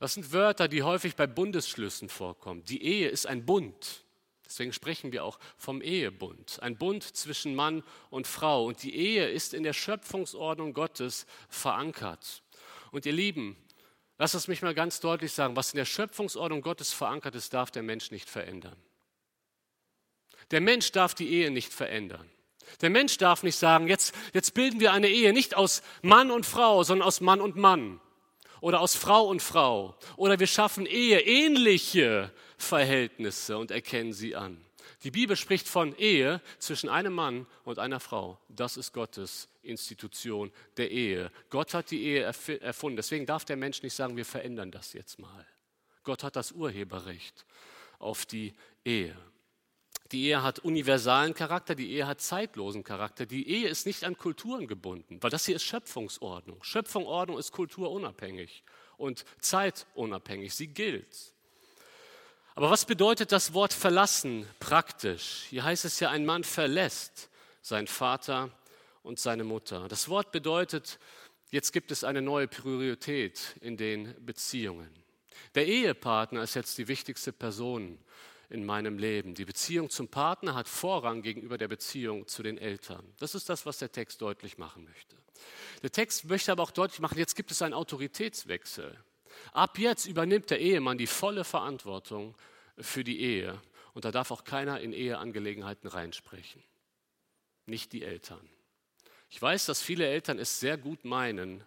Das 0.02 0.14
sind 0.14 0.32
Wörter, 0.32 0.66
die 0.66 0.82
häufig 0.82 1.14
bei 1.14 1.28
Bundesschlüssen 1.28 2.08
vorkommen. 2.08 2.64
Die 2.64 2.82
Ehe 2.82 3.08
ist 3.08 3.24
ein 3.24 3.46
Bund. 3.46 4.02
Deswegen 4.44 4.72
sprechen 4.72 5.12
wir 5.12 5.22
auch 5.22 5.38
vom 5.56 5.80
Ehebund. 5.80 6.58
Ein 6.60 6.76
Bund 6.76 7.04
zwischen 7.04 7.54
Mann 7.54 7.84
und 8.10 8.26
Frau. 8.26 8.66
Und 8.66 8.82
die 8.82 8.96
Ehe 8.96 9.30
ist 9.30 9.54
in 9.54 9.62
der 9.62 9.72
Schöpfungsordnung 9.72 10.74
Gottes 10.74 11.24
verankert. 11.48 12.42
Und 12.90 13.06
ihr 13.06 13.12
Lieben, 13.12 13.56
Lass 14.18 14.34
es 14.34 14.48
mich 14.48 14.60
mal 14.60 14.74
ganz 14.74 14.98
deutlich 14.98 15.32
sagen, 15.32 15.54
was 15.54 15.72
in 15.72 15.76
der 15.76 15.84
Schöpfungsordnung 15.84 16.62
Gottes 16.62 16.92
verankert 16.92 17.36
ist, 17.36 17.54
darf 17.54 17.70
der 17.70 17.84
Mensch 17.84 18.10
nicht 18.10 18.28
verändern. 18.28 18.76
Der 20.50 20.60
Mensch 20.60 20.90
darf 20.90 21.14
die 21.14 21.28
Ehe 21.28 21.52
nicht 21.52 21.72
verändern. 21.72 22.28
Der 22.80 22.90
Mensch 22.90 23.18
darf 23.18 23.44
nicht 23.44 23.56
sagen, 23.56 23.86
jetzt, 23.86 24.14
jetzt 24.32 24.54
bilden 24.54 24.80
wir 24.80 24.92
eine 24.92 25.08
Ehe 25.08 25.32
nicht 25.32 25.56
aus 25.56 25.82
Mann 26.02 26.32
und 26.32 26.44
Frau, 26.44 26.82
sondern 26.82 27.06
aus 27.06 27.20
Mann 27.20 27.40
und 27.40 27.54
Mann 27.54 28.00
oder 28.62 28.80
aus 28.80 28.94
Frau 28.94 29.24
und 29.26 29.42
Frau 29.42 29.94
oder 30.16 30.38
wir 30.40 30.46
schaffen 30.46 30.86
Ehe 30.86 31.20
ähnliche 31.20 32.30
Verhältnisse 32.56 33.58
und 33.58 33.70
erkennen 33.70 34.14
sie 34.14 34.34
an. 34.34 34.64
Die 35.02 35.10
Bibel 35.10 35.36
spricht 35.36 35.68
von 35.68 35.96
Ehe 35.96 36.40
zwischen 36.58 36.88
einem 36.88 37.12
Mann 37.12 37.46
und 37.64 37.80
einer 37.80 37.98
Frau. 37.98 38.38
Das 38.48 38.76
ist 38.76 38.92
Gottes 38.92 39.48
Institution 39.62 40.52
der 40.76 40.92
Ehe. 40.92 41.32
Gott 41.50 41.74
hat 41.74 41.90
die 41.90 42.04
Ehe 42.04 42.22
erfunden. 42.22 42.96
Deswegen 42.96 43.26
darf 43.26 43.44
der 43.44 43.56
Mensch 43.56 43.82
nicht 43.82 43.94
sagen, 43.94 44.16
wir 44.16 44.24
verändern 44.24 44.70
das 44.70 44.92
jetzt 44.92 45.18
mal. 45.18 45.44
Gott 46.04 46.22
hat 46.22 46.36
das 46.36 46.52
Urheberrecht 46.52 47.44
auf 47.98 48.26
die 48.26 48.54
Ehe. 48.84 49.16
Die 50.12 50.26
Ehe 50.26 50.42
hat 50.42 50.58
universalen 50.58 51.32
Charakter, 51.32 51.74
die 51.74 51.90
Ehe 51.90 52.06
hat 52.06 52.20
zeitlosen 52.20 52.84
Charakter. 52.84 53.24
Die 53.24 53.48
Ehe 53.48 53.68
ist 53.68 53.86
nicht 53.86 54.04
an 54.04 54.18
Kulturen 54.18 54.66
gebunden, 54.66 55.18
weil 55.22 55.30
das 55.30 55.46
hier 55.46 55.56
ist 55.56 55.64
Schöpfungsordnung. 55.64 56.62
Schöpfungsordnung 56.62 57.38
ist 57.38 57.52
kulturunabhängig 57.52 58.62
und 58.98 59.24
zeitunabhängig. 59.40 60.54
Sie 60.54 60.66
gilt. 60.66 61.32
Aber 62.54 62.68
was 62.68 62.84
bedeutet 62.84 63.32
das 63.32 63.54
Wort 63.54 63.72
verlassen 63.72 64.46
praktisch? 64.60 65.46
Hier 65.48 65.64
heißt 65.64 65.86
es 65.86 65.98
ja, 66.00 66.10
ein 66.10 66.26
Mann 66.26 66.44
verlässt 66.44 67.30
seinen 67.62 67.86
Vater 67.86 68.50
und 69.02 69.18
seine 69.18 69.44
Mutter. 69.44 69.88
Das 69.88 70.10
Wort 70.10 70.30
bedeutet, 70.30 70.98
jetzt 71.50 71.72
gibt 71.72 71.90
es 71.90 72.04
eine 72.04 72.20
neue 72.20 72.48
Priorität 72.48 73.56
in 73.62 73.78
den 73.78 74.14
Beziehungen. 74.24 74.90
Der 75.54 75.66
Ehepartner 75.66 76.42
ist 76.42 76.54
jetzt 76.54 76.76
die 76.76 76.88
wichtigste 76.88 77.32
Person 77.32 77.98
in 78.52 78.66
meinem 78.66 78.98
Leben. 78.98 79.34
Die 79.34 79.46
Beziehung 79.46 79.88
zum 79.88 80.08
Partner 80.08 80.54
hat 80.54 80.68
Vorrang 80.68 81.22
gegenüber 81.22 81.56
der 81.56 81.68
Beziehung 81.68 82.26
zu 82.26 82.42
den 82.42 82.58
Eltern. 82.58 83.02
Das 83.18 83.34
ist 83.34 83.48
das, 83.48 83.64
was 83.64 83.78
der 83.78 83.90
Text 83.90 84.20
deutlich 84.20 84.58
machen 84.58 84.84
möchte. 84.84 85.16
Der 85.82 85.90
Text 85.90 86.26
möchte 86.26 86.52
aber 86.52 86.62
auch 86.62 86.70
deutlich 86.70 87.00
machen, 87.00 87.18
jetzt 87.18 87.34
gibt 87.34 87.50
es 87.50 87.62
einen 87.62 87.72
Autoritätswechsel. 87.72 88.94
Ab 89.52 89.78
jetzt 89.78 90.04
übernimmt 90.04 90.50
der 90.50 90.60
Ehemann 90.60 90.98
die 90.98 91.06
volle 91.06 91.44
Verantwortung 91.44 92.36
für 92.78 93.02
die 93.04 93.20
Ehe 93.20 93.58
und 93.94 94.04
da 94.04 94.10
darf 94.10 94.30
auch 94.30 94.44
keiner 94.44 94.80
in 94.80 94.92
Eheangelegenheiten 94.92 95.88
reinsprechen. 95.88 96.62
Nicht 97.64 97.92
die 97.94 98.02
Eltern. 98.02 98.46
Ich 99.30 99.40
weiß, 99.40 99.64
dass 99.64 99.80
viele 99.80 100.06
Eltern 100.06 100.38
es 100.38 100.60
sehr 100.60 100.76
gut 100.76 101.06
meinen, 101.06 101.64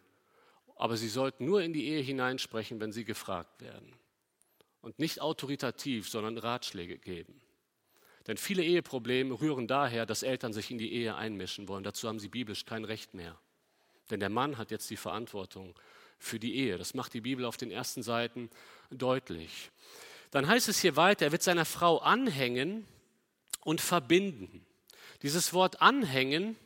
aber 0.76 0.98
sie 0.98 1.10
sollten 1.10 1.46
nur 1.46 1.64
in 1.64 1.74
die 1.74 1.88
Ehe 1.88 2.02
hineinsprechen, 2.02 2.80
wenn 2.80 2.92
sie 2.92 3.06
gefragt 3.06 3.60
werden 3.62 3.92
und 4.86 5.00
nicht 5.00 5.20
autoritativ, 5.20 6.08
sondern 6.08 6.38
Ratschläge 6.38 7.00
geben. 7.00 7.42
Denn 8.28 8.38
viele 8.38 8.64
Eheprobleme 8.64 9.34
rühren 9.42 9.68
daher, 9.68 10.06
dass 10.06 10.22
Eltern 10.22 10.54
sich 10.54 10.70
in 10.70 10.78
die 10.78 10.94
Ehe 10.94 11.16
einmischen 11.16 11.68
wollen. 11.68 11.84
Dazu 11.84 12.08
haben 12.08 12.20
sie 12.20 12.28
biblisch 12.28 12.66
kein 12.66 12.86
Recht 12.86 13.16
mehr. 13.16 13.36
Denn 14.12 14.20
der 14.20 14.30
Mann 14.30 14.60
hat 14.60 14.70
jetzt 14.70 14.92
die 14.92 14.96
Verantwortung 14.96 15.74
für 16.20 16.38
die 16.38 16.56
Ehe. 16.56 16.78
Das 16.78 16.94
macht 16.94 17.16
die 17.16 17.22
Bibel 17.22 17.46
auf 17.46 17.58
den 17.58 17.72
ersten 17.72 18.04
Seiten 18.04 18.52
deutlich. 18.92 19.72
Dann 20.30 20.48
heißt 20.48 20.70
es 20.70 20.80
hier 20.80 20.96
weiter, 20.96 21.26
er 21.26 21.32
wird 21.32 21.42
seiner 21.42 21.66
Frau 21.66 21.98
anhängen 21.98 22.86
und 23.62 23.82
verbinden. 23.82 24.68
Dieses 25.24 25.52
Wort 25.52 25.82
anhängen, 25.82 26.58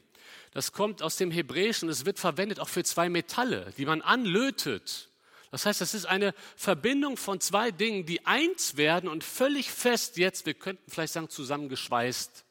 das 0.51 0.73
kommt 0.73 1.01
aus 1.01 1.15
dem 1.15 1.31
Hebräischen, 1.31 1.87
es 1.87 2.03
wird 2.03 2.19
verwendet 2.19 2.59
auch 2.59 2.67
für 2.67 2.83
zwei 2.83 3.07
Metalle, 3.07 3.73
die 3.77 3.85
man 3.85 4.01
anlötet. 4.01 5.08
Das 5.51 5.65
heißt, 5.65 5.81
es 5.81 5.93
ist 5.93 6.05
eine 6.05 6.33
Verbindung 6.55 7.17
von 7.17 7.39
zwei 7.39 7.71
Dingen, 7.71 8.05
die 8.05 8.25
eins 8.25 8.77
werden 8.77 9.09
und 9.09 9.23
völlig 9.23 9.71
fest 9.71 10.17
jetzt, 10.17 10.45
wir 10.45 10.53
könnten 10.53 10.89
vielleicht 10.89 11.13
sagen, 11.13 11.29
zusammengeschweißt 11.29 12.45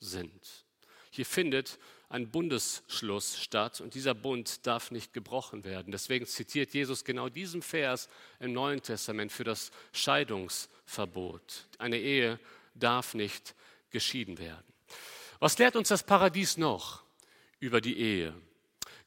sind. 0.00 0.64
Hier 1.10 1.26
findet 1.26 1.78
ein 2.08 2.30
Bundesschluss 2.30 3.38
statt 3.38 3.80
und 3.80 3.94
dieser 3.94 4.14
Bund 4.14 4.66
darf 4.66 4.90
nicht 4.90 5.12
gebrochen 5.12 5.64
werden. 5.64 5.92
Deswegen 5.92 6.26
zitiert 6.26 6.72
Jesus 6.72 7.04
genau 7.04 7.28
diesen 7.28 7.60
Vers 7.60 8.08
im 8.40 8.52
Neuen 8.52 8.82
Testament 8.82 9.30
für 9.30 9.44
das 9.44 9.70
Scheidungsverbot. 9.92 11.66
Eine 11.76 11.98
Ehe 11.98 12.40
darf 12.74 13.12
nicht 13.14 13.54
geschieden 13.90 14.38
werden. 14.38 14.64
Was 15.38 15.58
lehrt 15.58 15.76
uns 15.76 15.88
das 15.88 16.02
Paradies 16.02 16.56
noch 16.56 17.02
über 17.60 17.80
die 17.80 17.98
Ehe? 17.98 18.34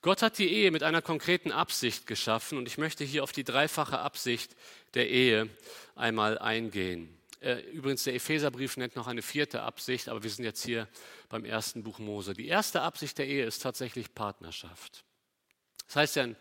Gott 0.01 0.23
hat 0.23 0.39
die 0.39 0.51
Ehe 0.51 0.71
mit 0.71 0.81
einer 0.81 1.03
konkreten 1.03 1.51
Absicht 1.51 2.07
geschaffen 2.07 2.57
und 2.57 2.67
ich 2.67 2.79
möchte 2.79 3.03
hier 3.03 3.23
auf 3.23 3.31
die 3.31 3.43
dreifache 3.43 3.99
Absicht 3.99 4.55
der 4.95 5.09
Ehe 5.09 5.47
einmal 5.95 6.39
eingehen. 6.39 7.15
Äh, 7.39 7.61
übrigens, 7.71 8.03
der 8.03 8.15
Epheserbrief 8.15 8.77
nennt 8.77 8.95
noch 8.95 9.05
eine 9.05 9.21
vierte 9.21 9.61
Absicht, 9.61 10.09
aber 10.09 10.23
wir 10.23 10.29
sind 10.31 10.43
jetzt 10.43 10.63
hier 10.63 10.87
beim 11.29 11.45
ersten 11.45 11.83
Buch 11.83 11.99
Mose. 11.99 12.33
Die 12.33 12.47
erste 12.47 12.81
Absicht 12.81 13.19
der 13.19 13.27
Ehe 13.27 13.45
ist 13.45 13.61
tatsächlich 13.61 14.13
Partnerschaft. 14.15 15.03
Das 15.85 15.95
heißt 15.95 16.15
ja 16.15 16.23
in 16.23 16.35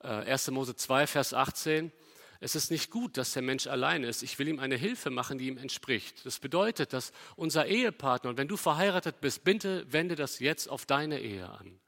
1. 0.00 0.48
Äh, 0.48 0.50
Mose 0.50 0.74
2, 0.74 1.06
Vers 1.06 1.32
18, 1.32 1.92
es 2.40 2.56
ist 2.56 2.72
nicht 2.72 2.90
gut, 2.90 3.16
dass 3.16 3.32
der 3.32 3.42
Mensch 3.42 3.68
allein 3.68 4.02
ist. 4.02 4.22
Ich 4.22 4.38
will 4.38 4.48
ihm 4.48 4.58
eine 4.58 4.76
Hilfe 4.76 5.10
machen, 5.10 5.38
die 5.38 5.46
ihm 5.46 5.58
entspricht. 5.58 6.26
Das 6.26 6.40
bedeutet, 6.40 6.92
dass 6.92 7.12
unser 7.36 7.66
Ehepartner, 7.66 8.30
und 8.30 8.36
wenn 8.36 8.48
du 8.48 8.56
verheiratet 8.56 9.20
bist, 9.20 9.44
bitte 9.44 9.90
wende 9.92 10.16
das 10.16 10.40
jetzt 10.40 10.68
auf 10.68 10.86
deine 10.86 11.20
Ehe 11.20 11.48
an. 11.48 11.78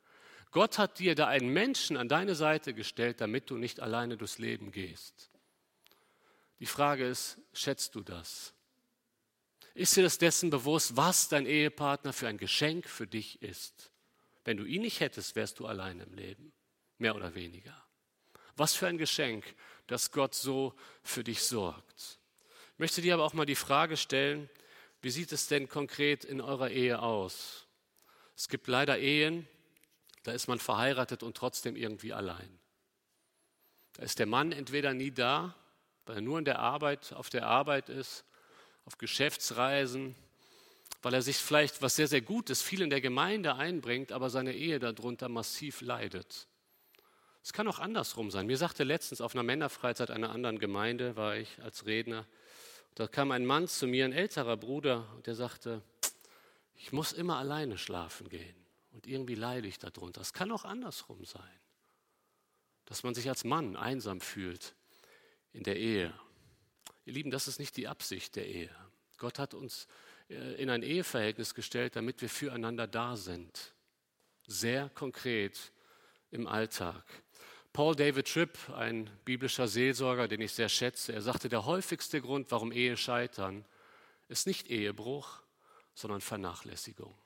Gott 0.50 0.78
hat 0.78 0.98
dir 0.98 1.14
da 1.14 1.26
einen 1.26 1.48
Menschen 1.48 1.96
an 1.96 2.08
deine 2.08 2.34
Seite 2.34 2.74
gestellt, 2.74 3.20
damit 3.20 3.50
du 3.50 3.56
nicht 3.56 3.80
alleine 3.80 4.16
durchs 4.16 4.38
Leben 4.38 4.72
gehst. 4.72 5.30
Die 6.60 6.66
Frage 6.66 7.06
ist, 7.06 7.38
schätzt 7.52 7.94
du 7.94 8.02
das? 8.02 8.54
Ist 9.74 9.96
dir 9.96 10.02
das 10.02 10.18
dessen 10.18 10.50
bewusst, 10.50 10.96
was 10.96 11.28
dein 11.28 11.46
Ehepartner 11.46 12.12
für 12.12 12.26
ein 12.26 12.38
Geschenk 12.38 12.88
für 12.88 13.06
dich 13.06 13.42
ist? 13.42 13.92
Wenn 14.44 14.56
du 14.56 14.64
ihn 14.64 14.82
nicht 14.82 15.00
hättest, 15.00 15.36
wärst 15.36 15.60
du 15.60 15.66
allein 15.66 16.00
im 16.00 16.14
Leben, 16.14 16.52
mehr 16.96 17.14
oder 17.14 17.34
weniger. 17.34 17.76
Was 18.56 18.74
für 18.74 18.88
ein 18.88 18.98
Geschenk, 18.98 19.44
dass 19.86 20.10
Gott 20.10 20.34
so 20.34 20.74
für 21.02 21.22
dich 21.22 21.42
sorgt. 21.42 22.18
Ich 22.72 22.78
möchte 22.78 23.02
dir 23.02 23.14
aber 23.14 23.24
auch 23.24 23.34
mal 23.34 23.46
die 23.46 23.54
Frage 23.54 23.96
stellen, 23.96 24.50
wie 25.00 25.10
sieht 25.10 25.30
es 25.30 25.46
denn 25.46 25.68
konkret 25.68 26.24
in 26.24 26.40
eurer 26.40 26.70
Ehe 26.70 27.00
aus? 27.00 27.66
Es 28.36 28.48
gibt 28.48 28.66
leider 28.66 28.98
Ehen, 28.98 29.46
da 30.28 30.34
ist 30.34 30.46
man 30.46 30.58
verheiratet 30.58 31.22
und 31.22 31.38
trotzdem 31.38 31.74
irgendwie 31.74 32.12
allein. 32.12 32.58
Da 33.94 34.02
ist 34.02 34.18
der 34.18 34.26
Mann 34.26 34.52
entweder 34.52 34.92
nie 34.92 35.10
da, 35.10 35.54
weil 36.04 36.16
er 36.16 36.20
nur 36.20 36.38
in 36.38 36.44
der 36.44 36.58
Arbeit, 36.58 37.14
auf 37.14 37.30
der 37.30 37.46
Arbeit 37.46 37.88
ist, 37.88 38.26
auf 38.84 38.98
Geschäftsreisen, 38.98 40.14
weil 41.00 41.14
er 41.14 41.22
sich 41.22 41.38
vielleicht, 41.38 41.80
was 41.80 41.96
sehr, 41.96 42.08
sehr 42.08 42.20
gut 42.20 42.50
ist, 42.50 42.60
viel 42.60 42.82
in 42.82 42.90
der 42.90 43.00
Gemeinde 43.00 43.54
einbringt, 43.54 44.12
aber 44.12 44.28
seine 44.28 44.52
Ehe 44.52 44.78
darunter 44.78 45.30
massiv 45.30 45.80
leidet. 45.80 46.46
Es 47.42 47.54
kann 47.54 47.66
auch 47.66 47.78
andersrum 47.78 48.30
sein. 48.30 48.46
Mir 48.46 48.58
sagte 48.58 48.84
letztens 48.84 49.22
auf 49.22 49.34
einer 49.34 49.44
Männerfreizeit 49.44 50.10
einer 50.10 50.28
anderen 50.28 50.58
Gemeinde, 50.58 51.16
war 51.16 51.36
ich 51.36 51.58
als 51.62 51.86
Redner, 51.86 52.26
da 52.96 53.08
kam 53.08 53.30
ein 53.30 53.46
Mann 53.46 53.66
zu 53.66 53.86
mir, 53.86 54.04
ein 54.04 54.12
älterer 54.12 54.58
Bruder, 54.58 55.06
und 55.16 55.26
der 55.26 55.34
sagte, 55.34 55.80
ich 56.74 56.92
muss 56.92 57.12
immer 57.12 57.38
alleine 57.38 57.78
schlafen 57.78 58.28
gehen. 58.28 58.67
Und 58.98 59.06
irgendwie 59.06 59.36
leide 59.36 59.68
ich 59.68 59.78
darunter. 59.78 60.20
Es 60.20 60.32
kann 60.32 60.50
auch 60.50 60.64
andersrum 60.64 61.24
sein, 61.24 61.60
dass 62.84 63.04
man 63.04 63.14
sich 63.14 63.28
als 63.28 63.44
Mann 63.44 63.76
einsam 63.76 64.20
fühlt 64.20 64.74
in 65.52 65.62
der 65.62 65.76
Ehe. 65.76 66.12
Ihr 67.04 67.12
Lieben, 67.12 67.30
das 67.30 67.46
ist 67.46 67.60
nicht 67.60 67.76
die 67.76 67.86
Absicht 67.86 68.34
der 68.34 68.48
Ehe. 68.48 68.74
Gott 69.16 69.38
hat 69.38 69.54
uns 69.54 69.86
äh, 70.28 70.60
in 70.60 70.68
ein 70.68 70.82
Eheverhältnis 70.82 71.54
gestellt, 71.54 71.94
damit 71.94 72.20
wir 72.22 72.28
füreinander 72.28 72.88
da 72.88 73.16
sind. 73.16 73.72
Sehr 74.48 74.88
konkret 74.88 75.70
im 76.32 76.48
Alltag. 76.48 77.04
Paul 77.72 77.94
David 77.94 78.26
Tripp, 78.26 78.58
ein 78.70 79.08
biblischer 79.24 79.68
Seelsorger, 79.68 80.26
den 80.26 80.40
ich 80.40 80.50
sehr 80.50 80.68
schätze, 80.68 81.12
er 81.12 81.22
sagte, 81.22 81.48
der 81.48 81.66
häufigste 81.66 82.20
Grund, 82.20 82.50
warum 82.50 82.72
Ehe 82.72 82.96
scheitern, 82.96 83.64
ist 84.26 84.48
nicht 84.48 84.68
Ehebruch, 84.68 85.38
sondern 85.94 86.20
Vernachlässigung. 86.20 87.16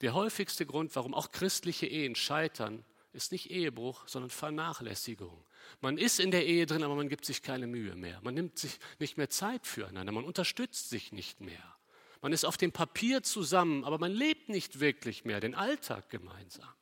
Der 0.00 0.14
häufigste 0.14 0.66
Grund, 0.66 0.94
warum 0.96 1.14
auch 1.14 1.30
christliche 1.30 1.86
Ehen 1.86 2.14
scheitern, 2.14 2.84
ist 3.12 3.32
nicht 3.32 3.50
Ehebruch, 3.50 4.06
sondern 4.08 4.30
Vernachlässigung. 4.30 5.44
Man 5.80 5.98
ist 5.98 6.18
in 6.18 6.30
der 6.30 6.46
Ehe 6.46 6.66
drin, 6.66 6.82
aber 6.82 6.96
man 6.96 7.08
gibt 7.08 7.24
sich 7.24 7.42
keine 7.42 7.66
Mühe 7.66 7.94
mehr. 7.94 8.20
Man 8.22 8.34
nimmt 8.34 8.58
sich 8.58 8.78
nicht 8.98 9.16
mehr 9.16 9.30
Zeit 9.30 9.66
füreinander. 9.66 10.12
Man 10.12 10.24
unterstützt 10.24 10.90
sich 10.90 11.12
nicht 11.12 11.40
mehr. 11.40 11.76
Man 12.20 12.32
ist 12.32 12.44
auf 12.44 12.56
dem 12.56 12.72
Papier 12.72 13.22
zusammen, 13.22 13.84
aber 13.84 13.98
man 13.98 14.10
lebt 14.10 14.48
nicht 14.48 14.80
wirklich 14.80 15.24
mehr 15.24 15.40
den 15.40 15.54
Alltag 15.54 16.10
gemeinsam. 16.10 16.72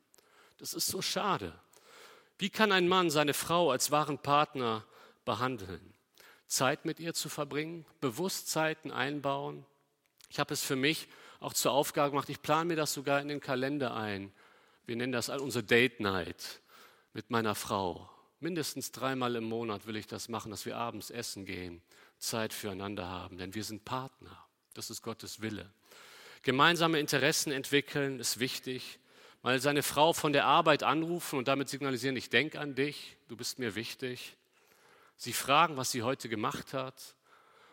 Das 0.58 0.72
ist 0.72 0.86
so 0.86 1.02
schade. 1.02 1.52
Wie 2.38 2.50
kann 2.50 2.72
ein 2.72 2.88
Mann 2.88 3.10
seine 3.10 3.34
Frau 3.34 3.70
als 3.70 3.90
wahren 3.90 4.18
Partner 4.18 4.86
behandeln? 5.24 5.94
Zeit 6.46 6.84
mit 6.84 7.00
ihr 7.00 7.14
zu 7.14 7.28
verbringen, 7.28 7.84
Bewusstheiten 8.00 8.90
einbauen. 8.90 9.66
Ich 10.28 10.38
habe 10.38 10.54
es 10.54 10.62
für 10.62 10.76
mich 10.76 11.08
auch 11.43 11.53
zur 11.53 11.72
Aufgabe 11.72 12.11
gemacht, 12.11 12.28
ich 12.28 12.40
plane 12.40 12.66
mir 12.66 12.76
das 12.76 12.93
sogar 12.93 13.20
in 13.20 13.28
den 13.28 13.40
Kalender 13.40 13.95
ein. 13.95 14.32
Wir 14.86 14.97
nennen 14.97 15.12
das 15.12 15.28
unsere 15.28 15.64
Date 15.64 16.01
Night 16.01 16.61
mit 17.12 17.30
meiner 17.30 17.55
Frau. 17.55 18.09
Mindestens 18.40 18.93
dreimal 18.93 19.36
im 19.36 19.45
Monat 19.45 19.86
will 19.86 19.97
ich 19.97 20.07
das 20.07 20.28
machen, 20.28 20.51
dass 20.51 20.66
wir 20.66 20.76
abends 20.76 21.11
essen 21.11 21.45
gehen, 21.45 21.82
Zeit 22.18 22.53
füreinander 22.53 23.09
haben, 23.09 23.38
denn 23.38 23.55
wir 23.55 23.64
sind 23.64 23.84
Partner. 23.84 24.36
Das 24.74 24.90
ist 24.90 25.03
Gottes 25.03 25.40
Wille. 25.40 25.70
Gemeinsame 26.43 26.99
Interessen 26.99 27.53
entwickeln 27.53 28.18
ist 28.18 28.40
wichtig. 28.40 28.99
Mal 29.43 29.61
seine 29.61 29.82
Frau 29.82 30.12
von 30.12 30.32
der 30.32 30.47
Arbeit 30.47 30.82
anrufen 30.82 31.38
und 31.38 31.49
damit 31.49 31.68
signalisieren, 31.68 32.16
ich 32.16 32.30
denke 32.30 32.59
an 32.59 32.74
dich, 32.74 33.16
du 33.28 33.36
bist 33.36 33.59
mir 33.59 33.74
wichtig. 33.74 34.36
Sie 35.16 35.32
fragen, 35.32 35.76
was 35.76 35.90
sie 35.90 36.03
heute 36.03 36.28
gemacht 36.28 36.72
hat. 36.72 37.16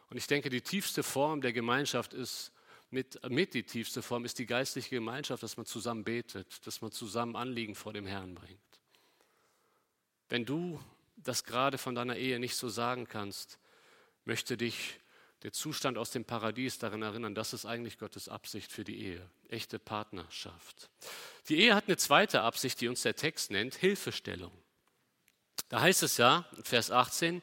Und 0.09 0.17
ich 0.17 0.27
denke, 0.27 0.49
die 0.49 0.61
tiefste 0.61 1.03
Form 1.03 1.41
der 1.41 1.53
Gemeinschaft 1.53 2.13
ist, 2.13 2.51
mit, 2.91 3.29
mit 3.29 3.53
die 3.53 3.63
tiefste 3.63 4.01
Form 4.01 4.25
ist 4.25 4.39
die 4.39 4.45
geistliche 4.45 4.89
Gemeinschaft, 4.89 5.43
dass 5.43 5.57
man 5.57 5.65
zusammen 5.65 6.03
betet, 6.03 6.65
dass 6.65 6.81
man 6.81 6.91
zusammen 6.91 7.35
Anliegen 7.35 7.75
vor 7.75 7.93
dem 7.93 8.05
Herrn 8.05 8.35
bringt. 8.35 8.59
Wenn 10.27 10.45
du 10.45 10.79
das 11.15 11.43
gerade 11.43 11.77
von 11.77 11.95
deiner 11.95 12.15
Ehe 12.15 12.39
nicht 12.39 12.55
so 12.55 12.69
sagen 12.69 13.07
kannst, 13.07 13.59
möchte 14.25 14.57
dich 14.57 14.99
der 15.43 15.53
Zustand 15.53 15.97
aus 15.97 16.11
dem 16.11 16.25
Paradies 16.25 16.79
daran 16.79 17.01
erinnern, 17.01 17.33
das 17.33 17.53
ist 17.53 17.65
eigentlich 17.65 17.97
Gottes 17.97 18.27
Absicht 18.27 18.71
für 18.71 18.83
die 18.83 19.01
Ehe, 19.01 19.29
echte 19.47 19.79
Partnerschaft. 19.79 20.89
Die 21.47 21.59
Ehe 21.59 21.75
hat 21.75 21.87
eine 21.87 21.97
zweite 21.97 22.41
Absicht, 22.41 22.81
die 22.81 22.87
uns 22.87 23.03
der 23.03 23.15
Text 23.15 23.51
nennt, 23.51 23.75
Hilfestellung. 23.75 24.51
Da 25.69 25.81
heißt 25.81 26.03
es 26.03 26.17
ja, 26.17 26.45
Vers 26.63 26.91
18, 26.91 27.41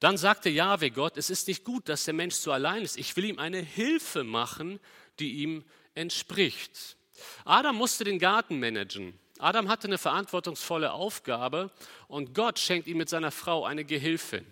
dann 0.00 0.18
sagte 0.18 0.50
Jahwe 0.50 0.90
Gott, 0.90 1.16
es 1.16 1.30
ist 1.30 1.48
nicht 1.48 1.64
gut, 1.64 1.88
dass 1.88 2.04
der 2.04 2.14
Mensch 2.14 2.34
so 2.34 2.52
allein 2.52 2.82
ist. 2.82 2.98
Ich 2.98 3.16
will 3.16 3.24
ihm 3.24 3.38
eine 3.38 3.60
Hilfe 3.60 4.24
machen, 4.24 4.78
die 5.18 5.42
ihm 5.42 5.64
entspricht. 5.94 6.96
Adam 7.44 7.76
musste 7.76 8.04
den 8.04 8.18
Garten 8.18 8.60
managen. 8.60 9.18
Adam 9.38 9.68
hatte 9.68 9.86
eine 9.86 9.98
verantwortungsvolle 9.98 10.92
Aufgabe 10.92 11.70
und 12.08 12.34
Gott 12.34 12.58
schenkt 12.58 12.86
ihm 12.86 12.98
mit 12.98 13.08
seiner 13.08 13.30
Frau 13.30 13.64
eine 13.64 13.84
Gehilfin. 13.84 14.46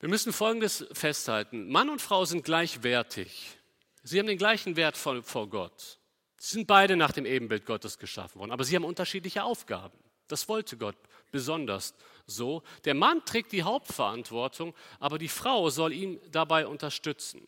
Wir 0.00 0.08
müssen 0.08 0.32
Folgendes 0.32 0.86
festhalten. 0.92 1.68
Mann 1.70 1.90
und 1.90 2.00
Frau 2.00 2.24
sind 2.24 2.44
gleichwertig. 2.44 3.58
Sie 4.02 4.18
haben 4.18 4.26
den 4.26 4.38
gleichen 4.38 4.76
Wert 4.76 4.96
vor, 4.96 5.48
Gott. 5.48 5.98
Sie 6.36 6.52
sind 6.54 6.66
beide 6.66 6.96
nach 6.96 7.12
dem 7.12 7.26
Ebenbild 7.26 7.66
Gottes 7.66 7.98
geschaffen 7.98 8.38
worden, 8.38 8.52
aber 8.52 8.64
sie 8.64 8.76
haben 8.76 8.84
unterschiedliche 8.84 9.42
Aufgaben. 9.42 9.98
Das 10.28 10.48
wollte 10.48 10.76
Gott 10.76 10.96
besonders 11.30 11.94
so. 12.26 12.62
Der 12.84 12.94
Mann 12.94 13.24
trägt 13.24 13.52
die 13.52 13.62
Hauptverantwortung, 13.62 14.74
aber 15.00 15.18
die 15.18 15.28
Frau 15.28 15.70
soll 15.70 15.92
ihn 15.92 16.20
dabei 16.30 16.66
unterstützen. 16.66 17.42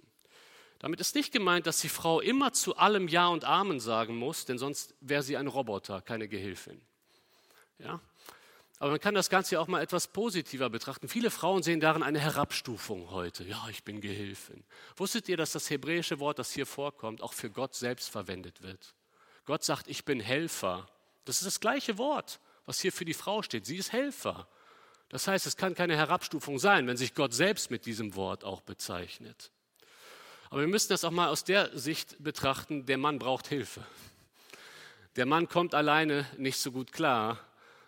Damit 0.78 0.98
ist 1.00 1.14
nicht 1.14 1.32
gemeint, 1.32 1.66
dass 1.66 1.80
die 1.80 1.90
Frau 1.90 2.20
immer 2.20 2.52
zu 2.54 2.76
allem 2.76 3.06
Ja 3.06 3.28
und 3.28 3.44
Amen 3.44 3.80
sagen 3.80 4.16
muss, 4.16 4.46
denn 4.46 4.58
sonst 4.58 4.94
wäre 5.00 5.22
sie 5.22 5.36
ein 5.36 5.46
Roboter, 5.46 6.00
keine 6.00 6.26
Gehilfin. 6.26 6.80
Ja? 7.78 8.00
Aber 8.78 8.92
man 8.92 9.00
kann 9.00 9.14
das 9.14 9.28
Ganze 9.28 9.56
ja 9.56 9.60
auch 9.60 9.66
mal 9.66 9.82
etwas 9.82 10.08
positiver 10.08 10.70
betrachten. 10.70 11.06
Viele 11.06 11.30
Frauen 11.30 11.62
sehen 11.62 11.80
darin 11.80 12.02
eine 12.02 12.18
Herabstufung 12.18 13.10
heute. 13.10 13.44
Ja, 13.44 13.68
ich 13.68 13.84
bin 13.84 14.00
Gehilfin. 14.00 14.64
Wusstet 14.96 15.28
ihr, 15.28 15.36
dass 15.36 15.52
das 15.52 15.68
hebräische 15.68 16.18
Wort, 16.18 16.38
das 16.38 16.52
hier 16.52 16.64
vorkommt, 16.64 17.20
auch 17.20 17.34
für 17.34 17.50
Gott 17.50 17.74
selbst 17.74 18.08
verwendet 18.08 18.62
wird? 18.62 18.94
Gott 19.44 19.64
sagt, 19.64 19.86
ich 19.86 20.06
bin 20.06 20.18
Helfer. 20.18 20.88
Das 21.26 21.36
ist 21.36 21.46
das 21.46 21.60
gleiche 21.60 21.98
Wort, 21.98 22.40
was 22.70 22.80
hier 22.80 22.92
für 22.92 23.04
die 23.04 23.14
Frau 23.14 23.42
steht. 23.42 23.66
Sie 23.66 23.78
ist 23.78 23.90
Helfer. 23.90 24.46
Das 25.08 25.26
heißt, 25.26 25.44
es 25.44 25.56
kann 25.56 25.74
keine 25.74 25.96
Herabstufung 25.96 26.60
sein, 26.60 26.86
wenn 26.86 26.96
sich 26.96 27.16
Gott 27.16 27.34
selbst 27.34 27.68
mit 27.68 27.84
diesem 27.84 28.14
Wort 28.14 28.44
auch 28.44 28.60
bezeichnet. 28.60 29.50
Aber 30.50 30.60
wir 30.60 30.68
müssen 30.68 30.90
das 30.90 31.02
auch 31.02 31.10
mal 31.10 31.30
aus 31.30 31.42
der 31.42 31.76
Sicht 31.76 32.22
betrachten, 32.22 32.86
der 32.86 32.96
Mann 32.96 33.18
braucht 33.18 33.48
Hilfe. 33.48 33.84
Der 35.16 35.26
Mann 35.26 35.48
kommt 35.48 35.74
alleine 35.74 36.24
nicht 36.38 36.60
so 36.60 36.70
gut 36.70 36.92
klar, 36.92 37.40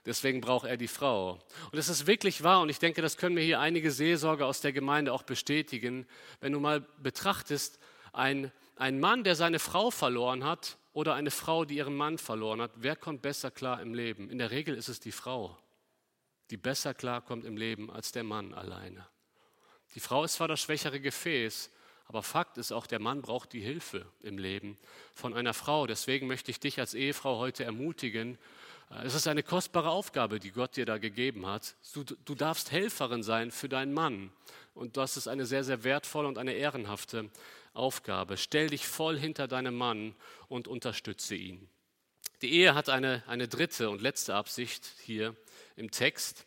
deswegen 0.05 0.41
braucht 0.41 0.67
er 0.67 0.77
die 0.77 0.89
Frau. 0.89 1.39
Und 1.71 1.79
es 1.79 1.89
ist 1.89 2.09
wirklich 2.09 2.43
wahr, 2.43 2.61
und 2.61 2.69
ich 2.69 2.81
denke, 2.81 3.03
das 3.03 3.17
können 3.17 3.37
mir 3.37 3.45
hier 3.45 3.61
einige 3.61 3.93
Seelsorger 3.93 4.49
aus 4.49 4.63
der 4.63 4.73
Gemeinde 4.73 5.13
auch 5.13 5.23
bestätigen, 5.23 6.09
wenn 6.41 6.53
du 6.53 6.59
mal 6.59 6.81
betrachtest, 6.99 7.79
ein, 8.13 8.51
ein 8.75 8.99
Mann, 8.99 9.23
der 9.23 9.37
seine 9.37 9.61
Frau 9.61 9.93
verloren 9.93 10.43
hat, 10.43 10.77
oder 10.93 11.15
eine 11.15 11.31
Frau, 11.31 11.65
die 11.65 11.77
ihren 11.77 11.97
Mann 11.97 12.19
verloren 12.19 12.61
hat, 12.61 12.73
wer 12.77 12.97
kommt 12.97 13.23
besser 13.23 13.51
klar 13.51 13.81
im 13.81 13.95
Leben? 13.95 14.31
In 14.31 14.39
der 14.39 14.51
Regel 14.51 14.75
ist 14.75 14.89
es 14.89 15.01
die 15.01 15.13
Frau, 15.13 15.57
die 16.51 16.57
besser 16.57 16.95
klarkommt 16.95 17.45
im 17.45 17.57
Leben 17.57 17.91
als 17.91 18.13
der 18.13 18.25
Mann 18.25 18.53
alleine. 18.53 19.07
Die 19.95 20.01
Frau 20.01 20.25
ist 20.25 20.35
zwar 20.35 20.49
das 20.49 20.61
schwächere 20.61 21.01
Gefäß, 21.01 21.71
aber 22.07 22.23
Fakt 22.23 22.59
ist 22.59 22.73
auch, 22.73 22.87
der 22.87 22.99
Mann 22.99 23.23
braucht 23.23 23.53
die 23.53 23.61
Hilfe 23.61 24.07
im 24.21 24.37
Leben 24.37 24.77
von 25.15 25.33
einer 25.35 25.55
Frau. 25.55 25.87
Deswegen 25.87 26.27
möchte 26.27 26.51
ich 26.51 26.61
dich 26.61 26.79
als 26.79 26.95
Ehefrau 26.95 27.39
heute 27.39 27.65
ermutigen. 27.65 28.39
Äh, 28.91 29.07
es 29.07 29.15
ist 29.15 29.27
eine 29.27 29.43
kostbare 29.43 29.91
Aufgabe, 29.91 30.39
die 30.39 30.51
Gott 30.51 30.77
dir 30.77 30.85
da 30.85 30.99
gegeben 30.99 31.47
hat. 31.47 31.75
Du, 31.95 32.05
du 32.05 32.35
darfst 32.35 32.71
Helferin 32.71 33.23
sein 33.23 33.51
für 33.51 33.69
deinen 33.69 33.95
Mann. 33.95 34.31
Und 34.75 34.97
das 34.97 35.17
ist 35.17 35.29
eine 35.29 35.47
sehr, 35.47 35.65
sehr 35.65 35.85
wertvolle 35.85 36.29
und 36.29 36.39
eine 36.39 36.53
ehrenhafte 36.53 37.31
Aufgabe. 37.75 38.37
Stell 38.37 38.69
dich 38.69 38.87
voll 38.87 39.19
hinter 39.19 39.49
deinem 39.49 39.77
Mann 39.77 40.15
und 40.49 40.69
unterstütze 40.69 41.35
ihn. 41.35 41.69
Die 42.43 42.53
Ehe 42.53 42.75
hat 42.75 42.89
eine, 42.89 43.23
eine 43.27 43.49
dritte 43.49 43.89
und 43.89 44.03
letzte 44.03 44.35
Absicht 44.35 44.93
hier 45.05 45.37
im 45.77 45.91
Text. 45.91 46.47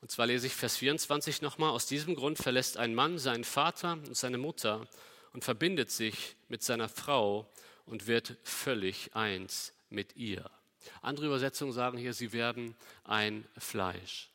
Und 0.00 0.10
zwar 0.10 0.26
lese 0.26 0.46
ich 0.46 0.54
Vers 0.54 0.76
24 0.78 1.42
nochmal. 1.42 1.70
Aus 1.70 1.86
diesem 1.86 2.14
Grund 2.14 2.38
verlässt 2.38 2.76
ein 2.76 2.94
Mann 2.94 3.18
seinen 3.18 3.44
Vater 3.44 3.92
und 3.92 4.16
seine 4.16 4.38
Mutter 4.38 4.86
und 5.32 5.44
verbindet 5.44 5.90
sich 5.90 6.36
mit 6.48 6.62
seiner 6.62 6.88
Frau 6.88 7.50
und 7.86 8.06
wird 8.06 8.36
völlig 8.42 9.14
eins 9.14 9.74
mit 9.90 10.16
ihr. 10.16 10.50
Andere 11.02 11.26
Übersetzungen 11.26 11.72
sagen 11.72 11.98
hier, 11.98 12.14
sie 12.14 12.32
werden 12.32 12.74
ein 13.04 13.46
Fleisch. 13.56 14.30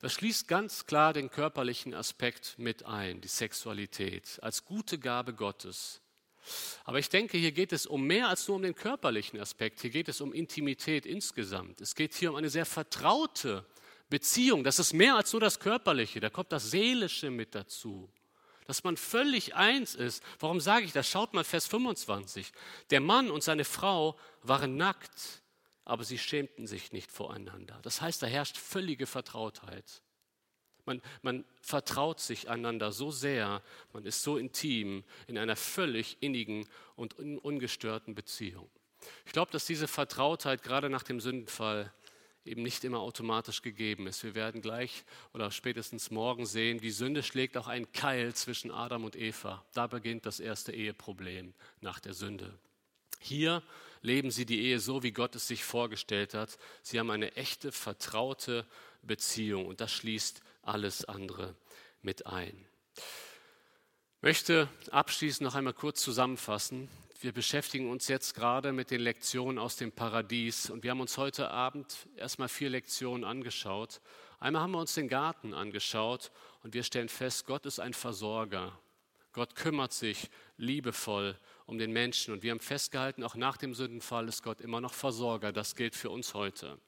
Das 0.00 0.12
schließt 0.12 0.46
ganz 0.46 0.86
klar 0.86 1.12
den 1.12 1.28
körperlichen 1.28 1.92
Aspekt 1.92 2.54
mit 2.56 2.86
ein, 2.86 3.20
die 3.20 3.28
Sexualität, 3.28 4.38
als 4.42 4.64
gute 4.64 4.98
Gabe 4.98 5.34
Gottes. 5.34 6.00
Aber 6.84 7.00
ich 7.00 7.08
denke, 7.08 7.36
hier 7.36 7.52
geht 7.52 7.72
es 7.72 7.84
um 7.84 8.06
mehr 8.06 8.28
als 8.28 8.46
nur 8.46 8.56
um 8.56 8.62
den 8.62 8.76
körperlichen 8.76 9.40
Aspekt. 9.40 9.80
Hier 9.80 9.90
geht 9.90 10.08
es 10.08 10.20
um 10.20 10.32
Intimität 10.32 11.04
insgesamt. 11.04 11.80
Es 11.80 11.96
geht 11.96 12.14
hier 12.14 12.30
um 12.30 12.36
eine 12.36 12.48
sehr 12.48 12.64
vertraute 12.64 13.66
Beziehung, 14.08 14.64
das 14.64 14.78
ist 14.78 14.94
mehr 14.94 15.16
als 15.16 15.32
nur 15.32 15.40
das 15.40 15.60
Körperliche, 15.60 16.20
da 16.20 16.30
kommt 16.30 16.52
das 16.52 16.70
Seelische 16.70 17.30
mit 17.30 17.54
dazu. 17.54 18.10
Dass 18.66 18.84
man 18.84 18.96
völlig 18.96 19.54
eins 19.54 19.94
ist. 19.94 20.22
Warum 20.38 20.60
sage 20.60 20.84
ich 20.84 20.92
das? 20.92 21.08
Schaut 21.08 21.32
mal 21.32 21.44
Vers 21.44 21.66
25. 21.66 22.52
Der 22.90 23.00
Mann 23.00 23.30
und 23.30 23.42
seine 23.42 23.64
Frau 23.64 24.18
waren 24.42 24.76
nackt, 24.76 25.42
aber 25.88 26.04
sie 26.04 26.18
schämten 26.18 26.66
sich 26.66 26.92
nicht 26.92 27.10
voreinander. 27.10 27.78
Das 27.82 28.02
heißt, 28.02 28.22
da 28.22 28.26
herrscht 28.26 28.58
völlige 28.58 29.06
Vertrautheit. 29.06 30.02
Man, 30.84 31.00
man, 31.22 31.44
vertraut 31.62 32.20
sich 32.20 32.50
einander 32.50 32.92
so 32.92 33.10
sehr, 33.10 33.62
man 33.94 34.04
ist 34.04 34.22
so 34.22 34.36
intim 34.36 35.02
in 35.26 35.38
einer 35.38 35.56
völlig 35.56 36.18
innigen 36.20 36.68
und 36.94 37.18
ungestörten 37.18 38.14
Beziehung. 38.14 38.70
Ich 39.24 39.32
glaube, 39.32 39.50
dass 39.50 39.64
diese 39.64 39.88
Vertrautheit 39.88 40.62
gerade 40.62 40.90
nach 40.90 41.02
dem 41.02 41.20
Sündenfall 41.20 41.90
eben 42.44 42.62
nicht 42.62 42.84
immer 42.84 43.00
automatisch 43.00 43.62
gegeben 43.62 44.06
ist. 44.06 44.22
Wir 44.24 44.34
werden 44.34 44.60
gleich 44.60 45.04
oder 45.32 45.50
spätestens 45.50 46.10
morgen 46.10 46.44
sehen, 46.44 46.80
die 46.80 46.90
Sünde 46.90 47.22
schlägt 47.22 47.56
auch 47.56 47.66
einen 47.66 47.92
Keil 47.92 48.34
zwischen 48.34 48.70
Adam 48.70 49.04
und 49.04 49.16
Eva. 49.16 49.64
Da 49.72 49.86
beginnt 49.86 50.26
das 50.26 50.38
erste 50.38 50.72
Eheproblem 50.72 51.54
nach 51.80 51.98
der 51.98 52.12
Sünde. 52.12 52.58
Hier 53.20 53.62
leben 54.02 54.30
sie 54.30 54.46
die 54.46 54.60
Ehe 54.60 54.80
so, 54.80 55.02
wie 55.02 55.12
Gott 55.12 55.34
es 55.34 55.48
sich 55.48 55.64
vorgestellt 55.64 56.34
hat. 56.34 56.58
Sie 56.82 56.98
haben 56.98 57.10
eine 57.10 57.36
echte, 57.36 57.72
vertraute 57.72 58.66
Beziehung 59.02 59.66
und 59.66 59.80
das 59.80 59.92
schließt 59.92 60.42
alles 60.62 61.04
andere 61.04 61.54
mit 62.02 62.26
ein. 62.26 62.66
Ich 62.96 64.22
möchte 64.22 64.68
abschließend 64.90 65.42
noch 65.42 65.54
einmal 65.54 65.74
kurz 65.74 66.02
zusammenfassen. 66.02 66.88
Wir 67.20 67.32
beschäftigen 67.32 67.90
uns 67.90 68.08
jetzt 68.08 68.34
gerade 68.34 68.72
mit 68.72 68.90
den 68.90 69.00
Lektionen 69.00 69.58
aus 69.58 69.76
dem 69.76 69.92
Paradies 69.92 70.70
und 70.70 70.84
wir 70.84 70.92
haben 70.92 71.00
uns 71.00 71.18
heute 71.18 71.50
Abend 71.50 72.08
erstmal 72.16 72.48
vier 72.48 72.70
Lektionen 72.70 73.24
angeschaut. 73.24 74.00
Einmal 74.38 74.62
haben 74.62 74.72
wir 74.72 74.78
uns 74.78 74.94
den 74.94 75.08
Garten 75.08 75.52
angeschaut 75.52 76.30
und 76.62 76.74
wir 76.74 76.84
stellen 76.84 77.08
fest, 77.08 77.46
Gott 77.46 77.66
ist 77.66 77.80
ein 77.80 77.92
Versorger. 77.92 78.78
Gott 79.32 79.56
kümmert 79.56 79.92
sich 79.92 80.30
liebevoll 80.56 81.36
um 81.68 81.76
den 81.76 81.92
Menschen 81.92 82.32
und 82.32 82.42
wir 82.42 82.50
haben 82.50 82.60
festgehalten, 82.60 83.22
auch 83.22 83.34
nach 83.34 83.58
dem 83.58 83.74
Sündenfall 83.74 84.26
ist 84.26 84.42
Gott 84.42 84.62
immer 84.62 84.80
noch 84.80 84.94
Versorger. 84.94 85.52
Das 85.52 85.76
gilt 85.76 85.94
für 85.94 86.08
uns 86.08 86.32
heute. 86.32 86.78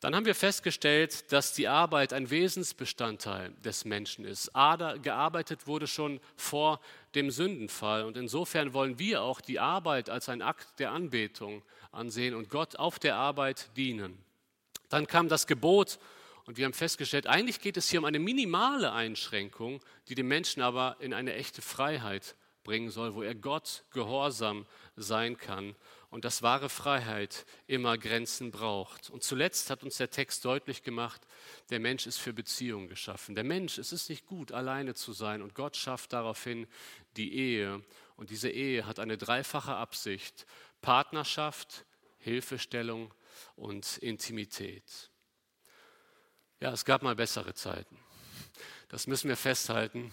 Dann 0.00 0.16
haben 0.16 0.24
wir 0.24 0.34
festgestellt, 0.34 1.30
dass 1.30 1.52
die 1.52 1.68
Arbeit 1.68 2.14
ein 2.14 2.30
Wesensbestandteil 2.30 3.52
des 3.62 3.84
Menschen 3.84 4.24
ist. 4.24 4.56
Ada, 4.56 4.96
gearbeitet 4.96 5.66
wurde 5.66 5.86
schon 5.86 6.18
vor 6.34 6.80
dem 7.14 7.30
Sündenfall. 7.30 8.04
Und 8.04 8.16
insofern 8.16 8.72
wollen 8.72 8.98
wir 8.98 9.20
auch 9.20 9.42
die 9.42 9.60
Arbeit 9.60 10.08
als 10.08 10.30
ein 10.30 10.40
Akt 10.40 10.78
der 10.78 10.92
Anbetung 10.92 11.62
ansehen 11.92 12.34
und 12.34 12.48
Gott 12.48 12.76
auf 12.76 12.98
der 12.98 13.16
Arbeit 13.16 13.68
dienen. 13.76 14.16
Dann 14.88 15.06
kam 15.06 15.28
das 15.28 15.46
Gebot 15.46 15.98
und 16.46 16.56
wir 16.56 16.64
haben 16.64 16.72
festgestellt, 16.72 17.26
eigentlich 17.26 17.60
geht 17.60 17.76
es 17.76 17.90
hier 17.90 17.98
um 17.98 18.06
eine 18.06 18.18
minimale 18.18 18.92
Einschränkung, 18.92 19.82
die 20.08 20.14
den 20.14 20.26
Menschen 20.26 20.62
aber 20.62 20.96
in 21.00 21.12
eine 21.12 21.34
echte 21.34 21.60
Freiheit 21.60 22.34
bringen 22.70 22.90
soll, 22.90 23.16
wo 23.16 23.22
er 23.22 23.34
Gott 23.34 23.82
gehorsam 23.90 24.64
sein 24.94 25.36
kann. 25.36 25.74
und 26.10 26.24
dass 26.24 26.42
wahre 26.42 26.68
Freiheit 26.68 27.46
immer 27.68 27.96
Grenzen 27.96 28.50
braucht. 28.50 29.10
Und 29.10 29.22
zuletzt 29.22 29.70
hat 29.70 29.84
uns 29.84 29.96
der 29.96 30.10
Text 30.10 30.44
deutlich 30.44 30.82
gemacht, 30.82 31.20
der 31.70 31.78
Mensch 31.78 32.06
ist 32.06 32.18
für 32.18 32.32
Beziehungen 32.32 32.88
geschaffen. 32.88 33.36
Der 33.36 33.44
Mensch, 33.44 33.78
es 33.78 33.92
ist 33.92 34.08
nicht 34.08 34.26
gut, 34.26 34.50
alleine 34.50 34.94
zu 34.94 35.12
sein 35.12 35.40
und 35.40 35.54
Gott 35.54 35.76
schafft 35.76 36.12
daraufhin 36.12 36.66
die 37.16 37.32
Ehe. 37.34 37.84
Und 38.16 38.30
diese 38.30 38.50
Ehe 38.50 38.86
hat 38.86 38.98
eine 38.98 39.18
dreifache 39.18 39.74
Absicht, 39.74 40.46
Partnerschaft, 40.80 41.84
Hilfestellung 42.18 43.14
und 43.54 43.98
Intimität. 43.98 45.10
Ja, 46.58 46.72
es 46.72 46.84
gab 46.84 47.02
mal 47.02 47.14
bessere 47.14 47.54
Zeiten. 47.54 47.96
Das 48.88 49.06
müssen 49.06 49.28
wir 49.28 49.36
festhalten, 49.36 50.10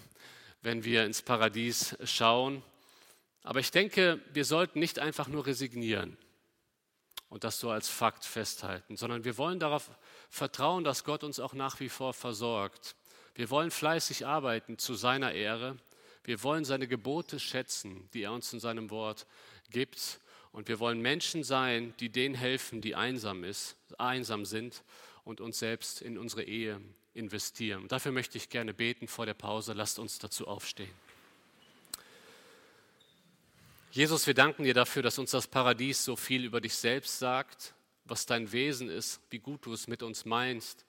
wenn 0.62 0.84
wir 0.84 1.04
ins 1.04 1.22
Paradies 1.22 1.96
schauen. 2.04 2.62
Aber 3.42 3.60
ich 3.60 3.70
denke, 3.70 4.20
wir 4.32 4.44
sollten 4.44 4.78
nicht 4.78 4.98
einfach 4.98 5.28
nur 5.28 5.46
resignieren 5.46 6.16
und 7.28 7.44
das 7.44 7.60
so 7.60 7.70
als 7.70 7.88
Fakt 7.88 8.24
festhalten, 8.24 8.96
sondern 8.96 9.24
wir 9.24 9.38
wollen 9.38 9.60
darauf 9.60 9.90
vertrauen, 10.30 10.84
dass 10.84 11.04
Gott 11.04 11.24
uns 11.24 11.40
auch 11.40 11.52
nach 11.52 11.80
wie 11.80 11.88
vor 11.88 12.14
versorgt. 12.14 12.96
Wir 13.34 13.50
wollen 13.50 13.70
fleißig 13.70 14.26
arbeiten 14.26 14.78
zu 14.78 14.94
seiner 14.94 15.32
Ehre. 15.32 15.76
Wir 16.24 16.42
wollen 16.42 16.64
seine 16.64 16.88
Gebote 16.88 17.38
schätzen, 17.38 18.08
die 18.12 18.22
er 18.22 18.32
uns 18.32 18.52
in 18.52 18.60
seinem 18.60 18.90
Wort 18.90 19.26
gibt. 19.70 20.20
Und 20.50 20.68
wir 20.68 20.80
wollen 20.80 21.00
Menschen 21.00 21.44
sein, 21.44 21.94
die 22.00 22.10
denen 22.10 22.34
helfen, 22.34 22.80
die 22.80 22.94
einsam, 22.96 23.44
ist, 23.44 23.76
einsam 23.98 24.44
sind 24.44 24.82
und 25.24 25.40
uns 25.40 25.58
selbst 25.58 26.02
in 26.02 26.18
unsere 26.18 26.42
Ehe 26.42 26.80
investieren. 27.18 27.82
Und 27.82 27.92
dafür 27.92 28.12
möchte 28.12 28.38
ich 28.38 28.48
gerne 28.48 28.72
beten 28.72 29.08
vor 29.08 29.26
der 29.26 29.34
Pause. 29.34 29.72
Lasst 29.74 29.98
uns 29.98 30.18
dazu 30.18 30.46
aufstehen. 30.48 30.90
Jesus, 33.90 34.26
wir 34.26 34.34
danken 34.34 34.64
dir 34.64 34.74
dafür, 34.74 35.02
dass 35.02 35.18
uns 35.18 35.32
das 35.32 35.46
Paradies 35.46 36.04
so 36.04 36.14
viel 36.14 36.44
über 36.44 36.60
dich 36.60 36.74
selbst 36.74 37.18
sagt, 37.18 37.74
was 38.04 38.26
dein 38.26 38.52
Wesen 38.52 38.88
ist, 38.88 39.20
wie 39.30 39.38
gut 39.38 39.66
du 39.66 39.72
es 39.72 39.88
mit 39.88 40.02
uns 40.02 40.24
meinst. 40.24 40.84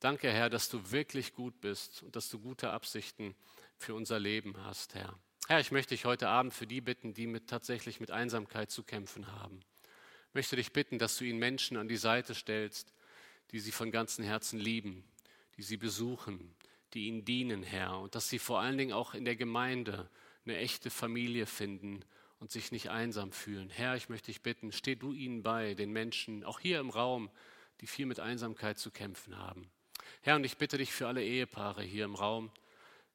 Danke, 0.00 0.30
Herr, 0.30 0.50
dass 0.50 0.68
du 0.68 0.90
wirklich 0.90 1.34
gut 1.34 1.60
bist 1.60 2.02
und 2.02 2.16
dass 2.16 2.30
du 2.30 2.38
gute 2.38 2.70
Absichten 2.70 3.34
für 3.76 3.94
unser 3.94 4.18
Leben 4.18 4.54
hast, 4.64 4.94
Herr. 4.94 5.14
Herr, 5.48 5.60
ich 5.60 5.72
möchte 5.72 5.94
dich 5.94 6.04
heute 6.04 6.28
Abend 6.28 6.54
für 6.54 6.66
die 6.66 6.80
bitten, 6.80 7.12
die 7.12 7.26
mit, 7.26 7.48
tatsächlich 7.48 8.00
mit 8.00 8.10
Einsamkeit 8.10 8.70
zu 8.70 8.82
kämpfen 8.82 9.30
haben. 9.32 9.60
Ich 10.28 10.34
möchte 10.34 10.56
dich 10.56 10.72
bitten, 10.72 10.98
dass 10.98 11.16
du 11.18 11.24
ihnen 11.24 11.38
Menschen 11.38 11.76
an 11.76 11.88
die 11.88 11.96
Seite 11.96 12.34
stellst, 12.34 12.92
die 13.50 13.58
sie 13.58 13.72
von 13.72 13.90
ganzem 13.90 14.24
Herzen 14.24 14.58
lieben, 14.60 15.04
die 15.60 15.64
sie 15.64 15.76
besuchen, 15.76 16.54
die 16.94 17.08
ihnen 17.08 17.26
dienen, 17.26 17.62
Herr, 17.62 17.98
und 17.98 18.14
dass 18.14 18.30
sie 18.30 18.38
vor 18.38 18.60
allen 18.60 18.78
Dingen 18.78 18.94
auch 18.94 19.12
in 19.12 19.26
der 19.26 19.36
Gemeinde 19.36 20.08
eine 20.46 20.56
echte 20.56 20.88
Familie 20.88 21.44
finden 21.44 22.02
und 22.38 22.50
sich 22.50 22.72
nicht 22.72 22.88
einsam 22.88 23.30
fühlen. 23.30 23.68
Herr, 23.68 23.94
ich 23.94 24.08
möchte 24.08 24.28
dich 24.28 24.40
bitten, 24.40 24.72
steh 24.72 24.94
du 24.94 25.12
ihnen 25.12 25.42
bei, 25.42 25.74
den 25.74 25.92
Menschen, 25.92 26.44
auch 26.44 26.60
hier 26.60 26.80
im 26.80 26.88
Raum, 26.88 27.28
die 27.82 27.86
viel 27.86 28.06
mit 28.06 28.20
Einsamkeit 28.20 28.78
zu 28.78 28.90
kämpfen 28.90 29.36
haben. 29.36 29.70
Herr, 30.22 30.36
und 30.36 30.44
ich 30.44 30.56
bitte 30.56 30.78
dich 30.78 30.92
für 30.92 31.08
alle 31.08 31.22
Ehepaare 31.22 31.82
hier 31.82 32.06
im 32.06 32.14
Raum, 32.14 32.50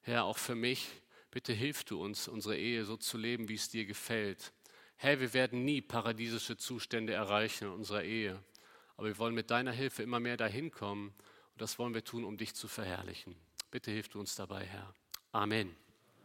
Herr, 0.01 0.25
auch 0.25 0.37
für 0.37 0.53
mich, 0.53 0.87
bitte 1.31 1.51
hilf 1.51 1.83
du 1.83 1.99
uns, 1.99 2.27
unsere 2.27 2.55
Ehe 2.55 2.85
so 2.85 2.95
zu 2.95 3.17
leben, 3.17 3.49
wie 3.49 3.55
es 3.55 3.69
dir 3.69 3.87
gefällt. 3.87 4.53
Herr, 4.97 5.19
wir 5.19 5.33
werden 5.33 5.65
nie 5.65 5.81
paradiesische 5.81 6.57
Zustände 6.57 7.13
erreichen 7.13 7.69
in 7.69 7.73
unserer 7.73 8.03
Ehe, 8.03 8.39
aber 8.97 9.07
wir 9.07 9.17
wollen 9.17 9.33
mit 9.33 9.49
deiner 9.49 9.71
Hilfe 9.71 10.03
immer 10.03 10.19
mehr 10.19 10.37
dahin 10.37 10.69
kommen 10.69 11.11
und 11.55 11.61
das 11.61 11.79
wollen 11.79 11.93
wir 11.93 12.03
tun, 12.03 12.25
um 12.25 12.37
dich 12.37 12.53
zu 12.53 12.67
verherrlichen. 12.67 13.33
Bitte 13.71 13.89
hilf 13.89 14.09
du 14.09 14.19
uns 14.19 14.35
dabei, 14.35 14.65
Herr. 14.65 14.93
Amen. 15.31 15.73